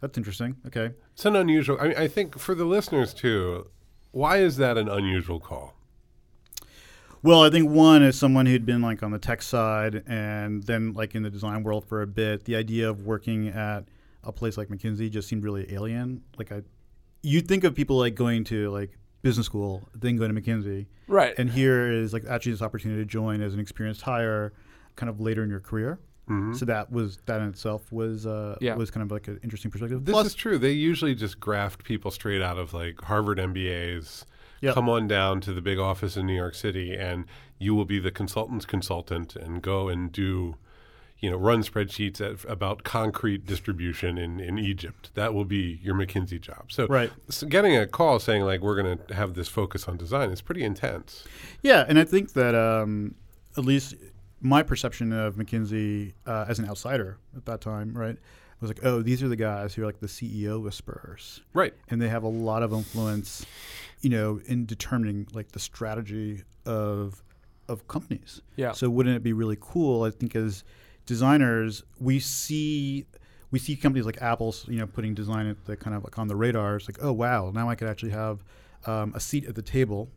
that's 0.02 0.18
interesting. 0.18 0.56
Okay. 0.66 0.92
It's 1.14 1.26
an 1.26 1.36
unusual. 1.36 1.78
I, 1.80 1.88
mean, 1.90 1.98
I 1.98 2.08
think 2.08 2.40
for 2.40 2.56
the 2.56 2.66
listeners 2.66 3.14
too, 3.14 3.70
why 4.12 4.38
is 4.38 4.58
that 4.58 4.76
an 4.78 4.90
unusual 4.90 5.40
call? 5.40 5.76
Well, 7.24 7.44
I 7.44 7.50
think 7.50 7.70
one 7.70 8.04
is 8.04 8.18
someone 8.18 8.46
who'd 8.46 8.66
been 8.66 8.82
like 8.82 9.02
on 9.04 9.12
the 9.12 9.20
tech 9.20 9.42
side 9.42 10.04
and 10.08 10.64
then 10.64 10.94
like 10.94 11.16
in 11.16 11.24
the 11.24 11.30
design 11.30 11.64
world 11.64 11.86
for 11.86 12.02
a 12.02 12.08
bit. 12.08 12.46
The 12.46 12.56
idea 12.56 12.90
of 12.90 13.06
working 13.06 13.48
at 13.50 13.86
a 14.24 14.32
place 14.32 14.58
like 14.58 14.68
McKinsey 14.70 15.10
just 15.10 15.28
seemed 15.28 15.44
really 15.44 15.72
alien. 15.74 16.22
Like 16.38 16.52
I, 16.52 16.62
you'd 17.24 17.48
think 17.48 17.64
of 17.64 17.74
people 17.76 17.98
like 17.98 18.16
going 18.16 18.44
to 18.46 18.70
like 18.70 18.98
business 19.24 19.46
school, 19.48 19.88
then 19.96 20.16
going 20.16 20.34
to 20.34 20.40
McKinsey, 20.42 20.86
Right. 21.08 21.34
and 21.38 21.50
here 21.50 21.92
is 21.92 22.14
like 22.14 22.26
actually 22.30 22.52
this 22.54 22.62
opportunity 22.62 23.02
to 23.02 23.06
join 23.06 23.42
as 23.42 23.54
an 23.54 23.60
experienced 23.60 24.02
hire, 24.02 24.54
kind 24.96 25.10
of 25.10 25.20
later 25.20 25.44
in 25.44 25.50
your 25.50 25.60
career. 25.60 26.00
So 26.56 26.66
that 26.66 26.92
was 26.92 27.20
that 27.26 27.40
in 27.40 27.48
itself 27.48 27.90
was 27.90 28.26
uh, 28.28 28.58
Yeah. 28.60 28.76
was 28.76 28.92
kind 28.92 29.02
of 29.02 29.12
like 29.12 29.30
an 29.30 29.40
interesting 29.44 29.72
perspective. 29.72 30.04
This 30.04 30.12
Plus, 30.12 30.28
is 30.28 30.34
true. 30.36 30.58
They 30.58 30.72
usually 30.74 31.16
just 31.16 31.40
graft 31.40 31.86
people 31.86 32.12
straight 32.12 32.42
out 32.42 32.58
of 32.58 32.74
like 32.74 33.00
Harvard 33.00 33.38
MBAs. 33.38 34.26
Yep. 34.62 34.74
Come 34.74 34.90
on 34.90 35.08
down 35.08 35.42
to 35.42 35.54
the 35.54 35.62
big 35.62 35.78
office 35.80 36.18
in 36.18 36.26
New 36.26 36.36
York 36.36 36.56
City, 36.56 36.96
and 36.96 37.26
you 37.60 37.76
will 37.76 37.86
be 37.86 38.00
the 38.00 38.12
consultant's 38.12 38.66
consultant 38.66 39.36
and 39.36 39.62
go 39.62 39.88
and 39.88 40.12
do, 40.12 40.56
you 41.20 41.30
know, 41.30 41.38
run 41.38 41.62
spreadsheets 41.64 42.20
at, 42.22 42.50
about 42.50 42.84
concrete 42.84 43.46
distribution 43.46 44.18
in, 44.18 44.40
in 44.40 44.58
Egypt. 44.58 45.12
That 45.14 45.34
will 45.34 45.46
be 45.46 45.80
your 45.84 45.96
McKinsey 45.96 46.40
job. 46.42 46.72
So, 46.72 46.88
Right. 46.88 47.12
so 47.30 47.46
getting 47.48 47.76
a 47.78 47.86
call 47.88 48.20
saying 48.20 48.44
like 48.44 48.62
we're 48.62 48.82
going 48.82 48.98
to 48.98 49.14
have 49.14 49.34
this 49.36 49.48
focus 49.48 49.88
on 49.88 49.98
design 49.98 50.32
is 50.32 50.42
pretty 50.42 50.64
intense. 50.64 51.24
Yeah, 51.62 51.86
and 51.88 52.00
I 52.00 52.04
think 52.04 52.34
that 52.34 52.56
um, 52.56 53.16
at 53.58 53.66
least 53.66 53.96
my 54.42 54.62
perception 54.64 55.12
of 55.14 55.36
McKinsey 55.36 56.14
uh, 56.26 56.46
as 56.48 56.60
an 56.60 56.68
outsider 56.70 57.18
at 57.36 57.46
that 57.46 57.62
time, 57.62 57.94
right, 57.98 58.18
was 58.62 58.70
like, 58.70 58.80
oh, 58.84 59.02
these 59.02 59.22
are 59.22 59.28
the 59.28 59.36
guys 59.36 59.74
who 59.76 59.84
are 59.84 59.86
like 59.86 60.00
the 60.00 60.08
CEO 60.08 60.62
whisperers, 60.62 61.42
Right. 61.54 61.74
and 61.90 62.02
they 62.02 62.10
have 62.10 62.24
a 62.24 62.28
lot 62.28 62.64
of 62.64 62.74
influence, 62.74 63.46
you 64.02 64.10
know, 64.10 64.40
in 64.48 64.66
determining 64.66 65.28
like 65.34 65.52
the 65.52 65.60
strategy 65.60 66.44
of 66.66 67.24
of 67.70 67.88
companies. 67.88 68.42
Yeah. 68.56 68.72
So 68.72 68.90
wouldn't 68.90 69.16
it 69.18 69.24
be 69.24 69.34
really 69.34 69.58
cool? 69.60 70.04
I 70.04 70.10
think 70.12 70.36
as 70.36 70.64
designers, 71.06 71.84
we 72.00 72.20
see 72.20 73.06
we 73.52 73.60
see 73.60 73.76
companies 73.76 74.06
like 74.06 74.22
Apple, 74.22 74.54
you 74.68 74.78
know, 74.78 74.88
putting 74.88 75.14
design 75.14 75.48
at 75.48 75.66
the 75.66 75.78
kind 75.78 75.96
of 75.96 76.04
like 76.04 76.18
on 76.20 76.28
the 76.28 76.36
radar. 76.36 76.76
It's 76.78 76.88
like, 76.88 77.00
oh 77.02 77.14
wow, 77.14 77.52
now 77.54 77.70
I 77.70 77.76
could 77.76 77.88
actually 77.88 78.12
have 78.12 78.44
um, 78.86 79.14
a 79.16 79.20
seat 79.20 79.46
at 79.46 79.56
the 79.56 79.62
table 79.62 80.10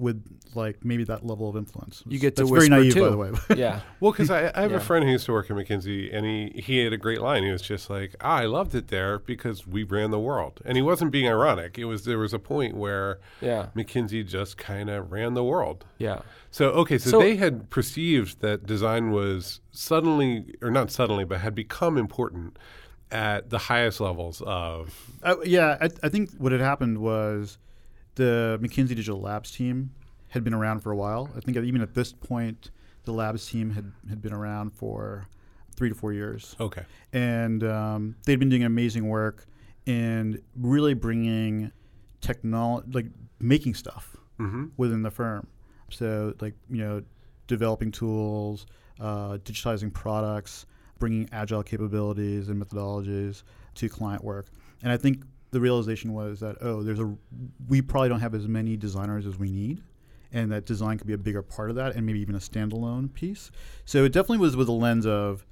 with 0.00 0.24
like 0.54 0.84
maybe 0.84 1.04
that 1.04 1.24
level 1.24 1.48
of 1.48 1.56
influence. 1.56 2.02
You 2.08 2.18
get 2.18 2.34
to 2.36 2.42
That's 2.42 2.50
very 2.50 2.60
whisper 2.62 2.74
naive, 2.76 2.94
too. 2.94 3.02
by 3.02 3.10
the 3.10 3.16
way. 3.16 3.30
yeah. 3.56 3.80
Well, 4.00 4.10
because 4.10 4.30
I, 4.30 4.50
I 4.54 4.62
have 4.62 4.70
Yeah. 4.72 4.78
a 4.78 4.80
friend 4.80 5.04
who 5.04 5.10
used 5.12 5.26
to 5.26 5.32
work 5.32 5.48
at 5.50 5.56
McKinsey, 5.56 6.12
and 6.12 6.26
he, 6.26 6.60
he 6.60 6.78
had 6.78 6.92
a 6.92 6.96
great 6.96 7.20
line. 7.20 7.44
He 7.44 7.52
was 7.52 7.62
just 7.62 7.88
like, 7.90 8.16
ah, 8.20 8.38
"I 8.38 8.46
loved 8.46 8.74
it 8.74 8.88
there 8.88 9.18
because 9.20 9.66
we 9.66 9.84
ran 9.84 10.10
the 10.10 10.18
world," 10.18 10.60
and 10.64 10.76
he 10.76 10.82
wasn't 10.82 11.12
being 11.12 11.28
ironic. 11.28 11.78
It 11.78 11.84
was 11.84 12.04
there 12.04 12.18
was 12.18 12.32
a 12.34 12.38
point 12.40 12.74
where 12.76 13.20
Yeah. 13.40 13.66
McKinsey 13.76 14.26
just 14.26 14.56
kind 14.56 14.90
of 14.90 15.12
ran 15.12 15.34
the 15.34 15.44
world. 15.44 15.84
Yeah. 15.98 16.22
So 16.50 16.70
okay, 16.70 16.98
so, 16.98 17.10
So- 17.10 17.18
they 17.20 17.36
had 17.36 17.70
perceived 17.70 18.40
that 18.40 18.66
design 18.66 19.12
was 19.12 19.60
suddenly, 19.70 20.54
or 20.62 20.70
not 20.70 20.90
suddenly, 20.90 21.24
but 21.24 21.40
had 21.40 21.54
become 21.54 21.96
important 21.98 22.58
at 23.12 23.50
the 23.50 23.58
highest 23.58 24.00
levels 24.00 24.40
of. 24.46 24.94
Uh, 25.22 25.36
yeah, 25.44 25.76
I, 25.80 25.90
I 26.02 26.08
think 26.08 26.30
what 26.38 26.52
had 26.52 26.60
happened 26.60 26.98
was 26.98 27.58
the 28.20 28.58
McKinsey 28.62 28.88
Digital 28.88 29.18
Labs 29.18 29.50
team 29.50 29.92
had 30.28 30.44
been 30.44 30.52
around 30.52 30.80
for 30.80 30.92
a 30.92 30.96
while. 30.96 31.30
I 31.34 31.40
think 31.40 31.56
even 31.56 31.80
at 31.80 31.94
this 31.94 32.12
point, 32.12 32.70
the 33.04 33.12
labs 33.12 33.48
team 33.48 33.70
had, 33.70 33.90
had 34.10 34.20
been 34.20 34.34
around 34.34 34.74
for 34.74 35.26
three 35.74 35.88
to 35.88 35.94
four 35.94 36.12
years. 36.12 36.54
Okay, 36.60 36.82
And 37.14 37.64
um, 37.64 38.14
they'd 38.26 38.38
been 38.38 38.50
doing 38.50 38.64
amazing 38.64 39.08
work 39.08 39.46
and 39.86 40.38
really 40.54 40.92
bringing 40.92 41.72
technology, 42.20 42.88
like 42.92 43.06
making 43.38 43.74
stuff 43.74 44.16
hmm 44.36 44.66
within 44.76 45.02
the 45.02 45.10
firm. 45.10 45.46
So, 45.88 46.34
like, 46.40 46.54
you 46.68 46.78
know, 46.84 47.02
developing 47.46 47.90
tools, 47.90 48.66
uh, 49.00 49.38
digitizing 49.38 49.92
products, 49.92 50.66
bringing 50.98 51.26
agile 51.32 51.62
capabilities 51.62 52.50
and 52.50 52.62
methodologies 52.62 53.44
to 53.76 53.88
client 53.88 54.22
work. 54.22 54.46
And 54.82 54.92
I 54.92 54.98
think 54.98 55.24
the 55.50 55.60
realization 55.60 56.12
was 56.12 56.40
that, 56.40 56.56
oh, 56.60 56.82
there's 56.82 57.00
a, 57.00 57.14
we 57.68 57.82
probably 57.82 58.08
don't 58.08 58.20
have 58.20 58.34
as 58.34 58.46
many 58.46 58.76
designers 58.76 59.26
as 59.26 59.38
we 59.38 59.50
need. 59.50 59.82
And 60.32 60.52
that 60.52 60.64
design 60.64 60.96
could 60.96 61.08
be 61.08 61.12
a 61.12 61.18
bigger 61.18 61.42
part 61.42 61.70
of 61.70 61.76
that 61.76 61.96
and 61.96 62.06
maybe 62.06 62.20
even 62.20 62.36
a 62.36 62.38
standalone 62.38 63.12
piece. 63.12 63.50
So 63.84 64.04
it 64.04 64.12
definitely 64.12 64.38
was 64.38 64.56
with 64.56 64.68
a 64.68 64.72
lens 64.72 65.04
of 65.04 65.44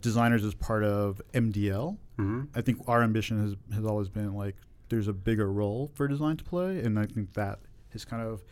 designers 0.00 0.44
as 0.44 0.54
part 0.54 0.84
of 0.84 1.20
MDL. 1.34 1.96
hmm 2.16 2.42
I 2.54 2.60
think 2.62 2.78
our 2.88 3.02
ambition 3.02 3.40
has, 3.42 3.56
has 3.74 3.84
always 3.84 4.08
been 4.08 4.34
like 4.34 4.56
there's 4.88 5.08
a 5.08 5.12
bigger 5.12 5.50
role 5.50 5.90
for 5.94 6.06
design 6.06 6.36
to 6.36 6.44
play, 6.44 6.80
and 6.80 6.98
I 6.98 7.06
think 7.06 7.32
that 7.34 7.60
is 7.92 8.04
kind 8.04 8.22
of 8.22 8.42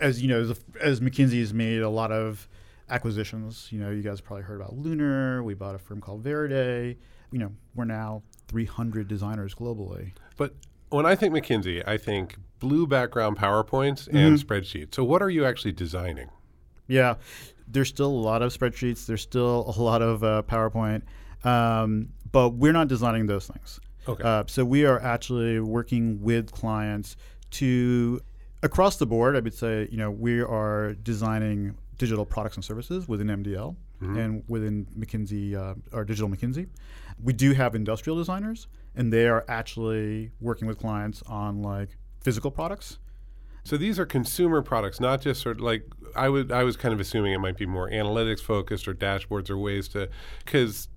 as 0.00 0.22
you 0.22 0.28
know 0.28 0.40
as, 0.40 0.60
as 0.80 1.00
McKinsey 1.00 1.40
has 1.40 1.52
made 1.52 1.80
a 1.80 1.88
lot 1.88 2.12
of 2.12 2.48
acquisitions. 2.88 3.68
You 3.70 3.80
know, 3.80 3.90
you 3.90 4.02
guys 4.02 4.20
probably 4.20 4.44
heard 4.44 4.60
about 4.60 4.76
Lunar. 4.76 5.42
We 5.42 5.54
bought 5.54 5.74
a 5.74 5.78
firm 5.78 6.00
called 6.00 6.22
Veryday. 6.22 6.96
You 7.32 7.38
know, 7.38 7.52
we're 7.74 7.84
now 7.84 8.22
300 8.50 9.06
designers 9.06 9.54
globally. 9.54 10.10
But 10.36 10.54
when 10.88 11.06
I 11.06 11.14
think 11.14 11.32
McKinsey, 11.32 11.86
I 11.86 11.96
think 11.96 12.36
blue 12.58 12.84
background 12.86 13.38
PowerPoints 13.38 14.08
and 14.08 14.36
Mhm. 14.36 14.44
spreadsheets. 14.44 14.94
So 14.96 15.04
what 15.04 15.22
are 15.22 15.30
you 15.30 15.44
actually 15.44 15.72
designing? 15.72 16.28
Yeah, 16.88 17.14
there's 17.68 17.88
still 17.88 18.10
a 18.10 18.22
lot 18.30 18.42
of 18.42 18.52
spreadsheets. 18.52 19.06
There's 19.06 19.22
still 19.22 19.72
a 19.76 19.80
lot 19.80 20.02
of 20.02 20.24
uh, 20.24 20.42
PowerPoint, 20.48 21.02
um, 21.44 22.08
but 22.32 22.50
we're 22.50 22.72
not 22.72 22.88
designing 22.88 23.26
those 23.26 23.46
things. 23.46 23.78
Okay. 24.08 24.24
Uh, 24.24 24.42
so 24.48 24.64
we 24.64 24.84
are 24.84 25.00
actually 25.00 25.60
working 25.60 26.20
with 26.20 26.50
clients 26.50 27.16
to 27.52 28.20
across 28.64 28.96
the 28.96 29.06
board. 29.06 29.36
I 29.36 29.40
would 29.40 29.54
say 29.54 29.86
you 29.92 29.96
know 29.96 30.10
we 30.10 30.40
are 30.40 30.94
designing 30.94 31.76
digital 31.98 32.26
products 32.26 32.56
and 32.56 32.64
services 32.64 33.06
within 33.06 33.28
MDL 33.30 33.76
and 34.02 34.42
within 34.48 34.86
McKinsey, 34.98 35.54
uh, 35.54 35.74
our 35.92 36.06
digital 36.06 36.30
McKinsey. 36.30 36.66
We 37.22 37.32
do 37.32 37.52
have 37.52 37.74
industrial 37.74 38.16
designers, 38.16 38.66
and 38.94 39.12
they 39.12 39.28
are 39.28 39.44
actually 39.48 40.32
working 40.40 40.66
with 40.66 40.78
clients 40.78 41.22
on 41.26 41.62
like 41.62 41.96
physical 42.20 42.50
products. 42.50 42.98
So 43.64 43.76
these 43.76 43.98
are 43.98 44.06
consumer 44.06 44.62
products, 44.62 45.00
not 45.00 45.20
just 45.20 45.42
sort 45.42 45.58
of 45.58 45.62
like 45.62 45.84
I 46.16 46.28
would. 46.28 46.50
I 46.50 46.64
was 46.64 46.76
kind 46.76 46.94
of 46.94 47.00
assuming 47.00 47.32
it 47.32 47.38
might 47.38 47.58
be 47.58 47.66
more 47.66 47.90
analytics 47.90 48.40
focused 48.40 48.88
or 48.88 48.94
dashboards 48.94 49.50
or 49.50 49.58
ways 49.58 49.88
to 49.88 50.08
because 50.44 50.88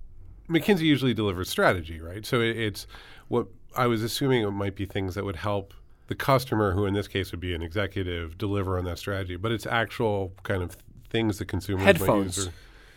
McKinsey 0.48 0.80
usually 0.80 1.14
delivers 1.14 1.48
strategy, 1.48 2.00
right? 2.00 2.24
So 2.24 2.40
it, 2.40 2.56
it's 2.56 2.86
what 3.28 3.48
I 3.76 3.86
was 3.86 4.02
assuming 4.02 4.42
it 4.42 4.50
might 4.50 4.76
be 4.76 4.86
things 4.86 5.14
that 5.14 5.24
would 5.24 5.36
help 5.36 5.74
the 6.06 6.14
customer, 6.14 6.72
who 6.72 6.86
in 6.86 6.94
this 6.94 7.08
case 7.08 7.30
would 7.30 7.40
be 7.40 7.54
an 7.54 7.62
executive, 7.62 8.36
deliver 8.36 8.78
on 8.78 8.84
that 8.84 8.98
strategy. 8.98 9.36
But 9.36 9.52
it's 9.52 9.66
actual 9.66 10.32
kind 10.42 10.62
of 10.62 10.76
things 11.08 11.38
that 11.38 11.46
consumers 11.46 11.84
might 11.84 11.96
Headphones. 11.98 12.36
use. 12.36 12.48
Or, 12.48 12.52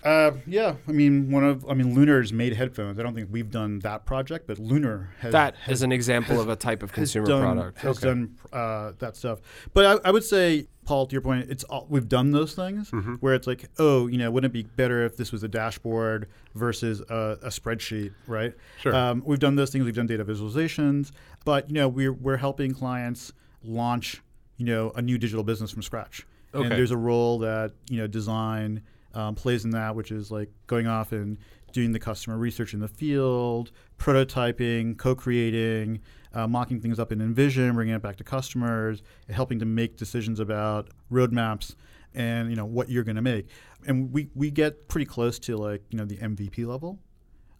Uh, 0.07 0.31
yeah, 0.45 0.75
I 0.87 0.91
mean, 0.93 1.29
one 1.31 1.43
of 1.43 1.65
I 1.69 1.73
mean, 1.73 1.93
Lunar's 1.93 2.31
made 2.31 2.53
headphones. 2.53 2.97
I 2.97 3.03
don't 3.03 3.13
think 3.13 3.27
we've 3.29 3.51
done 3.51 3.79
that 3.79 4.05
project, 4.05 4.47
but 4.47 4.57
Lunar 4.57 5.09
has 5.19 5.33
That 5.33 5.55
has, 5.57 5.79
is 5.79 5.81
an 5.81 5.91
example 5.91 6.39
of 6.39 6.47
a 6.47 6.55
type 6.55 6.81
of 6.81 6.91
has 6.91 6.95
consumer 6.95 7.25
done, 7.27 7.41
product. 7.41 7.79
Has 7.79 7.97
Okay. 7.97 8.07
done 8.07 8.35
uh, 8.53 8.93
that 8.99 9.17
stuff. 9.17 9.39
But 9.73 9.85
I, 10.05 10.07
I 10.07 10.11
would 10.11 10.23
say, 10.23 10.67
Paul, 10.85 11.07
to 11.07 11.11
your 11.11 11.21
point, 11.21 11.51
it's 11.51 11.65
all, 11.65 11.85
we've 11.89 12.07
done 12.07 12.31
those 12.31 12.55
things 12.55 12.89
Mm-hmm. 12.91 13.15
where 13.15 13.33
it's 13.33 13.47
like, 13.47 13.65
oh, 13.79 14.07
you 14.07 14.17
know, 14.17 14.31
wouldn't 14.31 14.51
it 14.51 14.53
be 14.53 14.63
better 14.63 15.03
if 15.03 15.17
this 15.17 15.33
was 15.33 15.43
a 15.43 15.47
dashboard 15.49 16.29
versus 16.55 17.01
a, 17.09 17.37
a 17.41 17.49
spreadsheet, 17.49 18.13
right? 18.27 18.53
Sure. 18.79 18.95
Um, 18.95 19.23
we've 19.25 19.39
done 19.39 19.55
those 19.55 19.71
things. 19.71 19.83
We've 19.83 19.93
done 19.95 20.07
data 20.07 20.23
visualizations, 20.23 21.11
but 21.43 21.67
you 21.69 21.73
know, 21.73 21.89
we're 21.89 22.13
we're 22.13 22.37
helping 22.37 22.73
clients 22.73 23.33
launch, 23.61 24.21
you 24.55 24.65
know, 24.67 24.91
a 24.95 25.01
new 25.01 25.17
digital 25.17 25.43
business 25.43 25.71
from 25.71 25.81
scratch. 25.81 26.25
Okay. 26.53 26.63
And 26.63 26.71
there's 26.71 26.91
a 26.91 26.97
role 26.97 27.39
that 27.39 27.73
you 27.89 27.97
know 27.97 28.07
design 28.07 28.83
um, 29.17 29.35
plays 29.35 29.65
in 29.65 29.71
that, 29.71 29.95
which 29.95 30.11
is 30.11 30.31
like 30.31 30.49
going 30.67 30.87
off 30.87 31.11
and 31.11 31.37
doing 31.73 31.91
the 31.91 31.99
customer 31.99 32.37
research 32.37 32.73
in 32.73 32.79
the 32.79 32.87
field, 32.87 33.71
prototyping, 33.97 34.97
co-creating, 34.97 35.99
uh, 36.33 36.47
mocking 36.47 36.79
things 36.79 36.99
up 36.99 37.11
in 37.11 37.19
InVision, 37.19 37.73
bringing 37.73 37.95
it 37.95 38.01
back 38.01 38.15
to 38.17 38.23
customers, 38.23 39.01
helping 39.29 39.59
to 39.59 39.65
make 39.65 39.97
decisions 39.97 40.39
about 40.39 40.89
roadmaps 41.11 41.75
and 42.13 42.49
you 42.49 42.55
know 42.55 42.65
what 42.65 42.89
you're 42.89 43.03
going 43.03 43.15
to 43.15 43.21
make. 43.21 43.47
And 43.85 44.11
we 44.11 44.29
we 44.35 44.49
get 44.51 44.87
pretty 44.87 45.05
close 45.05 45.39
to 45.39 45.57
like 45.57 45.83
you 45.89 45.97
know 45.97 46.05
the 46.05 46.17
MVP 46.17 46.65
level. 46.65 46.99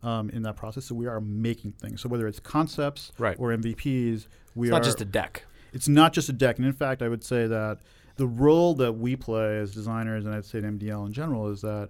Um, 0.04 0.30
in 0.30 0.44
that 0.44 0.56
process, 0.56 0.86
so 0.86 0.94
we 0.94 1.08
are 1.08 1.20
making 1.20 1.72
things. 1.72 2.02
So 2.02 2.08
whether 2.08 2.28
it's 2.28 2.40
concepts 2.40 3.12
Right. 3.18 3.36
or 3.40 3.50
MVPs, 3.52 4.28
we 4.54 4.68
It's 4.68 4.72
are 4.72 4.78
not 4.78 4.84
just 4.84 5.02
a 5.02 5.06
deck. 5.06 5.44
it's 5.74 5.88
not 5.88 6.14
just 6.14 6.30
a 6.30 6.34
deck. 6.34 6.58
And 6.60 6.68
in 6.68 6.72
fact, 6.74 7.02
I 7.02 7.10
would 7.10 7.24
say 7.24 7.48
that 7.48 7.80
the 8.18 8.28
role 8.28 8.74
that 8.76 8.94
we 8.94 9.16
play 9.16 9.60
as 9.60 9.74
designers, 9.74 10.26
and 10.26 10.34
I'd 10.36 10.46
say 10.46 10.58
at 10.60 10.64
MDL 10.64 11.06
in 11.08 11.14
general, 11.14 11.48
is 11.50 11.62
that 11.62 11.90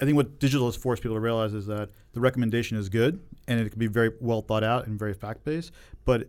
I 0.00 0.04
think 0.04 0.16
what 0.16 0.38
digital 0.38 0.66
has 0.66 0.76
forced 0.76 1.02
people 1.02 1.16
to 1.16 1.20
realize 1.20 1.52
is 1.52 1.66
that 1.66 1.90
the 2.12 2.20
recommendation 2.20 2.76
is 2.78 2.88
good 2.88 3.20
and 3.48 3.58
it 3.60 3.70
can 3.70 3.78
be 3.78 3.88
very 3.88 4.12
well 4.20 4.40
thought 4.40 4.62
out 4.62 4.86
and 4.86 4.96
very 4.98 5.12
fact 5.14 5.44
based, 5.44 5.72
but 6.04 6.28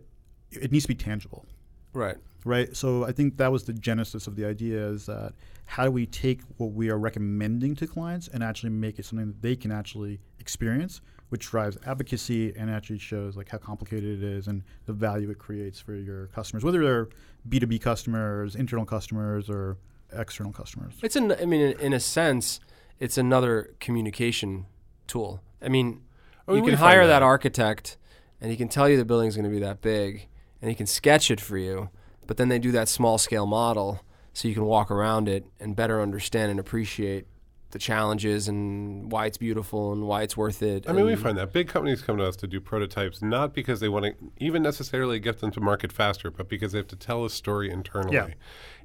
it 0.50 0.72
needs 0.72 0.84
to 0.84 0.88
be 0.88 0.94
tangible, 0.96 1.46
Right. 1.92 2.16
right? 2.44 2.74
So 2.76 3.04
I 3.04 3.12
think 3.12 3.36
that 3.36 3.52
was 3.52 3.64
the 3.64 3.72
genesis 3.72 4.26
of 4.26 4.34
the 4.34 4.44
idea 4.44 4.84
is 4.88 5.06
that 5.06 5.34
how 5.66 5.84
do 5.84 5.92
we 5.92 6.06
take 6.06 6.40
what 6.56 6.72
we 6.72 6.90
are 6.90 6.98
recommending 6.98 7.76
to 7.76 7.86
clients 7.86 8.26
and 8.26 8.42
actually 8.42 8.70
make 8.70 8.98
it 8.98 9.04
something 9.04 9.28
that 9.28 9.42
they 9.42 9.54
can 9.54 9.70
actually 9.70 10.18
experience, 10.40 11.00
which 11.30 11.46
drives 11.46 11.78
advocacy 11.86 12.52
and 12.56 12.70
actually 12.70 12.98
shows 12.98 13.36
like 13.36 13.48
how 13.48 13.58
complicated 13.58 14.22
it 14.22 14.24
is 14.24 14.46
and 14.46 14.62
the 14.86 14.92
value 14.92 15.30
it 15.30 15.38
creates 15.38 15.80
for 15.80 15.94
your 15.94 16.26
customers, 16.28 16.62
whether 16.62 16.82
they're 16.82 17.08
B2B 17.48 17.80
customers, 17.80 18.54
internal 18.54 18.84
customers, 18.84 19.48
or 19.48 19.78
external 20.12 20.52
customers. 20.52 20.94
It's 21.02 21.16
an. 21.16 21.32
I 21.32 21.46
mean, 21.46 21.60
in, 21.60 21.80
in 21.80 21.92
a 21.92 22.00
sense, 22.00 22.60
it's 22.98 23.16
another 23.16 23.74
communication 23.80 24.66
tool. 25.06 25.40
I 25.62 25.68
mean, 25.68 26.02
I 26.46 26.52
mean, 26.52 26.64
you 26.64 26.70
can 26.70 26.78
hire 26.78 27.06
that. 27.06 27.20
that 27.20 27.22
architect, 27.22 27.96
and 28.40 28.50
he 28.50 28.56
can 28.56 28.68
tell 28.68 28.88
you 28.88 28.96
the 28.96 29.04
building's 29.04 29.36
going 29.36 29.48
to 29.48 29.50
be 29.50 29.60
that 29.60 29.80
big, 29.80 30.28
and 30.60 30.68
he 30.68 30.74
can 30.74 30.86
sketch 30.86 31.30
it 31.30 31.40
for 31.40 31.56
you. 31.56 31.90
But 32.26 32.36
then 32.36 32.48
they 32.48 32.58
do 32.58 32.72
that 32.72 32.88
small 32.88 33.18
scale 33.18 33.46
model, 33.46 34.00
so 34.32 34.48
you 34.48 34.54
can 34.54 34.64
walk 34.64 34.90
around 34.90 35.28
it 35.28 35.44
and 35.58 35.74
better 35.74 36.00
understand 36.00 36.50
and 36.50 36.60
appreciate 36.60 37.26
the 37.70 37.78
challenges 37.78 38.48
and 38.48 39.10
why 39.12 39.26
it's 39.26 39.38
beautiful 39.38 39.92
and 39.92 40.02
why 40.06 40.22
it's 40.22 40.36
worth 40.36 40.62
it. 40.62 40.88
I 40.88 40.92
mean, 40.92 41.06
we 41.06 41.14
find 41.16 41.38
that 41.38 41.52
big 41.52 41.68
companies 41.68 42.02
come 42.02 42.16
to 42.18 42.24
us 42.26 42.36
to 42.36 42.46
do 42.46 42.60
prototypes 42.60 43.22
not 43.22 43.54
because 43.54 43.80
they 43.80 43.88
want 43.88 44.04
to 44.06 44.14
even 44.38 44.62
necessarily 44.62 45.20
get 45.20 45.40
them 45.40 45.50
to 45.52 45.60
market 45.60 45.92
faster, 45.92 46.30
but 46.30 46.48
because 46.48 46.72
they 46.72 46.78
have 46.78 46.88
to 46.88 46.96
tell 46.96 47.24
a 47.24 47.30
story 47.30 47.70
internally. 47.70 48.14
Yeah. 48.14 48.28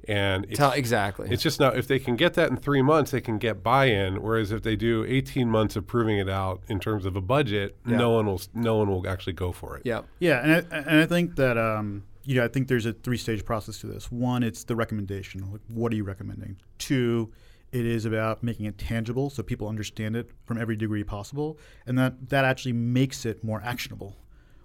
And 0.08 0.44
it's, 0.44 0.58
tell 0.58 0.70
exactly. 0.70 1.28
it's 1.30 1.42
just 1.42 1.58
now 1.58 1.70
if 1.70 1.88
they 1.88 1.98
can 1.98 2.14
get 2.14 2.34
that 2.34 2.50
in 2.50 2.56
three 2.56 2.82
months, 2.82 3.10
they 3.10 3.20
can 3.20 3.38
get 3.38 3.62
buy-in. 3.64 4.22
Whereas 4.22 4.52
if 4.52 4.62
they 4.62 4.76
do 4.76 5.04
eighteen 5.08 5.50
months 5.50 5.74
of 5.74 5.86
proving 5.86 6.18
it 6.18 6.28
out 6.28 6.62
in 6.68 6.78
terms 6.78 7.06
of 7.06 7.16
a 7.16 7.20
budget, 7.20 7.76
Yeah. 7.84 7.96
no 7.96 8.10
one 8.10 8.26
will 8.26 8.40
no 8.54 8.76
one 8.76 8.88
will 8.88 9.08
actually 9.08 9.32
go 9.32 9.50
for 9.50 9.76
it. 9.76 9.82
yeah. 9.84 10.02
Yeah, 10.20 10.40
and 10.44 10.52
I, 10.72 10.76
and 10.76 11.00
I 11.00 11.06
think 11.06 11.34
that 11.36 11.58
um, 11.58 12.04
you 12.22 12.36
know 12.36 12.44
I 12.44 12.48
think 12.48 12.68
there's 12.68 12.86
a 12.86 12.92
three 12.92 13.16
stage 13.16 13.44
process 13.44 13.80
to 13.80 13.88
this. 13.88 14.12
One, 14.12 14.44
it's 14.44 14.62
the 14.62 14.76
recommendation. 14.76 15.50
Like, 15.50 15.62
what 15.66 15.92
are 15.92 15.96
you 15.96 16.04
recommending? 16.04 16.56
Two, 16.78 17.32
it 17.72 17.86
is 17.86 18.04
about 18.04 18.42
making 18.42 18.66
it 18.66 18.78
tangible 18.78 19.30
so 19.30 19.42
people 19.42 19.68
understand 19.68 20.16
it 20.16 20.30
from 20.44 20.58
every 20.58 20.76
degree 20.76 21.04
possible, 21.04 21.58
and 21.86 21.98
that 21.98 22.28
that 22.30 22.44
actually 22.44 22.72
makes 22.72 23.24
it 23.24 23.42
more 23.44 23.62
actionable. 23.64 24.16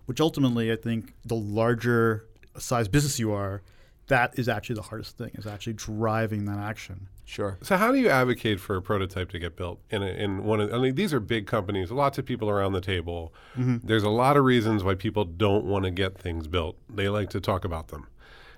Which 0.05 0.19
ultimately, 0.19 0.71
I 0.71 0.75
think, 0.75 1.13
the 1.25 1.35
larger 1.35 2.27
size 2.57 2.87
business 2.87 3.19
you 3.19 3.31
are, 3.31 3.61
that 4.07 4.37
is 4.37 4.49
actually 4.49 4.75
the 4.75 4.81
hardest 4.81 5.17
thing 5.17 5.31
is 5.35 5.47
actually 5.47 5.73
driving 5.73 6.45
that 6.45 6.57
action. 6.57 7.07
Sure. 7.23 7.57
So 7.61 7.77
how 7.77 7.93
do 7.93 7.97
you 7.97 8.09
advocate 8.09 8.59
for 8.59 8.75
a 8.75 8.81
prototype 8.81 9.29
to 9.29 9.39
get 9.39 9.55
built 9.55 9.79
in 9.89 10.03
a, 10.03 10.07
in 10.07 10.43
one 10.43 10.59
of 10.59 10.73
I 10.73 10.79
mean 10.79 10.95
these 10.95 11.13
are 11.13 11.21
big 11.21 11.47
companies, 11.47 11.91
lots 11.91 12.17
of 12.17 12.25
people 12.25 12.49
around 12.49 12.73
the 12.73 12.81
table. 12.81 13.33
Mm-hmm. 13.57 13.87
There's 13.87 14.03
a 14.03 14.09
lot 14.09 14.35
of 14.35 14.43
reasons 14.43 14.83
why 14.83 14.95
people 14.95 15.23
don't 15.23 15.63
want 15.63 15.85
to 15.85 15.91
get 15.91 16.17
things 16.17 16.47
built. 16.47 16.75
They 16.89 17.07
like 17.07 17.29
to 17.29 17.39
talk 17.39 17.63
about 17.63 17.87
them. 17.87 18.07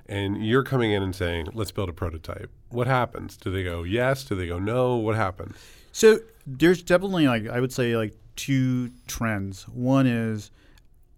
And 0.07 0.45
you're 0.45 0.63
coming 0.63 0.91
in 0.91 1.01
and 1.01 1.15
saying, 1.15 1.47
"Let's 1.53 1.71
build 1.71 1.89
a 1.89 1.93
prototype." 1.93 2.49
What 2.69 2.87
happens? 2.87 3.37
Do 3.37 3.51
they 3.51 3.63
go 3.63 3.83
yes? 3.83 4.23
Do 4.25 4.35
they 4.35 4.47
go 4.47 4.59
no? 4.59 4.95
What 4.97 5.15
happens? 5.15 5.55
So 5.91 6.19
there's 6.45 6.81
definitely 6.83 7.27
like 7.27 7.47
I 7.47 7.59
would 7.59 7.71
say 7.71 7.95
like 7.95 8.13
two 8.35 8.91
trends. 9.07 9.63
One 9.69 10.05
is 10.07 10.51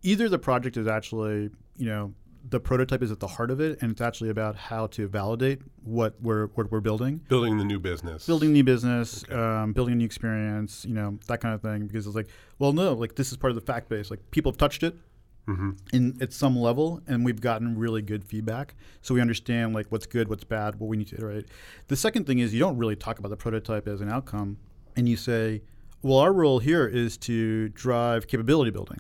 either 0.04 0.30
the 0.30 0.38
project 0.40 0.78
is 0.78 0.88
actually 0.88 1.50
you 1.78 1.86
know 1.88 2.14
the 2.48 2.60
prototype 2.60 3.02
is 3.02 3.10
at 3.10 3.20
the 3.20 3.26
heart 3.28 3.50
of 3.50 3.60
it, 3.60 3.80
and 3.82 3.92
it's 3.92 4.02
actually 4.02 4.30
about 4.30 4.56
how 4.56 4.86
to 4.86 5.08
validate 5.08 5.62
what 5.84 6.14
we're 6.22 6.46
what 6.54 6.72
we're 6.72 6.80
building, 6.80 7.22
Building 7.28 7.58
the 7.58 7.64
new 7.66 7.80
business. 7.80 8.28
building 8.28 8.54
new 8.54 8.64
business, 8.64 9.26
um, 9.32 9.74
building 9.74 9.94
a 9.94 9.98
new 9.98 10.06
experience, 10.06 10.86
you 10.86 10.94
know 10.94 11.18
that 11.26 11.42
kind 11.42 11.56
of 11.56 11.62
thing. 11.64 11.88
Because 11.88 12.06
it's 12.06 12.16
like, 12.16 12.28
well, 12.60 12.72
no, 12.72 12.94
like 12.94 13.16
this 13.16 13.32
is 13.32 13.38
part 13.38 13.50
of 13.50 13.56
the 13.56 13.62
fact 13.66 13.90
base. 13.90 14.12
Like 14.12 14.20
people 14.30 14.52
have 14.52 14.58
touched 14.60 14.84
it, 14.84 14.96
Mm-hmm. 15.48 15.72
in 15.94 16.18
at 16.22 16.34
some 16.34 16.58
level, 16.58 17.02
and 17.08 17.24
we've 17.24 17.40
gotten 17.40 17.78
really 17.78 18.02
good 18.02 18.24
feedback. 18.24 18.74
So 19.04 19.14
we 19.14 19.22
understand 19.22 19.76
like 19.76 19.86
what's 19.90 20.08
good, 20.08 20.28
what's 20.28 20.44
bad, 20.44 20.80
what 20.80 20.88
we 20.88 20.98
need 20.98 21.08
to 21.10 21.16
iterate. 21.18 21.46
The 21.88 21.96
second 21.96 22.26
thing 22.26 22.40
is 22.40 22.52
you 22.54 22.60
don't 22.60 22.78
really 22.78 22.96
talk 22.96 23.20
about 23.20 23.30
the 23.30 23.38
prototype 23.38 23.88
as 23.88 24.02
an 24.02 24.10
outcome, 24.10 24.58
and 24.96 25.08
you 25.08 25.16
say, 25.18 25.62
well, 26.02 26.18
our 26.18 26.34
role 26.34 26.58
here 26.60 26.88
is 26.88 27.16
to 27.18 27.70
drive 27.70 28.28
capability 28.28 28.72
building. 28.72 29.00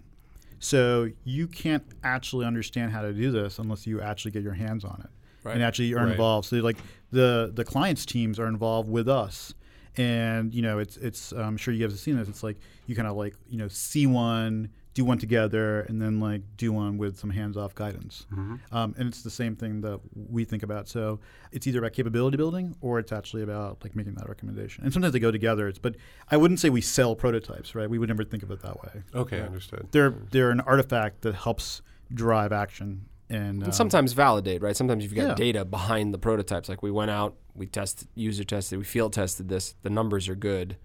So 0.59 1.09
you 1.23 1.47
can't 1.47 1.83
actually 2.03 2.45
understand 2.45 2.91
how 2.91 3.01
to 3.01 3.11
do 3.13 3.31
this 3.31 3.57
unless 3.59 3.85
you 3.87 4.01
actually 4.01 4.31
get 4.31 4.41
your 4.43 4.53
hands 4.53 4.83
on 4.83 5.01
it 5.03 5.09
Right. 5.43 5.53
and 5.55 5.63
actually 5.63 5.93
are 5.93 6.03
Right. 6.05 6.11
involved. 6.11 6.47
So 6.47 6.57
like 6.57 6.77
the 7.11 7.51
the 7.55 7.63
clients 7.65 8.05
teams 8.05 8.39
are 8.39 8.47
involved 8.47 8.89
with 8.89 9.07
us, 9.09 9.53
and 9.97 10.53
you 10.53 10.61
know 10.61 10.77
it's 10.79 10.97
it's 10.97 11.31
I'm 11.33 11.57
sure 11.57 11.73
you 11.73 11.83
guys 11.83 11.91
have 11.91 11.99
seen 11.99 12.17
this. 12.17 12.27
It's 12.27 12.43
like 12.43 12.57
you 12.87 12.95
kind 12.95 13.07
of 13.07 13.15
like 13.17 13.35
you 13.49 13.57
know 13.57 13.67
see 13.67 14.05
one, 14.07 14.69
do 14.95 15.03
one 15.05 15.17
together, 15.19 15.81
and 15.81 16.01
then 16.01 16.19
like 16.21 16.41
do 16.57 16.71
one 16.71 16.97
with 16.97 17.19
some 17.19 17.29
hands 17.29 17.57
off 17.57 17.75
guidance. 17.75 18.25
Um, 18.31 18.95
and 18.97 19.07
it's 19.09 19.21
the 19.21 19.29
same 19.29 19.55
thing 19.55 19.81
that 19.81 19.99
we 20.15 20.45
think 20.45 20.63
about. 20.63 20.87
So 20.87 21.19
it's 21.51 21.67
either 21.67 21.79
about 21.79 21.91
capability 21.93 22.37
building 22.37 22.75
or 22.81 22.97
it's 22.97 23.11
actually 23.11 23.43
about 23.43 23.83
like 23.83 23.93
making 23.95 24.15
that 24.15 24.27
recommendation. 24.29 24.83
And 24.85 24.93
sometimes 24.93 25.11
they 25.13 25.19
go 25.19 25.31
together. 25.31 25.67
It's, 25.67 25.77
but 25.79 25.97
I 26.31 26.37
wouldn't 26.37 26.61
say 26.61 26.69
we 26.69 26.79
sell 26.81 27.13
prototypes, 27.13 27.75
right? 27.75 27.89
We 27.89 27.99
would 27.99 28.07
never 28.09 28.23
think 28.23 28.41
of 28.41 28.49
it 28.51 28.61
that 28.61 28.81
way. 28.81 29.03
Okay, 29.13 29.41
understood. 29.41 29.89
They're 29.91 30.15
they're 30.31 30.49
an 30.49 30.61
artifact 30.61 31.21
that 31.21 31.35
helps 31.35 31.81
drive 32.13 32.51
action. 32.53 33.05
And, 33.29 33.63
um, 33.63 33.65
And 33.65 33.75
sometimes 33.75 34.13
validate, 34.13 34.61
right? 34.61 34.77
Sometimes 34.77 35.03
you've 35.03 35.15
got 35.15 35.27
Yeah. 35.27 35.35
data 35.35 35.65
behind 35.65 36.13
the 36.13 36.19
prototypes. 36.19 36.69
Like 36.69 36.81
we 36.83 36.91
went 36.91 37.11
out, 37.11 37.35
we 37.53 37.65
tested, 37.65 38.07
user 38.15 38.43
tested, 38.45 38.77
we 38.79 38.85
field 38.85 39.11
tested 39.13 39.49
this. 39.49 39.75
The 39.81 39.89
numbers 39.89 40.29
are 40.29 40.35
good, 40.35 40.77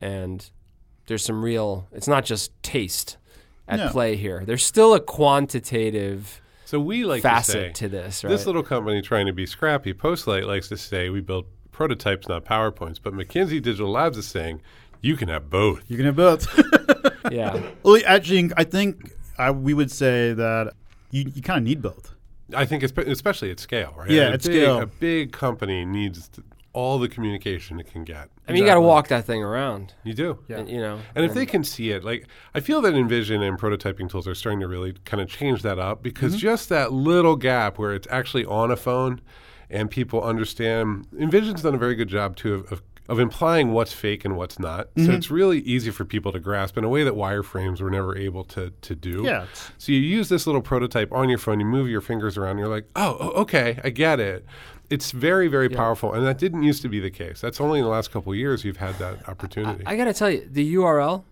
and 0.00 0.50
there's 1.06 1.24
some 1.24 1.44
real. 1.44 1.86
It's 1.92 2.08
not 2.08 2.24
just 2.24 2.50
taste 2.64 3.18
at 3.68 3.78
No. 3.78 3.88
play 3.90 4.16
here. 4.16 4.42
There's 4.44 4.64
still 4.64 4.94
a 4.94 5.00
quantitative 5.00 6.40
So 6.64 6.78
we 6.80 7.04
like 7.04 7.22
facet 7.22 7.54
to 7.54 7.60
say 7.60 7.72
to 7.72 7.88
this, 7.88 8.24
right? 8.24 8.30
this 8.30 8.46
little 8.46 8.62
company 8.62 9.02
trying 9.02 9.26
to 9.26 9.32
be 9.32 9.46
scrappy. 9.46 9.92
Postlight 9.94 10.46
likes 10.46 10.68
to 10.68 10.76
say 10.76 11.08
we 11.10 11.20
build 11.20 11.46
prototypes, 11.72 12.28
not 12.28 12.44
PowerPoints. 12.44 12.98
But 13.02 13.12
McKinsey 13.14 13.60
Digital 13.62 13.90
Labs 13.90 14.18
is 14.18 14.26
saying 14.26 14.60
you 15.00 15.16
can 15.16 15.28
have 15.28 15.50
both. 15.50 15.82
you 15.88 15.96
can 15.96 16.06
have 16.06 16.16
both. 16.16 16.46
yeah, 17.30 17.60
well, 17.82 18.00
actually, 18.06 18.50
I 18.56 18.64
think 18.64 19.12
I, 19.38 19.50
we 19.50 19.74
would 19.74 19.90
say 19.90 20.32
that 20.32 20.72
you, 21.10 21.30
you 21.34 21.42
kind 21.42 21.58
of 21.58 21.64
need 21.64 21.82
both. 21.82 22.14
I 22.54 22.64
think 22.64 22.82
especially 22.84 23.50
at 23.50 23.58
scale, 23.58 23.92
right? 23.96 24.08
Yeah, 24.10 24.28
a 24.28 24.32
at 24.32 24.42
big, 24.42 24.42
scale. 24.42 24.80
A 24.80 24.86
big 24.86 25.32
company 25.32 25.84
needs 25.84 26.28
t- 26.28 26.42
all 26.76 26.98
the 26.98 27.08
communication 27.08 27.80
it 27.80 27.90
can 27.90 28.04
get. 28.04 28.28
I 28.46 28.52
mean, 28.52 28.60
you 28.60 28.68
got 28.68 28.74
to 28.74 28.82
walk 28.82 29.08
that 29.08 29.24
thing 29.24 29.42
around. 29.42 29.94
You 30.04 30.12
do. 30.12 30.38
Yeah. 30.46 30.58
and, 30.58 30.68
you 30.68 30.78
know. 30.78 31.00
And 31.14 31.24
if 31.24 31.32
they 31.32 31.46
can 31.46 31.64
see 31.64 31.90
it, 31.90 32.04
like 32.04 32.26
I 32.54 32.60
feel 32.60 32.82
that 32.82 32.92
InVision 32.92 33.40
and 33.48 33.58
prototyping 33.58 34.10
tools 34.10 34.28
are 34.28 34.34
starting 34.34 34.60
to 34.60 34.68
really 34.68 34.92
kind 35.06 35.22
of 35.22 35.28
change 35.28 35.62
that 35.62 35.78
up 35.78 36.02
because 36.02 36.34
Mm-hmm. 36.34 36.40
just 36.40 36.68
that 36.68 36.92
little 36.92 37.36
gap 37.36 37.78
where 37.78 37.94
it's 37.94 38.06
actually 38.10 38.44
on 38.44 38.70
a 38.70 38.76
phone 38.76 39.22
and 39.70 39.90
people 39.90 40.22
understand. 40.22 41.06
InVision's 41.14 41.62
done 41.62 41.74
a 41.74 41.78
very 41.78 41.94
good 41.94 42.08
job 42.08 42.36
too 42.36 42.54
of, 42.54 42.72
of, 42.72 42.82
of 43.08 43.18
implying 43.18 43.72
what's 43.72 43.92
fake 43.92 44.24
and 44.24 44.36
what's 44.36 44.58
not. 44.58 44.88
Mm-hmm. 44.94 45.06
So 45.06 45.12
it's 45.12 45.30
really 45.30 45.60
easy 45.60 45.90
for 45.90 46.04
people 46.04 46.32
to 46.32 46.40
grasp 46.40 46.76
in 46.76 46.84
a 46.84 46.88
way 46.88 47.04
that 47.04 47.14
wireframes 47.14 47.80
were 47.80 47.90
never 47.90 48.16
able 48.16 48.44
to 48.44 48.72
to 48.80 48.94
do. 48.94 49.22
Yeah, 49.24 49.46
So 49.78 49.92
you 49.92 50.00
use 50.00 50.28
this 50.28 50.46
little 50.46 50.62
prototype 50.62 51.12
on 51.12 51.28
your 51.28 51.38
phone, 51.38 51.60
you 51.60 51.66
move 51.66 51.88
your 51.88 52.00
fingers 52.00 52.36
around, 52.36 52.58
you're 52.58 52.68
like, 52.68 52.88
oh, 52.96 53.30
okay, 53.42 53.80
I 53.84 53.90
get 53.90 54.20
it. 54.20 54.44
It's 54.88 55.10
very, 55.10 55.48
very 55.48 55.68
powerful, 55.68 56.12
and 56.12 56.24
that 56.24 56.38
didn't 56.38 56.62
used 56.62 56.80
to 56.82 56.88
be 56.88 57.00
the 57.00 57.10
case. 57.10 57.40
That's 57.40 57.60
only 57.60 57.80
in 57.80 57.84
the 57.84 57.90
last 57.90 58.12
couple 58.12 58.30
of 58.32 58.38
years 58.38 58.64
you've 58.64 58.76
had 58.76 58.94
that 59.00 59.28
opportunity. 59.28 59.82
I 59.84 59.96
got 59.96 60.04
to 60.04 60.14
tell 60.14 60.30
you, 60.30 60.46
the 60.48 60.74
URL, 60.76 61.24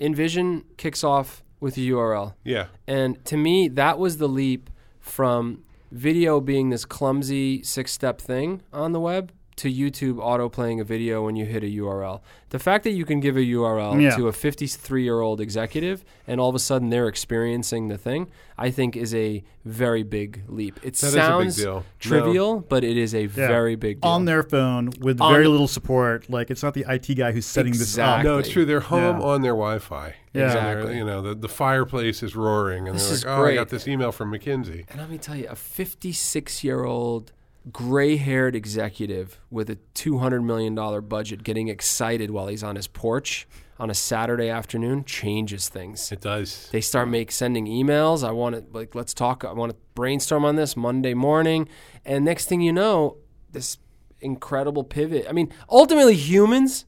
InVision 0.00 0.62
kicks 0.76 1.02
off 1.02 1.42
with 1.58 1.76
a 1.76 1.80
URL. 1.80 2.34
yeah. 2.44 2.66
And 2.86 3.24
to 3.24 3.36
me, 3.36 3.68
that 3.68 3.98
was 3.98 4.18
the 4.18 4.28
leap 4.28 4.70
from 5.00 5.64
video 5.90 6.40
being 6.40 6.70
this 6.70 6.84
clumsy 6.84 7.62
six 7.62 7.92
step 7.92 8.20
thing 8.20 8.62
on 8.72 8.92
the 8.92 9.00
web 9.00 9.32
to 9.56 9.72
YouTube 9.72 10.18
auto 10.20 10.48
playing 10.48 10.80
a 10.80 10.84
video 10.84 11.24
when 11.24 11.36
you 11.36 11.44
hit 11.46 11.62
a 11.62 11.66
URL. 11.66 12.20
The 12.50 12.58
fact 12.58 12.82
that 12.84 12.90
you 12.90 13.04
can 13.04 13.20
give 13.20 13.36
a 13.36 13.40
URL 13.40 14.00
Yeah. 14.00 14.16
to 14.16 14.26
a 14.28 14.32
53 14.32 15.02
year 15.04 15.20
old 15.20 15.40
executive 15.40 16.04
and 16.26 16.40
all 16.40 16.48
of 16.48 16.54
a 16.54 16.58
sudden 16.58 16.90
they're 16.90 17.06
experiencing 17.08 17.88
the 17.88 17.96
thing, 17.98 18.28
I 18.58 18.70
think 18.70 18.96
is 18.96 19.14
a 19.14 19.44
very 19.64 20.02
big 20.02 20.42
leap. 20.48 20.78
It 20.82 20.94
That 20.96 21.06
is 21.06 21.14
a 21.14 21.16
big 21.16 21.22
sounds 21.24 21.56
deal. 21.56 21.74
No. 21.74 21.84
trivial, 22.00 22.60
but 22.68 22.82
it 22.84 22.96
is 22.96 23.14
a 23.14 23.22
Yeah. 23.22 23.28
very 23.28 23.76
big 23.76 24.00
deal. 24.00 24.10
on 24.10 24.24
their 24.24 24.42
phone 24.42 24.90
with 25.00 25.20
On 25.20 25.32
very 25.32 25.46
little 25.46 25.68
support. 25.68 26.28
Like 26.28 26.50
it's 26.50 26.62
not 26.62 26.74
the 26.74 26.84
IT 26.88 27.14
guy 27.14 27.32
who's 27.32 27.46
setting 27.46 27.72
this 27.72 27.96
up. 27.98 28.24
No, 28.24 28.38
it's 28.38 28.48
true. 28.50 28.64
They're 28.64 28.80
home 28.80 29.18
Yeah. 29.20 29.26
on 29.26 29.42
their 29.42 29.52
Wi-Fi. 29.54 30.14
Yeah. 30.32 30.46
Exactly. 30.46 30.96
You 30.96 31.04
know, 31.04 31.22
the, 31.22 31.34
the 31.36 31.48
fireplace 31.48 32.22
is 32.24 32.34
roaring, 32.34 32.88
and 32.88 32.96
This 32.98 33.22
they're 33.22 33.30
like, 33.30 33.40
"Oh, 33.40 33.46
I 33.46 33.54
got 33.54 33.68
this 33.68 33.86
email 33.86 34.10
from 34.10 34.32
McKinsey." 34.32 34.84
And 34.90 35.00
let 35.00 35.08
me 35.08 35.16
tell 35.18 35.36
you, 35.36 35.46
a 35.48 35.54
56 35.54 36.64
year 36.64 36.82
old 36.84 37.30
gray 37.72 38.16
haired 38.16 38.54
executive 38.54 39.40
with 39.50 39.70
a 39.70 39.76
$200 39.94 40.44
million 40.44 40.74
budget 41.08 41.42
getting 41.42 41.68
excited 41.68 42.30
while 42.30 42.48
he's 42.48 42.62
on 42.62 42.76
his 42.76 42.86
porch 42.86 43.46
on 43.78 43.90
a 43.90 43.94
Saturday 43.94 44.48
afternoon 44.48 45.04
changes 45.04 45.68
things. 45.68 46.12
It 46.12 46.20
does. 46.20 46.68
They 46.72 46.80
start 46.80 47.08
make 47.08 47.32
sending 47.32 47.66
emails. 47.66 48.22
I 48.26 48.30
want 48.30 48.54
to 48.54 48.64
like 48.76 48.94
let's 48.94 49.12
talk. 49.14 49.44
I 49.44 49.52
want 49.52 49.72
to 49.72 49.78
brainstorm 49.94 50.44
on 50.44 50.56
this 50.56 50.76
Monday 50.76 51.14
morning, 51.14 51.68
and 52.04 52.24
next 52.24 52.46
thing 52.46 52.60
you 52.60 52.72
know, 52.72 53.16
this 53.50 53.78
incredible 54.20 54.84
pivot. 54.84 55.26
I 55.28 55.32
mean, 55.32 55.52
ultimately, 55.68 56.14
humans, 56.14 56.84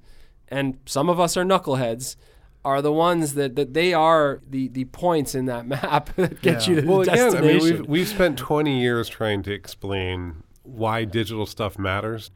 and 0.49 0.79
some 0.87 1.09
of 1.09 1.19
us 1.19 1.37
are 1.37 1.45
knuckleheads, 1.45 2.15
are 2.65 2.81
the 2.81 2.93
ones 2.93 3.35
that, 3.35 3.57
that 3.57 3.75
they 3.75 3.93
are 3.93 4.41
the 4.49 4.69
the 4.69 4.85
points 4.85 5.35
in 5.35 5.47
that 5.47 5.67
map 5.75 6.15
that 6.15 6.41
get 6.41 6.69
Yeah. 6.69 6.75
you 6.75 6.81
to 6.83 6.87
Well, 6.87 6.99
the 7.05 7.13
again, 7.13 7.37
I 7.37 7.41
mean, 7.41 7.51
destination. 7.59 7.79
we've 7.81 7.89
we've 7.89 8.09
spent 8.09 8.39
20 8.39 8.81
years 8.81 9.09
trying 9.09 9.43
to 9.43 9.53
explain 9.53 10.45
why 10.67 11.05
digital 11.05 11.47
stuff 11.47 11.79
matters 11.79 12.31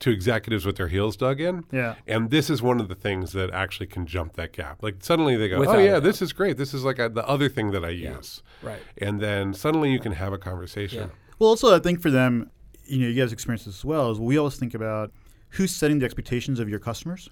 to 0.00 0.10
executives 0.10 0.64
with 0.64 0.76
their 0.76 0.88
heels 0.88 1.16
dug 1.16 1.40
in. 1.40 1.64
Yeah. 1.70 1.94
And 2.06 2.30
this 2.30 2.48
is 2.50 2.62
one 2.62 2.80
of 2.80 2.88
the 2.88 2.94
things 2.94 3.32
that 3.32 3.50
actually 3.50 3.86
can 3.86 4.06
jump 4.06 4.34
that 4.34 4.52
gap. 4.52 4.82
Like 4.82 4.96
suddenly 5.00 5.36
they 5.36 5.48
go, 5.48 5.56
oh, 5.56 5.60
Without 5.60 5.76
"Oh 5.76 5.84
yeah, 5.84 6.00
this 6.00 6.22
is 6.22 6.32
great. 6.32 6.56
This 6.56 6.74
is 6.74 6.84
like 6.84 6.98
a, 6.98 7.08
the 7.08 7.26
other 7.28 7.48
thing 7.48 7.70
that 7.72 7.84
I 7.84 7.90
use." 7.90 8.42
right. 8.62 8.80
And 8.98 9.20
then 9.20 9.54
suddenly 9.54 9.92
you 9.92 10.00
can 10.00 10.12
have 10.12 10.32
a 10.32 10.38
conversation. 10.38 11.00
Yeah. 11.00 11.14
Well, 11.38 11.50
also, 11.50 11.74
I 11.74 11.78
think 11.78 12.00
for 12.00 12.10
them, 12.10 12.50
you 12.84 12.98
know, 12.98 13.08
you 13.08 13.20
guys 13.20 13.32
experience 13.32 13.64
this 13.64 13.76
as 13.78 13.84
well. 13.84 14.10
Is 14.10 14.18
we 14.18 14.38
always 14.38 14.56
think 14.56 14.74
about 14.74 15.12
who's 15.50 15.74
setting 15.74 15.98
the 15.98 16.04
expectations 16.06 16.60
of 16.60 16.68
your 16.68 16.78
customers, 16.78 17.28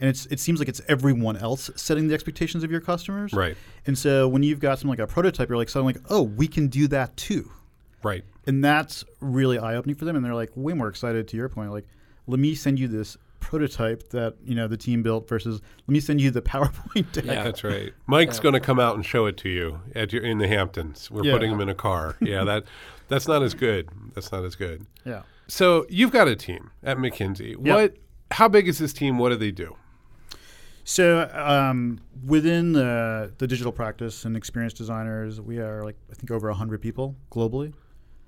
and 0.00 0.08
it's 0.08 0.26
it 0.26 0.40
seems 0.40 0.58
like 0.58 0.68
it's 0.68 0.80
everyone 0.88 1.36
else 1.36 1.70
setting 1.76 2.08
the 2.08 2.14
expectations 2.14 2.64
of 2.64 2.70
your 2.70 2.80
customers. 2.80 3.32
Right. 3.34 3.56
And 3.86 3.98
so 3.98 4.26
when 4.26 4.42
you've 4.42 4.60
got 4.60 4.78
something 4.78 4.90
like 4.90 4.98
a 4.98 5.06
prototype, 5.06 5.48
you're 5.48 5.58
like 5.58 5.68
suddenly 5.68 5.94
like, 5.94 6.02
oh, 6.08 6.22
we 6.22 6.48
can 6.48 6.68
do 6.68 6.88
that 6.88 7.16
too, 7.16 7.50
Right. 8.02 8.24
And 8.50 8.64
that's 8.64 9.04
really 9.20 9.58
eye 9.58 9.76
opening 9.76 9.94
for 9.96 10.04
them. 10.04 10.16
And 10.16 10.24
they're 10.24 10.34
like 10.34 10.50
way 10.56 10.72
more 10.72 10.88
excited. 10.88 11.28
To 11.28 11.36
your 11.36 11.48
point, 11.48 11.70
like, 11.70 11.86
let 12.26 12.40
me 12.40 12.54
send 12.54 12.78
you 12.80 12.88
this 12.88 13.16
prototype 13.38 14.10
that 14.10 14.34
you 14.44 14.54
know 14.54 14.68
the 14.68 14.76
team 14.76 15.02
built 15.02 15.28
versus 15.28 15.60
let 15.86 15.88
me 15.92 16.00
send 16.00 16.20
you 16.20 16.30
the 16.30 16.42
PowerPoint 16.52 17.12
deck. 17.12 17.24
Yeah. 17.24 17.44
That's 17.44 17.62
right. 17.64 17.92
Mike's 18.06 18.40
going 18.40 18.54
to 18.54 18.60
come 18.60 18.80
out 18.80 18.96
and 18.96 19.06
show 19.06 19.26
it 19.26 19.36
to 19.38 19.48
you 19.48 19.80
at 19.94 20.12
your 20.12 20.22
in 20.22 20.38
the 20.38 20.48
Hamptons. 20.48 21.10
We're 21.10 21.24
Yeah. 21.24 21.32
putting 21.34 21.50
him 21.52 21.60
in 21.60 21.68
a 21.68 21.74
car. 21.74 22.16
Yeah, 22.20 22.44
that 22.44 22.64
that's 23.08 23.26
not 23.28 23.42
as 23.42 23.54
good. 23.54 23.88
That's 24.14 24.30
not 24.32 24.44
as 24.44 24.56
good. 24.56 24.86
Yeah. 25.04 25.22
So 25.48 25.86
you've 25.88 26.12
got 26.12 26.28
a 26.28 26.36
team 26.36 26.70
at 26.82 26.96
McKinsey. 26.98 27.56
What? 27.56 27.96
How 28.32 28.48
big 28.48 28.68
is 28.68 28.78
this 28.78 28.92
team? 28.92 29.18
What 29.18 29.30
do 29.30 29.36
they 29.36 29.50
do? 29.50 29.76
So 30.84 31.28
um, 31.32 32.00
within 32.24 32.72
the, 32.72 33.32
the 33.38 33.46
digital 33.46 33.70
practice 33.72 34.24
and 34.24 34.36
experience 34.36 34.72
designers, 34.72 35.40
we 35.40 35.58
are 35.58 35.84
like 35.84 35.96
I 36.10 36.14
think 36.14 36.30
over 36.30 36.50
hundred 36.52 36.80
people 36.82 37.16
globally. 37.30 37.72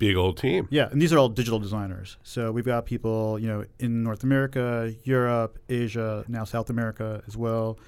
Big 0.06 0.16
old 0.16 0.36
team. 0.36 0.66
Yeah, 0.70 0.88
and 0.90 1.00
these 1.00 1.12
are 1.12 1.18
all 1.18 1.28
digital 1.28 1.60
designers. 1.60 2.16
So 2.24 2.50
we've 2.50 2.64
got 2.74 2.86
people, 2.86 3.38
you 3.38 3.46
know, 3.46 3.64
in 3.78 4.02
North 4.02 4.24
America, 4.24 4.92
Europe, 5.04 5.58
Asia, 5.68 6.24
now 6.26 6.44
South 6.44 6.68
America 6.70 7.22
as 7.28 7.36
well. 7.36 7.78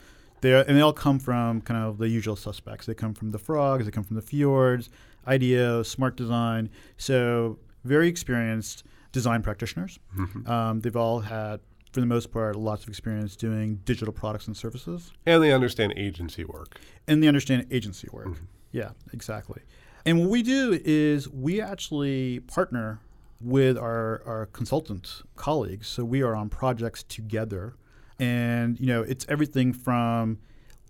They 0.40 0.52
are, 0.52 0.62
and 0.68 0.76
they 0.76 0.80
all 0.80 0.92
come 0.92 1.18
from 1.18 1.60
kind 1.62 1.82
of 1.84 1.98
the 1.98 2.08
usual 2.08 2.36
suspects. 2.36 2.86
They 2.86 2.94
come 2.94 3.14
from 3.14 3.30
the 3.32 3.38
frogs, 3.38 3.84
they 3.84 3.90
come 3.90 4.04
from 4.04 4.14
the 4.14 4.22
fjords, 4.22 4.90
IDEO, 5.26 5.82
smart 5.82 6.16
design. 6.16 6.70
So 6.98 7.58
very 7.82 8.08
experienced 8.08 8.84
design 9.10 9.42
practitioners. 9.42 9.98
Mm-hmm. 10.16 10.48
Um, 10.48 10.80
they've 10.82 10.94
all 10.96 11.18
had, 11.20 11.58
for 11.92 11.98
the 12.00 12.06
most 12.06 12.30
part, 12.30 12.54
lots 12.54 12.84
of 12.84 12.88
experience 12.90 13.34
doing 13.34 13.80
digital 13.84 14.12
products 14.12 14.46
and 14.46 14.56
services, 14.56 15.10
And 15.26 15.42
they 15.42 15.52
understand 15.52 15.94
agency 15.96 16.44
work. 16.44 16.78
and 17.08 17.22
they 17.22 17.26
understand 17.28 17.66
agency 17.72 18.08
work. 18.12 18.28
Mm-hmm. 18.28 18.44
Yeah, 18.70 18.90
exactly. 19.12 19.62
And 20.06 20.20
what 20.20 20.30
we 20.30 20.42
do 20.42 20.78
is 20.84 21.28
we 21.30 21.60
actually 21.60 22.40
partner 22.40 23.00
with 23.40 23.78
our, 23.78 24.22
our 24.26 24.46
consultant 24.46 25.22
colleagues. 25.36 25.88
So 25.88 26.04
we 26.04 26.22
are 26.22 26.34
on 26.34 26.48
projects 26.48 27.02
together. 27.02 27.74
And, 28.18 28.78
you 28.78 28.86
know, 28.86 29.02
it's 29.02 29.24
everything 29.28 29.72
from 29.72 30.38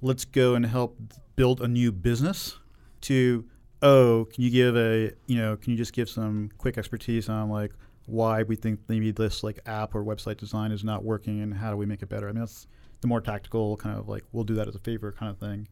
let's 0.03 0.25
go 0.25 0.55
and 0.55 0.67
help 0.67 0.99
build 1.37 1.61
a 1.61 1.69
new 1.69 1.93
business 1.93 2.59
to, 3.03 3.45
oh, 3.83 4.27
can 4.33 4.43
you 4.43 4.51
give 4.51 4.77
a, 4.77 5.13
you 5.27 5.39
know, 5.39 5.57
can 5.57 5.73
you 5.73 5.77
just 5.77 5.93
give 5.93 6.09
some 6.09 6.51
quick 6.59 6.77
expertise 6.77 7.29
on 7.29 7.51
like 7.51 7.73
why 8.07 8.43
we 8.43 8.57
think 8.57 8.81
maybe 8.89 9.11
this 9.13 9.43
like 9.43 9.61
app 9.65 9.95
or 9.95 10.05
website 10.05 10.37
design 10.37 10.73
is 10.73 10.85
not 10.85 11.05
working 11.05 11.41
and 11.41 11.55
how 11.55 11.71
do 11.71 11.77
we 11.77 11.87
make 11.87 12.03
it 12.03 12.09
better? 12.09 12.29
I 12.29 12.33
mean, 12.33 12.41
that's 12.41 12.67
the 13.05 13.09
more 13.09 13.21
tactical 13.21 13.77
kind 13.77 13.99
of 13.99 14.09
like 14.09 14.25
we'll 14.33 14.45
do 14.45 14.55
that 14.55 14.67
as 14.67 14.75
a 14.75 14.79
favor 14.79 15.13
kind 15.13 15.31
of 15.31 15.37
thing. 15.39 15.69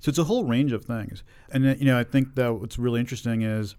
So 0.00 0.08
it's 0.08 0.18
a 0.18 0.24
whole 0.24 0.44
range 0.44 0.70
of 0.70 0.84
things. 0.84 1.24
And, 1.50 1.66
uh, 1.66 1.74
you 1.76 1.84
know, 1.84 1.98
I 1.98 2.04
think 2.04 2.36
that 2.36 2.54
what's 2.54 2.78
really 2.78 3.00
interesting 3.00 3.42
is 3.42 3.74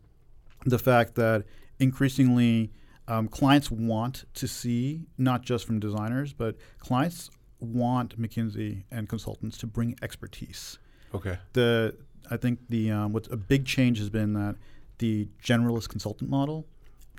the 0.66 0.78
fact 0.78 1.16
that 1.16 1.46
increasingly 1.80 2.74
um, 3.08 3.30
clients 3.30 3.72
want 3.72 4.26
to 4.34 4.46
see, 4.46 5.06
not 5.18 5.42
just 5.44 5.66
from 5.66 5.80
designers, 5.80 6.34
but 6.34 6.58
clients 6.80 7.30
want 7.62 8.22
McKinsey 8.22 8.84
and 8.92 9.08
consultants 9.08 9.58
to 9.60 9.68
bring 9.68 9.98
expertise. 10.02 10.78
Okay. 11.16 11.38
The 11.54 11.96
I 12.30 12.36
think 12.36 12.60
the 12.68 12.92
um, 12.92 13.14
what's 13.14 13.30
a 13.30 13.38
big 13.38 13.66
change 13.66 14.00
has 14.00 14.10
been 14.10 14.34
that 14.34 14.56
the 14.98 15.30
generalist 15.42 15.88
consultant 15.88 16.30
model, 16.30 16.68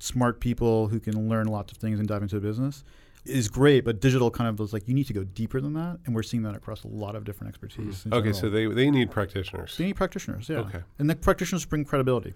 smart 0.00 0.38
people 0.40 0.88
who 0.88 1.00
can 1.00 1.30
learn 1.30 1.46
lots 1.46 1.72
of 1.72 1.78
things 1.78 1.98
and 1.98 2.06
dive 2.06 2.20
into 2.20 2.36
a 2.36 2.40
business, 2.40 2.84
is 3.24 3.48
great. 3.48 3.84
But 3.84 4.00
digital 4.00 4.30
kind 4.30 4.48
of 4.48 4.58
was 4.58 4.72
like 4.72 4.86
you 4.88 4.94
need 4.94 5.06
to 5.08 5.12
go 5.12 5.24
deeper 5.24 5.60
than 5.60 5.74
that, 5.74 5.98
and 6.06 6.14
we're 6.14 6.22
seeing 6.22 6.42
that 6.44 6.54
across 6.54 6.84
a 6.84 6.88
lot 6.88 7.14
of 7.16 7.24
different 7.24 7.48
expertise. 7.50 8.04
in 8.06 8.12
Okay, 8.14 8.32
general. 8.32 8.40
so 8.40 8.50
they, 8.50 8.66
they 8.66 8.90
need 8.90 9.10
practitioners. 9.10 9.76
they 9.76 9.86
need 9.86 9.96
practitioners, 9.96 10.48
yeah. 10.48 10.58
Okay. 10.58 10.80
And 10.98 11.08
the 11.10 11.16
practitioners 11.16 11.64
bring 11.64 11.84
credibility. 11.84 12.34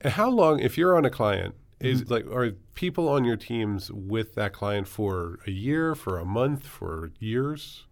And 0.00 0.12
how 0.12 0.28
long, 0.30 0.60
if 0.60 0.76
you're 0.78 0.96
on 0.96 1.04
a 1.04 1.10
client, 1.10 1.54
is 1.80 2.02
Mm-hmm. 2.02 2.12
like 2.12 2.26
are 2.26 2.52
people 2.74 3.08
on 3.08 3.24
your 3.24 3.36
teams 3.36 3.90
with 3.92 4.34
that 4.36 4.52
client 4.52 4.86
for 4.88 5.38
a 5.46 5.50
year, 5.50 5.94
for 5.94 6.18
a 6.18 6.24
month, 6.24 6.66
for 6.66 7.10
years? 7.18 7.84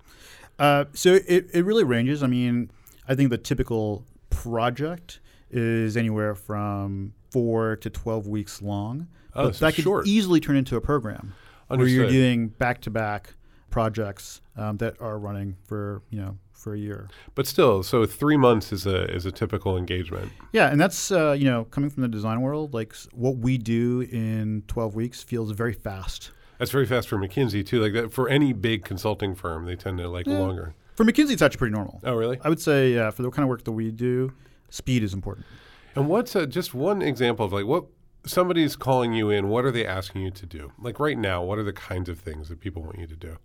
Uh, 0.59 0.85
so 0.93 1.15
it, 1.27 1.51
it 1.53 1.65
really 1.65 1.85
ranges. 1.85 2.23
I 2.23 2.27
mean, 2.29 2.71
I 3.09 3.15
think 3.15 3.31
the 3.31 3.39
typical 3.39 4.05
project 4.31 5.21
is 5.51 5.97
anywhere 5.97 6.35
from 6.35 7.13
four 7.31 7.77
to 7.77 7.91
12 7.91 8.27
weeks 8.29 8.63
long. 8.63 9.09
Oh, 9.35 9.47
but 9.47 9.57
so 9.57 9.65
that 9.67 9.75
could 9.75 9.85
short. 9.85 10.07
easily 10.07 10.41
turn 10.41 10.57
into 10.57 10.77
a 10.77 10.81
program 10.81 11.35
where 11.79 11.89
you're 11.89 12.09
doing 12.09 12.49
back 12.49 12.81
to 12.83 12.91
back 12.91 13.35
projects 13.71 14.41
um, 14.57 14.77
that 14.79 15.01
are 15.01 15.19
running 15.19 15.57
for, 15.65 16.03
you 16.11 16.21
know, 16.21 16.37
for 16.53 16.75
a 16.75 16.79
year. 16.79 17.09
But 17.35 17.47
still, 17.47 17.83
so 17.83 18.07
three 18.07 18.37
months 18.37 18.73
is 18.73 18.87
a 18.87 19.13
is 19.13 19.27
a 19.27 19.33
typical 19.33 19.77
engagement. 19.77 20.31
Yeah, 20.53 20.69
and 20.69 20.81
that's 20.81 21.11
uh, 21.11 21.33
you 21.33 21.45
know 21.45 21.65
coming 21.65 21.91
from 21.91 22.03
the 22.03 22.09
design 22.09 22.41
world. 22.41 22.73
Like 22.73 22.95
what 23.13 23.39
we 23.39 23.59
do 23.59 24.03
in 24.03 24.63
twelve 24.69 24.95
weeks 24.95 25.23
feels 25.23 25.51
very 25.51 25.73
fast. 25.73 26.31
That's 26.59 26.71
very 26.71 26.87
fast 26.87 27.09
for 27.09 27.17
McKinsey 27.17 27.67
too. 27.67 27.83
Like 27.83 27.93
that 27.95 28.13
for 28.13 28.29
any 28.29 28.53
big 28.53 28.85
consulting 28.85 29.35
firm, 29.35 29.67
they 29.67 29.75
tend 29.75 29.99
to 29.99 30.09
like 30.09 30.27
longer. 30.27 30.75
For 30.95 31.05
McKinsey, 31.05 31.33
it's 31.33 31.43
actually 31.43 31.59
pretty 31.59 31.75
normal. 31.75 32.01
Oh, 32.05 32.15
really? 32.15 32.39
I 32.45 32.49
would 32.49 32.61
say 32.61 32.93
yeah, 32.93 33.11
for 33.11 33.23
the 33.23 33.31
kind 33.31 33.43
of 33.43 33.49
work 33.49 33.65
that 33.65 33.73
we 33.73 33.91
do, 33.91 34.33
speed 34.71 35.03
is 35.03 35.13
important. 35.13 35.47
And 35.95 36.09
what's 36.09 36.35
a, 36.37 36.47
just 36.47 36.73
one 36.75 37.03
example 37.03 37.45
of 37.45 37.53
like 37.53 37.67
what 37.67 37.87
somebody's 38.25 38.77
calling 38.77 39.13
you 39.13 39.31
in? 39.31 39.49
What 39.49 39.65
are 39.65 39.71
they 39.71 39.87
asking 39.87 40.23
you 40.23 40.31
to 40.31 40.47
do? 40.47 40.73
Like 40.81 41.01
right 41.01 41.19
now, 41.19 41.43
what 41.43 41.59
are 41.59 41.65
the 41.65 41.73
kinds 41.73 42.09
of 42.09 42.19
things 42.19 42.49
that 42.49 42.61
people 42.61 42.83
want 42.83 42.99
you 42.99 43.07
to 43.07 43.17
do? 43.17 43.37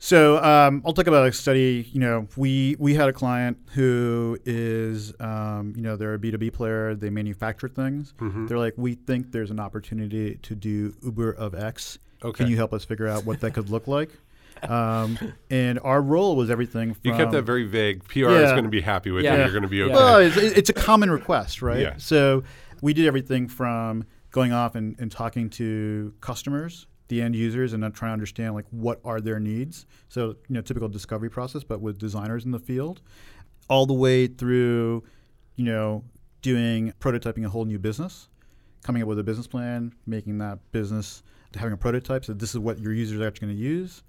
So 0.00 0.42
um, 0.44 0.82
I'll 0.86 0.92
talk 0.92 1.08
about 1.08 1.26
a 1.26 1.32
study. 1.32 1.88
You 1.92 2.00
know, 2.00 2.28
we 2.36 2.76
we 2.78 2.94
had 2.94 3.08
a 3.08 3.12
client 3.12 3.58
who 3.74 4.38
is, 4.44 5.12
um, 5.20 5.72
you 5.76 5.82
know, 5.82 5.96
they're 5.96 6.14
a 6.14 6.18
B 6.18 6.30
two 6.30 6.38
B 6.38 6.50
player. 6.50 6.94
They 6.94 7.10
manufacture 7.10 7.68
things. 7.68 8.14
Mm-hmm. 8.20 8.46
They're 8.46 8.58
like, 8.58 8.74
we 8.76 8.94
think 8.94 9.32
there's 9.32 9.50
an 9.50 9.58
opportunity 9.58 10.36
to 10.42 10.54
do 10.54 10.94
Uber 11.02 11.32
of 11.32 11.54
X. 11.54 11.98
Okay. 12.22 12.44
Can 12.44 12.50
you 12.50 12.56
help 12.56 12.72
us 12.72 12.84
figure 12.84 13.08
out 13.08 13.24
what 13.24 13.40
that 13.40 13.54
could 13.54 13.70
look 13.70 13.86
like? 13.86 14.10
Um, 14.68 15.16
and 15.50 15.78
our 15.84 16.02
role 16.02 16.34
was 16.34 16.50
everything 16.50 16.92
from 16.92 17.00
You 17.04 17.12
kept 17.14 17.30
that 17.30 17.42
very 17.42 17.62
vague. 17.62 18.02
PR 18.08 18.28
is 18.30 18.50
going 18.50 18.64
to 18.64 18.68
be 18.68 18.80
happy 18.80 19.12
with 19.12 19.22
Yeah. 19.22 19.34
you. 19.36 19.42
You're 19.42 19.50
going 19.52 19.62
to 19.62 19.68
be 19.68 19.84
okay. 19.84 19.94
Well, 19.94 20.18
it's, 20.18 20.36
it's 20.36 20.68
a 20.68 20.72
common 20.72 21.12
request, 21.12 21.62
right? 21.62 21.78
Yeah. 21.78 21.94
So 21.98 22.42
we 22.82 22.92
did 22.92 23.06
everything 23.06 23.48
from 23.48 24.04
going 24.30 24.52
off 24.52 24.74
and, 24.74 24.96
and 24.98 25.10
talking 25.10 25.48
to 25.50 26.12
customers, 26.20 26.86
the 27.08 27.22
end 27.22 27.34
users, 27.34 27.72
and 27.72 27.82
then 27.82 27.92
trying 27.92 28.10
to 28.10 28.12
understand 28.14 28.54
like 28.54 28.66
what 28.70 29.00
are 29.04 29.20
their 29.20 29.40
needs. 29.40 29.86
So 30.08 30.36
you 30.48 30.54
know, 30.54 30.60
typical 30.60 30.88
discovery 30.88 31.30
process, 31.30 31.64
but 31.64 31.80
with 31.80 31.98
designers 31.98 32.44
in 32.44 32.50
the 32.50 32.58
field, 32.58 33.00
all 33.68 33.86
the 33.86 33.94
way 33.94 34.26
through, 34.26 35.04
you 35.56 35.64
know, 35.64 36.04
doing 36.42 36.92
prototyping 37.00 37.44
a 37.44 37.48
whole 37.48 37.64
new 37.64 37.78
business, 37.78 38.28
coming 38.82 39.02
up 39.02 39.08
with 39.08 39.18
a 39.18 39.24
business 39.24 39.46
plan, 39.46 39.92
making 40.06 40.38
that 40.38 40.58
business, 40.72 41.22
having 41.54 41.72
a 41.72 41.76
prototype. 41.76 42.24
So 42.24 42.32
this 42.32 42.50
is 42.50 42.58
what 42.58 42.78
your 42.78 42.92
users 42.92 43.20
are 43.20 43.26
actually 43.26 43.48
going 43.48 43.58
to 43.58 43.62
use, 43.62 44.02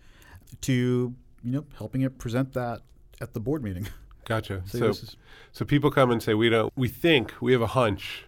to 0.61 1.13
you 1.43 1.51
know, 1.51 1.65
helping 1.77 2.01
it 2.01 2.17
present 2.17 2.53
that 2.53 2.81
at 3.21 3.33
the 3.33 3.39
board 3.39 3.63
meeting. 3.63 3.87
Gotcha. 4.25 4.61
So 4.67 4.91
So, 4.91 5.07
so 5.51 5.65
people 5.65 5.91
come 5.91 6.11
and 6.11 6.21
say, 6.21 6.33
we 6.33 6.49
don't, 6.49 6.71
we 6.75 6.87
think, 6.87 7.33
we 7.41 7.51
have 7.53 7.61
a 7.61 7.67
hunch. 7.67 8.25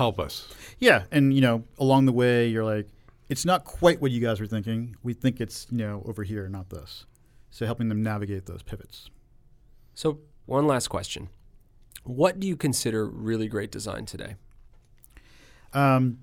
Help 0.00 0.18
us. 0.18 0.48
Yeah, 0.78 1.02
and 1.10 1.34
you 1.34 1.42
know, 1.42 1.64
along 1.78 2.06
the 2.06 2.12
way, 2.12 2.48
you're 2.48 2.64
like, 2.64 2.88
it's 3.28 3.44
not 3.44 3.64
quite 3.64 4.00
what 4.00 4.10
you 4.10 4.18
guys 4.18 4.40
were 4.40 4.46
thinking. 4.46 4.96
We 5.02 5.12
think 5.12 5.42
it's 5.42 5.66
you 5.70 5.76
know 5.76 6.02
over 6.06 6.22
here, 6.22 6.48
not 6.48 6.70
this. 6.70 7.04
So 7.50 7.66
helping 7.66 7.90
them 7.90 8.02
navigate 8.02 8.46
those 8.46 8.62
pivots. 8.62 9.10
So, 9.92 10.20
one 10.46 10.66
last 10.66 10.88
question. 10.88 11.28
What 12.04 12.40
do 12.40 12.46
you 12.46 12.56
consider 12.56 13.04
really 13.04 13.46
great 13.46 13.70
design 13.70 14.06
today? 14.06 14.36
Um, 15.74 16.20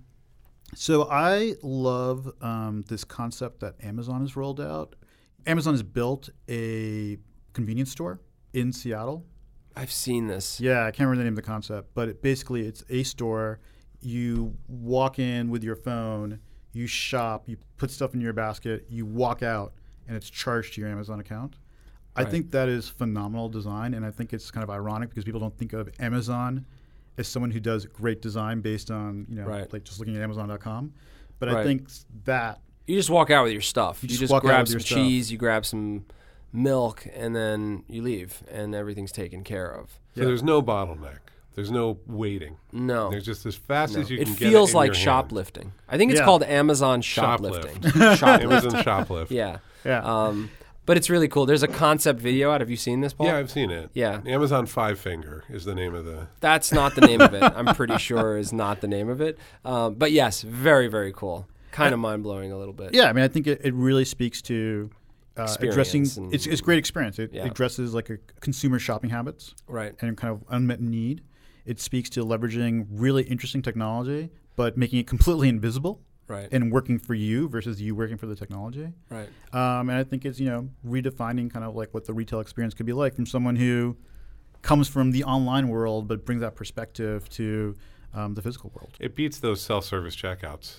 so 0.73 1.07
I 1.11 1.53
love 1.61 2.33
um, 2.41 2.83
this 2.87 3.03
concept 3.03 3.59
that 3.59 3.75
Amazon 3.83 4.21
has 4.21 4.35
rolled 4.35 4.59
out. 4.59 4.95
Amazon 5.45 5.75
has 5.75 5.83
built 5.83 6.31
a 6.49 7.19
convenience 7.53 7.91
store 7.91 8.21
in 8.53 8.73
Seattle. 8.73 9.23
I've 9.77 9.91
seen 9.91 10.27
this. 10.27 10.59
Yeah, 10.59 10.81
I 10.85 10.91
can't 10.91 11.07
remember 11.07 11.17
the 11.17 11.23
name 11.25 11.33
of 11.33 11.43
the 11.43 11.49
concept, 11.49 11.89
but 11.93 12.09
it, 12.09 12.21
basically 12.21 12.65
it's 12.65 12.83
a 12.89 13.03
store. 13.03 13.59
You 14.01 14.55
walk 14.67 15.19
in 15.19 15.49
with 15.49 15.63
your 15.63 15.75
phone, 15.75 16.39
you 16.73 16.87
shop, 16.87 17.43
you 17.47 17.57
put 17.77 17.91
stuff 17.91 18.13
in 18.13 18.21
your 18.21 18.33
basket, 18.33 18.85
you 18.89 19.05
walk 19.05 19.43
out, 19.43 19.73
and 20.07 20.15
it's 20.15 20.29
charged 20.29 20.73
to 20.75 20.81
your 20.81 20.89
Amazon 20.89 21.19
account. 21.19 21.55
I 22.15 22.23
Right. 22.23 22.31
think 22.31 22.51
that 22.51 22.67
is 22.69 22.89
phenomenal 22.89 23.49
design, 23.49 23.93
and 23.93 24.03
I 24.05 24.11
think 24.11 24.33
it's 24.33 24.49
kind 24.49 24.63
of 24.63 24.69
ironic 24.69 25.09
because 25.09 25.23
people 25.23 25.39
don't 25.39 25.55
think 25.57 25.73
of 25.73 25.89
Amazon 25.99 26.65
as 27.19 27.27
someone 27.27 27.51
who 27.51 27.59
does 27.59 27.85
great 27.85 28.21
design 28.21 28.61
based 28.61 28.89
on 28.91 29.25
you 29.29 29.35
know 29.35 29.45
Right. 29.45 29.71
like 29.71 29.83
just 29.83 29.99
looking 29.99 30.15
at 30.15 30.21
Amazon.com. 30.21 30.93
But 31.39 31.49
I 31.49 31.63
think 31.63 31.87
that 32.25 32.61
You 32.87 32.95
just 32.95 33.09
walk 33.09 33.29
out 33.29 33.43
with 33.43 33.51
your 33.53 33.61
stuff. 33.61 34.01
You 34.01 34.07
You, 34.07 34.17
just 34.17 34.31
just, 34.31 34.41
grab 34.41 34.67
some 34.67 34.79
cheese, 34.79 35.31
you 35.31 35.37
grab 35.37 35.65
some 35.65 36.05
milk, 36.53 37.05
and 37.15 37.35
then 37.35 37.83
you 37.87 38.01
leave, 38.01 38.43
and 38.51 38.73
everything's 38.73 39.11
taken 39.11 39.43
care 39.43 39.69
of. 39.69 39.99
So 40.15 40.21
Yeah. 40.21 40.25
there's 40.27 40.43
no 40.43 40.61
bottleneck. 40.61 41.19
There's 41.55 41.71
no 41.71 41.97
waiting. 42.05 42.57
No. 42.71 43.09
There's 43.09 43.25
just 43.25 43.45
as 43.47 43.55
fast 43.55 43.95
no. 43.95 44.01
as 44.01 44.11
you 44.11 44.19
it 44.19 44.25
can 44.25 44.33
get 44.35 44.47
it 44.47 44.51
feels 44.51 44.75
like 44.75 44.89
your 44.89 44.95
hand. 44.95 45.03
shoplifting. 45.03 45.71
I 45.89 45.97
think 45.97 46.11
it's 46.11 46.19
Yeah. 46.19 46.25
called 46.25 46.43
Amazon 46.43 47.01
Shoplift. 47.01 47.63
shoplifting. 47.63 47.81
shoplifting. 48.15 48.51
Amazon 48.51 48.71
shoplift. 48.83 49.31
Yeah. 49.31 49.57
yeah. 49.83 50.01
Um, 50.03 50.51
but 50.85 50.97
it's 50.97 51.09
really 51.09 51.27
cool. 51.27 51.45
There's 51.47 51.63
a 51.63 51.67
concept 51.67 52.19
video 52.19 52.51
out. 52.51 52.61
Have 52.61 52.69
you 52.69 52.77
seen 52.77 53.01
this, 53.01 53.11
Paul? 53.11 53.25
Yeah, 53.27 53.37
I've 53.37 53.49
seen 53.51 53.71
it. 53.71 53.89
Yeah. 53.93 54.21
Amazon 54.25 54.67
Five 54.67 54.99
Finger 54.99 55.43
is 55.49 55.65
the 55.65 55.73
name 55.75 55.95
of 55.95 56.05
the. 56.05 56.27
That's 56.39 56.71
not 56.71 56.93
the 56.95 57.01
name 57.01 57.21
of 57.21 57.33
it. 57.33 57.41
I'm 57.43 57.73
pretty 57.75 57.97
sure 57.97 58.37
is 58.37 58.53
not 58.53 58.79
the 58.81 58.87
name 58.87 59.09
of 59.09 59.19
it. 59.19 59.37
Um, 59.65 59.95
but 59.95 60.11
yes, 60.11 60.43
very, 60.43 60.87
very 60.87 61.11
cool. 61.11 61.47
Kind 61.71 61.93
of 61.93 61.99
mind 61.99 62.23
blowing 62.23 62.51
a 62.51 62.57
little 62.57 62.73
bit. 62.73 62.93
Yeah, 62.93 63.09
I 63.09 63.13
mean, 63.13 63.23
I 63.23 63.27
think 63.27 63.47
it, 63.47 63.61
it 63.63 63.73
really 63.73 64.05
speaks 64.05 64.41
to 64.43 64.89
uh, 65.37 65.55
addressing. 65.59 66.05
And- 66.17 66.33
It's, 66.33 66.45
it's 66.47 66.61
great 66.61 66.79
experience. 66.79 67.19
It 67.19 67.31
Yeah. 67.33 67.45
addresses 67.45 67.93
like 67.93 68.09
a 68.09 68.17
consumer 68.39 68.79
shopping 68.79 69.09
habits 69.09 69.53
Right. 69.67 69.95
and 70.01 70.17
kind 70.17 70.33
of 70.33 70.43
unmet 70.49 70.81
need. 70.81 71.21
It 71.65 71.79
speaks 71.79 72.09
to 72.11 72.25
leveraging 72.25 72.87
really 72.89 73.23
interesting 73.23 73.61
technology, 73.61 74.29
but 74.55 74.77
making 74.77 74.99
it 74.99 75.07
completely 75.07 75.49
invisible 75.49 76.01
Right. 76.27 76.47
and 76.51 76.71
working 76.71 76.97
for 76.99 77.13
you 77.13 77.47
versus 77.49 77.81
you 77.81 77.95
working 77.95 78.17
for 78.17 78.25
the 78.25 78.35
technology. 78.35 78.91
right. 79.09 79.29
Um, 79.53 79.89
and 79.89 79.97
I 79.97 80.03
think 80.03 80.25
it's 80.25 80.39
you 80.39 80.47
know 80.49 80.69
redefining 80.85 81.49
kind 81.51 81.63
of 81.65 81.75
like 81.75 81.93
what 81.93 82.05
the 82.05 82.13
retail 82.13 82.39
experience 82.41 82.73
could 82.73 82.85
be 82.85 82.93
like 82.93 83.15
from 83.15 83.25
someone 83.25 83.55
who 83.55 83.95
comes 84.61 84.87
from 84.89 85.11
the 85.11 85.23
online 85.23 85.69
world 85.69 86.07
but 86.07 86.25
brings 86.25 86.41
that 86.41 86.55
perspective 86.55 87.29
to 87.29 87.75
um, 88.13 88.33
the 88.33 88.41
physical 88.41 88.71
world. 88.75 88.91
It 88.99 89.15
beats 89.15 89.39
those 89.39 89.61
self-service 89.61 90.15
checkouts. 90.15 90.77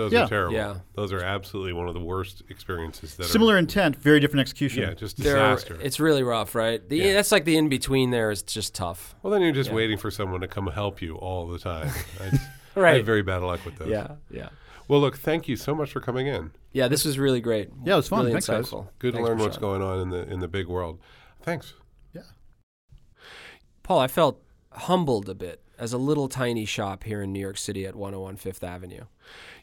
Those 0.00 0.12
Yeah. 0.12 0.24
are 0.24 0.28
terrible. 0.28 0.54
Yeah. 0.54 0.74
Those 0.94 1.12
are 1.12 1.20
absolutely 1.20 1.74
one 1.74 1.88
of 1.88 1.94
the 1.94 2.00
worst 2.00 2.42
experiences 2.48 3.14
that 3.16 3.24
Similar 3.24 3.56
Are, 3.56 3.58
intent, 3.58 3.96
very 3.96 4.18
different 4.18 4.40
execution. 4.40 4.82
yeah, 4.82 4.94
just 4.94 5.16
They're- 5.18 5.34
disaster. 5.34 5.78
it's 5.82 6.00
really 6.00 6.22
rough, 6.22 6.54
right? 6.54 6.86
The, 6.88 6.96
Yeah. 6.96 7.12
That's 7.12 7.30
like 7.30 7.44
the 7.44 7.56
in 7.58 7.68
between 7.68 8.10
there 8.10 8.30
is 8.30 8.42
just 8.42 8.74
tough. 8.74 9.14
well, 9.22 9.30
then 9.30 9.42
you're 9.42 9.52
just 9.52 9.68
Yeah. 9.70 9.76
waiting 9.76 9.98
for 9.98 10.10
someone 10.10 10.40
to 10.40 10.48
come 10.48 10.66
help 10.68 11.02
you 11.02 11.16
all 11.16 11.46
the 11.46 11.58
time. 11.58 11.90
I, 12.20 12.24
I 12.76 12.80
right. 12.80 12.96
have 12.96 13.06
very 13.06 13.22
bad 13.22 13.42
luck 13.42 13.64
with 13.66 13.76
those. 13.76 13.88
yeah, 13.88 14.12
yeah, 14.30 14.48
Well, 14.88 15.00
look, 15.00 15.16
thank 15.18 15.46
you 15.48 15.56
so 15.56 15.74
much 15.74 15.92
for 15.92 16.00
coming 16.00 16.26
in. 16.26 16.50
yeah. 16.72 16.88
This 16.88 17.04
was 17.04 17.18
really 17.18 17.40
great. 17.42 17.68
Yeah, 17.84 17.92
it 17.94 17.96
was 17.96 18.08
fun. 18.08 18.20
Really 18.20 18.32
Thanks, 18.40 18.46
guys. 18.48 18.70
Good 18.98 19.12
Thanks, 19.12 19.18
to 19.18 19.22
learn 19.22 19.38
what's 19.38 19.56
Prashant. 19.58 19.60
going 19.60 19.82
on 19.82 20.00
in 20.00 20.10
the 20.10 20.22
in 20.32 20.40
the 20.40 20.48
big 20.48 20.66
world. 20.66 20.98
Thanks. 21.42 21.74
Yeah. 22.14 22.22
Paul, 23.82 23.98
I 23.98 24.06
felt 24.08 24.40
humbled 24.72 25.28
a 25.28 25.34
bit 25.34 25.60
as 25.80 25.92
a 25.92 25.98
little 25.98 26.28
tiny 26.28 26.64
shop 26.64 27.04
here 27.04 27.22
in 27.22 27.32
New 27.32 27.40
York 27.40 27.58
City 27.58 27.86
at 27.86 27.96
101 27.96 28.36
Fifth 28.36 28.62
Avenue. 28.62 29.04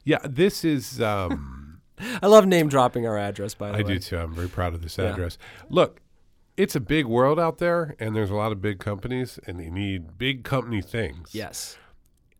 Yeah, 0.03 0.17
this 0.23 0.65
is. 0.65 0.99
Um, 0.99 1.79
I 2.21 2.27
love 2.27 2.45
name 2.45 2.67
dropping 2.67 3.05
our 3.07 3.17
address, 3.17 3.53
by 3.53 3.67
the 3.71 3.73
I 3.75 3.77
way. 3.77 3.83
I 3.83 3.87
do 3.95 3.99
too. 3.99 4.17
I'm 4.17 4.33
very 4.33 4.49
proud 4.49 4.73
of 4.73 4.81
this 4.81 4.97
Yeah. 4.97 5.05
address. 5.13 5.37
Look, 5.69 6.01
it's 6.57 6.75
a 6.75 6.79
big 6.79 7.05
world 7.05 7.39
out 7.39 7.59
there, 7.59 7.95
and 7.99 8.15
there's 8.15 8.31
a 8.31 8.35
lot 8.35 8.51
of 8.51 8.61
big 8.61 8.79
companies, 8.79 9.39
and 9.45 9.59
they 9.59 9.69
need 9.69 10.17
big 10.17 10.43
company 10.43 10.81
things. 10.81 11.33
Yes. 11.33 11.77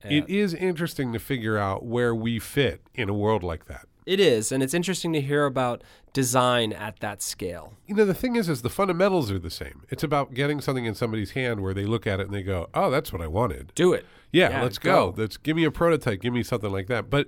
It 0.04 0.30
is 0.30 0.54
interesting 0.54 1.12
to 1.14 1.20
figure 1.20 1.58
out 1.58 1.84
where 1.84 2.16
we 2.16 2.40
fit 2.40 2.82
in 2.96 3.10
a 3.10 3.14
world 3.14 3.44
like 3.44 3.66
that. 3.66 3.88
It 4.08 4.22
is, 4.22 4.54
and 4.54 4.64
it's 4.64 4.74
interesting 4.74 5.12
to 5.14 5.20
hear 5.22 5.46
about 5.46 5.84
design 6.14 6.72
at 6.72 7.02
that 7.02 7.22
scale. 7.22 7.74
You 7.88 7.94
know, 7.94 8.06
the 8.06 8.14
thing 8.14 8.38
is, 8.38 8.48
is 8.48 8.62
the 8.62 8.70
fundamentals 8.70 9.30
are 9.30 9.38
the 9.38 9.50
same. 9.50 9.84
It's 9.90 10.02
about 10.02 10.34
getting 10.34 10.62
something 10.62 10.86
in 10.86 10.96
somebody's 10.96 11.32
hand 11.32 11.62
where 11.62 11.74
they 11.74 11.86
look 11.86 12.08
at 12.08 12.22
it 12.22 12.28
and 12.28 12.34
they 12.34 12.42
go, 12.42 12.70
"Oh, 12.74 12.90
that's 12.90 13.12
what 13.12 13.22
I 13.22 13.28
wanted." 13.28 13.74
Do 13.76 13.92
it. 13.92 14.06
Yeah, 14.32 14.50
Yeah, 14.50 14.64
let's 14.64 14.78
go. 14.78 15.12
go. 15.12 15.22
Let's 15.22 15.36
give 15.36 15.58
me 15.58 15.66
a 15.66 15.72
prototype. 15.72 16.22
Give 16.22 16.34
me 16.34 16.42
something 16.42 16.72
like 16.72 16.88
that. 16.88 17.10
But 17.10 17.28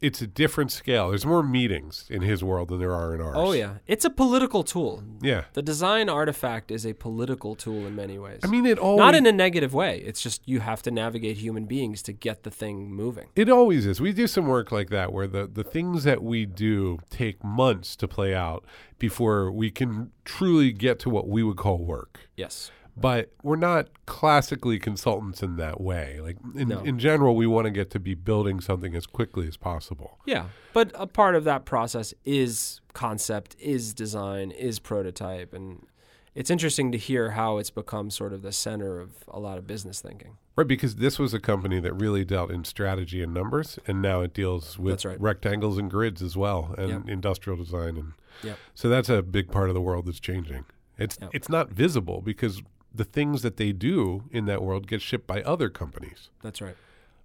it's 0.00 0.22
a 0.22 0.26
different 0.26 0.70
scale. 0.70 1.08
There's 1.08 1.26
more 1.26 1.42
meetings 1.42 2.06
in 2.08 2.22
his 2.22 2.44
world 2.44 2.68
than 2.68 2.78
there 2.78 2.94
are 2.94 3.14
in 3.14 3.20
ours. 3.20 3.34
Oh 3.36 3.52
yeah, 3.52 3.74
it's 3.86 4.04
a 4.04 4.10
political 4.10 4.62
tool. 4.62 5.02
yeah. 5.20 5.44
The 5.54 5.62
design 5.62 6.08
artifact 6.08 6.70
is 6.70 6.86
a 6.86 6.92
political 6.92 7.54
tool 7.54 7.86
in 7.86 7.96
many 7.96 8.18
ways. 8.18 8.40
I 8.44 8.46
mean, 8.46 8.64
it 8.66 8.78
always 8.78 8.98
not 9.00 9.14
in 9.14 9.26
a 9.26 9.32
negative 9.32 9.74
way. 9.74 9.98
It's 9.98 10.20
just 10.20 10.46
you 10.46 10.60
have 10.60 10.82
to 10.82 10.90
navigate 10.90 11.38
human 11.38 11.64
beings 11.64 12.02
to 12.02 12.12
get 12.12 12.44
the 12.44 12.50
thing 12.50 12.92
moving. 12.92 13.28
It 13.34 13.48
always 13.48 13.86
is. 13.86 14.00
We 14.00 14.12
do 14.12 14.26
some 14.26 14.46
work 14.46 14.70
like 14.70 14.90
that 14.90 15.12
where 15.12 15.26
the, 15.26 15.46
the 15.46 15.64
things 15.64 16.04
that 16.04 16.22
we 16.22 16.46
do 16.46 16.98
take 17.10 17.42
months 17.42 17.96
to 17.96 18.08
play 18.08 18.34
out 18.34 18.64
before 18.98 19.50
we 19.50 19.70
can 19.70 20.12
truly 20.24 20.72
get 20.72 20.98
to 21.00 21.10
what 21.10 21.28
we 21.28 21.42
would 21.42 21.56
call 21.56 21.78
work. 21.78 22.20
Yes. 22.36 22.70
But 23.00 23.32
we're 23.42 23.56
not 23.56 23.88
classically 24.06 24.78
consultants 24.78 25.42
in 25.42 25.56
that 25.56 25.80
way. 25.80 26.20
Like 26.20 26.36
in, 26.54 26.68
No. 26.68 26.80
in 26.80 26.98
general, 26.98 27.36
we 27.36 27.46
want 27.46 27.66
to 27.66 27.70
get 27.70 27.90
to 27.90 28.00
be 28.00 28.14
building 28.14 28.60
something 28.60 28.94
as 28.94 29.06
quickly 29.06 29.46
as 29.46 29.56
possible. 29.56 30.18
Yeah, 30.26 30.46
but 30.72 30.90
a 30.94 31.06
part 31.06 31.34
of 31.34 31.44
that 31.44 31.64
process 31.64 32.12
is 32.24 32.80
concept, 32.94 33.56
is 33.60 33.94
design, 33.94 34.50
is 34.50 34.78
prototype, 34.78 35.52
and 35.54 35.86
it's 36.34 36.50
interesting 36.50 36.92
to 36.92 36.98
hear 36.98 37.32
how 37.32 37.58
it's 37.58 37.70
become 37.70 38.10
sort 38.10 38.32
of 38.32 38.42
the 38.42 38.52
center 38.52 39.00
of 39.00 39.10
a 39.28 39.38
lot 39.40 39.58
of 39.58 39.66
business 39.66 40.00
thinking. 40.00 40.36
Right, 40.56 40.66
because 40.66 40.96
this 40.96 41.18
was 41.18 41.32
a 41.32 41.38
company 41.40 41.78
that 41.80 41.92
really 41.94 42.24
dealt 42.24 42.50
in 42.50 42.64
strategy 42.64 43.22
and 43.22 43.32
numbers, 43.32 43.78
and 43.86 44.02
now 44.02 44.22
it 44.22 44.34
deals 44.34 44.76
with 44.78 45.04
right. 45.04 45.20
rectangles 45.20 45.78
and 45.78 45.88
grids 45.90 46.20
as 46.22 46.36
well, 46.36 46.74
and 46.76 46.88
Yep. 46.90 47.08
industrial 47.08 47.56
design, 47.56 47.96
and 47.96 48.12
Yep. 48.42 48.58
so 48.74 48.88
that's 48.88 49.08
a 49.08 49.22
big 49.22 49.50
part 49.52 49.68
of 49.68 49.74
the 49.74 49.80
world 49.80 50.06
that's 50.06 50.18
changing. 50.20 50.64
It's 50.96 51.16
Yep. 51.20 51.30
it's 51.32 51.48
not 51.48 51.70
visible 51.70 52.20
because 52.24 52.62
the 52.98 53.04
things 53.04 53.42
that 53.42 53.56
they 53.56 53.72
do 53.72 54.24
in 54.30 54.44
that 54.44 54.62
world 54.62 54.86
get 54.86 55.00
shipped 55.00 55.26
by 55.26 55.40
other 55.42 55.70
companies, 55.70 56.28
That's 56.42 56.60
right. 56.60 56.76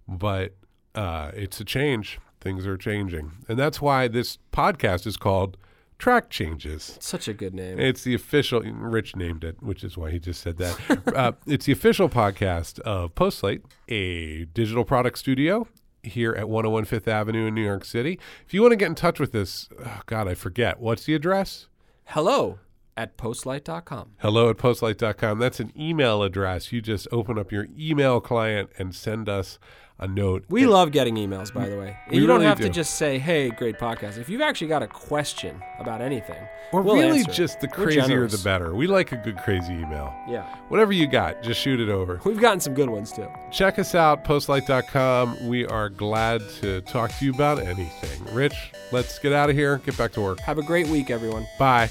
but 0.08 0.54
uh, 0.94 1.32
it's 1.34 1.60
a 1.60 1.64
change. 1.64 2.18
Things 2.40 2.66
are 2.66 2.76
changing, 2.76 3.32
and 3.48 3.58
that's 3.58 3.80
why 3.80 4.06
this 4.06 4.38
podcast 4.52 5.06
is 5.06 5.16
called 5.16 5.56
Track 5.98 6.28
Changes. 6.28 6.98
Such 7.00 7.26
a 7.26 7.32
good 7.32 7.54
name. 7.54 7.80
It's 7.80 8.04
the 8.04 8.14
official. 8.14 8.60
Rich 8.60 9.16
named 9.16 9.44
it, 9.44 9.62
which 9.62 9.82
is 9.82 9.96
why 9.96 10.10
he 10.10 10.18
just 10.18 10.42
said 10.42 10.58
that. 10.58 11.06
uh, 11.16 11.32
it's 11.46 11.64
the 11.64 11.72
official 11.72 12.08
podcast 12.08 12.80
of 12.80 13.14
Postlight, 13.14 13.62
a 13.88 14.44
digital 14.46 14.84
product 14.84 15.18
studio 15.18 15.66
here 16.02 16.32
at 16.34 16.50
101 16.50 16.84
Fifth 16.84 17.08
Avenue 17.08 17.46
in 17.46 17.54
New 17.54 17.64
York 17.64 17.86
City. 17.86 18.20
If 18.46 18.52
you 18.52 18.60
want 18.60 18.72
to 18.72 18.76
get 18.76 18.88
in 18.88 18.94
touch 18.94 19.18
with 19.18 19.34
us, 19.34 19.70
oh 19.84 20.02
God, 20.04 20.28
I 20.28 20.34
forget. 20.34 20.78
What's 20.80 21.04
the 21.04 21.14
address? 21.14 21.68
Hello 22.04 22.58
at 22.96 23.16
postlight.com. 23.16 24.10
Hello 24.18 24.50
at 24.50 24.56
postlight.com. 24.56 25.38
That's 25.38 25.60
an 25.60 25.72
email 25.78 26.22
address. 26.22 26.72
You 26.72 26.80
just 26.80 27.08
open 27.12 27.38
up 27.38 27.50
your 27.52 27.66
email 27.78 28.20
client 28.20 28.70
and 28.78 28.94
send 28.94 29.28
us 29.28 29.58
a 29.96 30.08
note. 30.08 30.44
We 30.48 30.66
love 30.66 30.90
getting 30.90 31.14
emails, 31.14 31.54
by 31.54 31.68
the 31.68 31.78
way. 31.78 31.96
We 32.10 32.18
you 32.18 32.26
don't 32.26 32.38
really 32.38 32.46
have 32.48 32.58
do. 32.58 32.64
to 32.64 32.68
just 32.68 32.96
say, 32.96 33.16
"Hey, 33.16 33.50
great 33.50 33.78
podcast." 33.78 34.18
If 34.18 34.28
you've 34.28 34.40
actually 34.40 34.66
got 34.66 34.82
a 34.82 34.88
question 34.88 35.62
about 35.78 36.00
anything, 36.00 36.42
Or 36.72 36.82
we'll 36.82 36.96
really 36.96 37.20
answer 37.20 37.30
just 37.30 37.60
the 37.60 37.68
crazier 37.68 38.26
the 38.26 38.38
better. 38.38 38.74
We 38.74 38.88
like 38.88 39.12
a 39.12 39.16
good 39.16 39.38
crazy 39.38 39.72
email. 39.72 40.12
Yeah, 40.28 40.42
Whatever 40.68 40.92
you 40.92 41.06
got, 41.06 41.44
just 41.44 41.60
shoot 41.60 41.78
it 41.78 41.88
over. 41.90 42.20
we've 42.24 42.40
gotten 42.40 42.58
some 42.58 42.74
good 42.74 42.90
ones 42.90 43.12
too. 43.12 43.28
Check 43.52 43.78
us 43.78 43.94
out, 43.94 44.24
postlight.com. 44.24 45.46
We 45.46 45.64
are 45.66 45.88
glad 45.90 46.42
to 46.60 46.80
talk 46.80 47.12
to 47.18 47.24
you 47.24 47.32
about 47.32 47.60
anything. 47.60 48.34
Rich, 48.34 48.72
let's 48.90 49.20
get 49.20 49.32
out 49.32 49.48
of 49.48 49.54
here. 49.54 49.78
Get 49.86 49.96
back 49.96 50.10
to 50.14 50.20
work. 50.20 50.40
Have 50.40 50.58
a 50.58 50.62
great 50.62 50.88
week, 50.88 51.08
everyone. 51.10 51.46
Bye. 51.56 51.88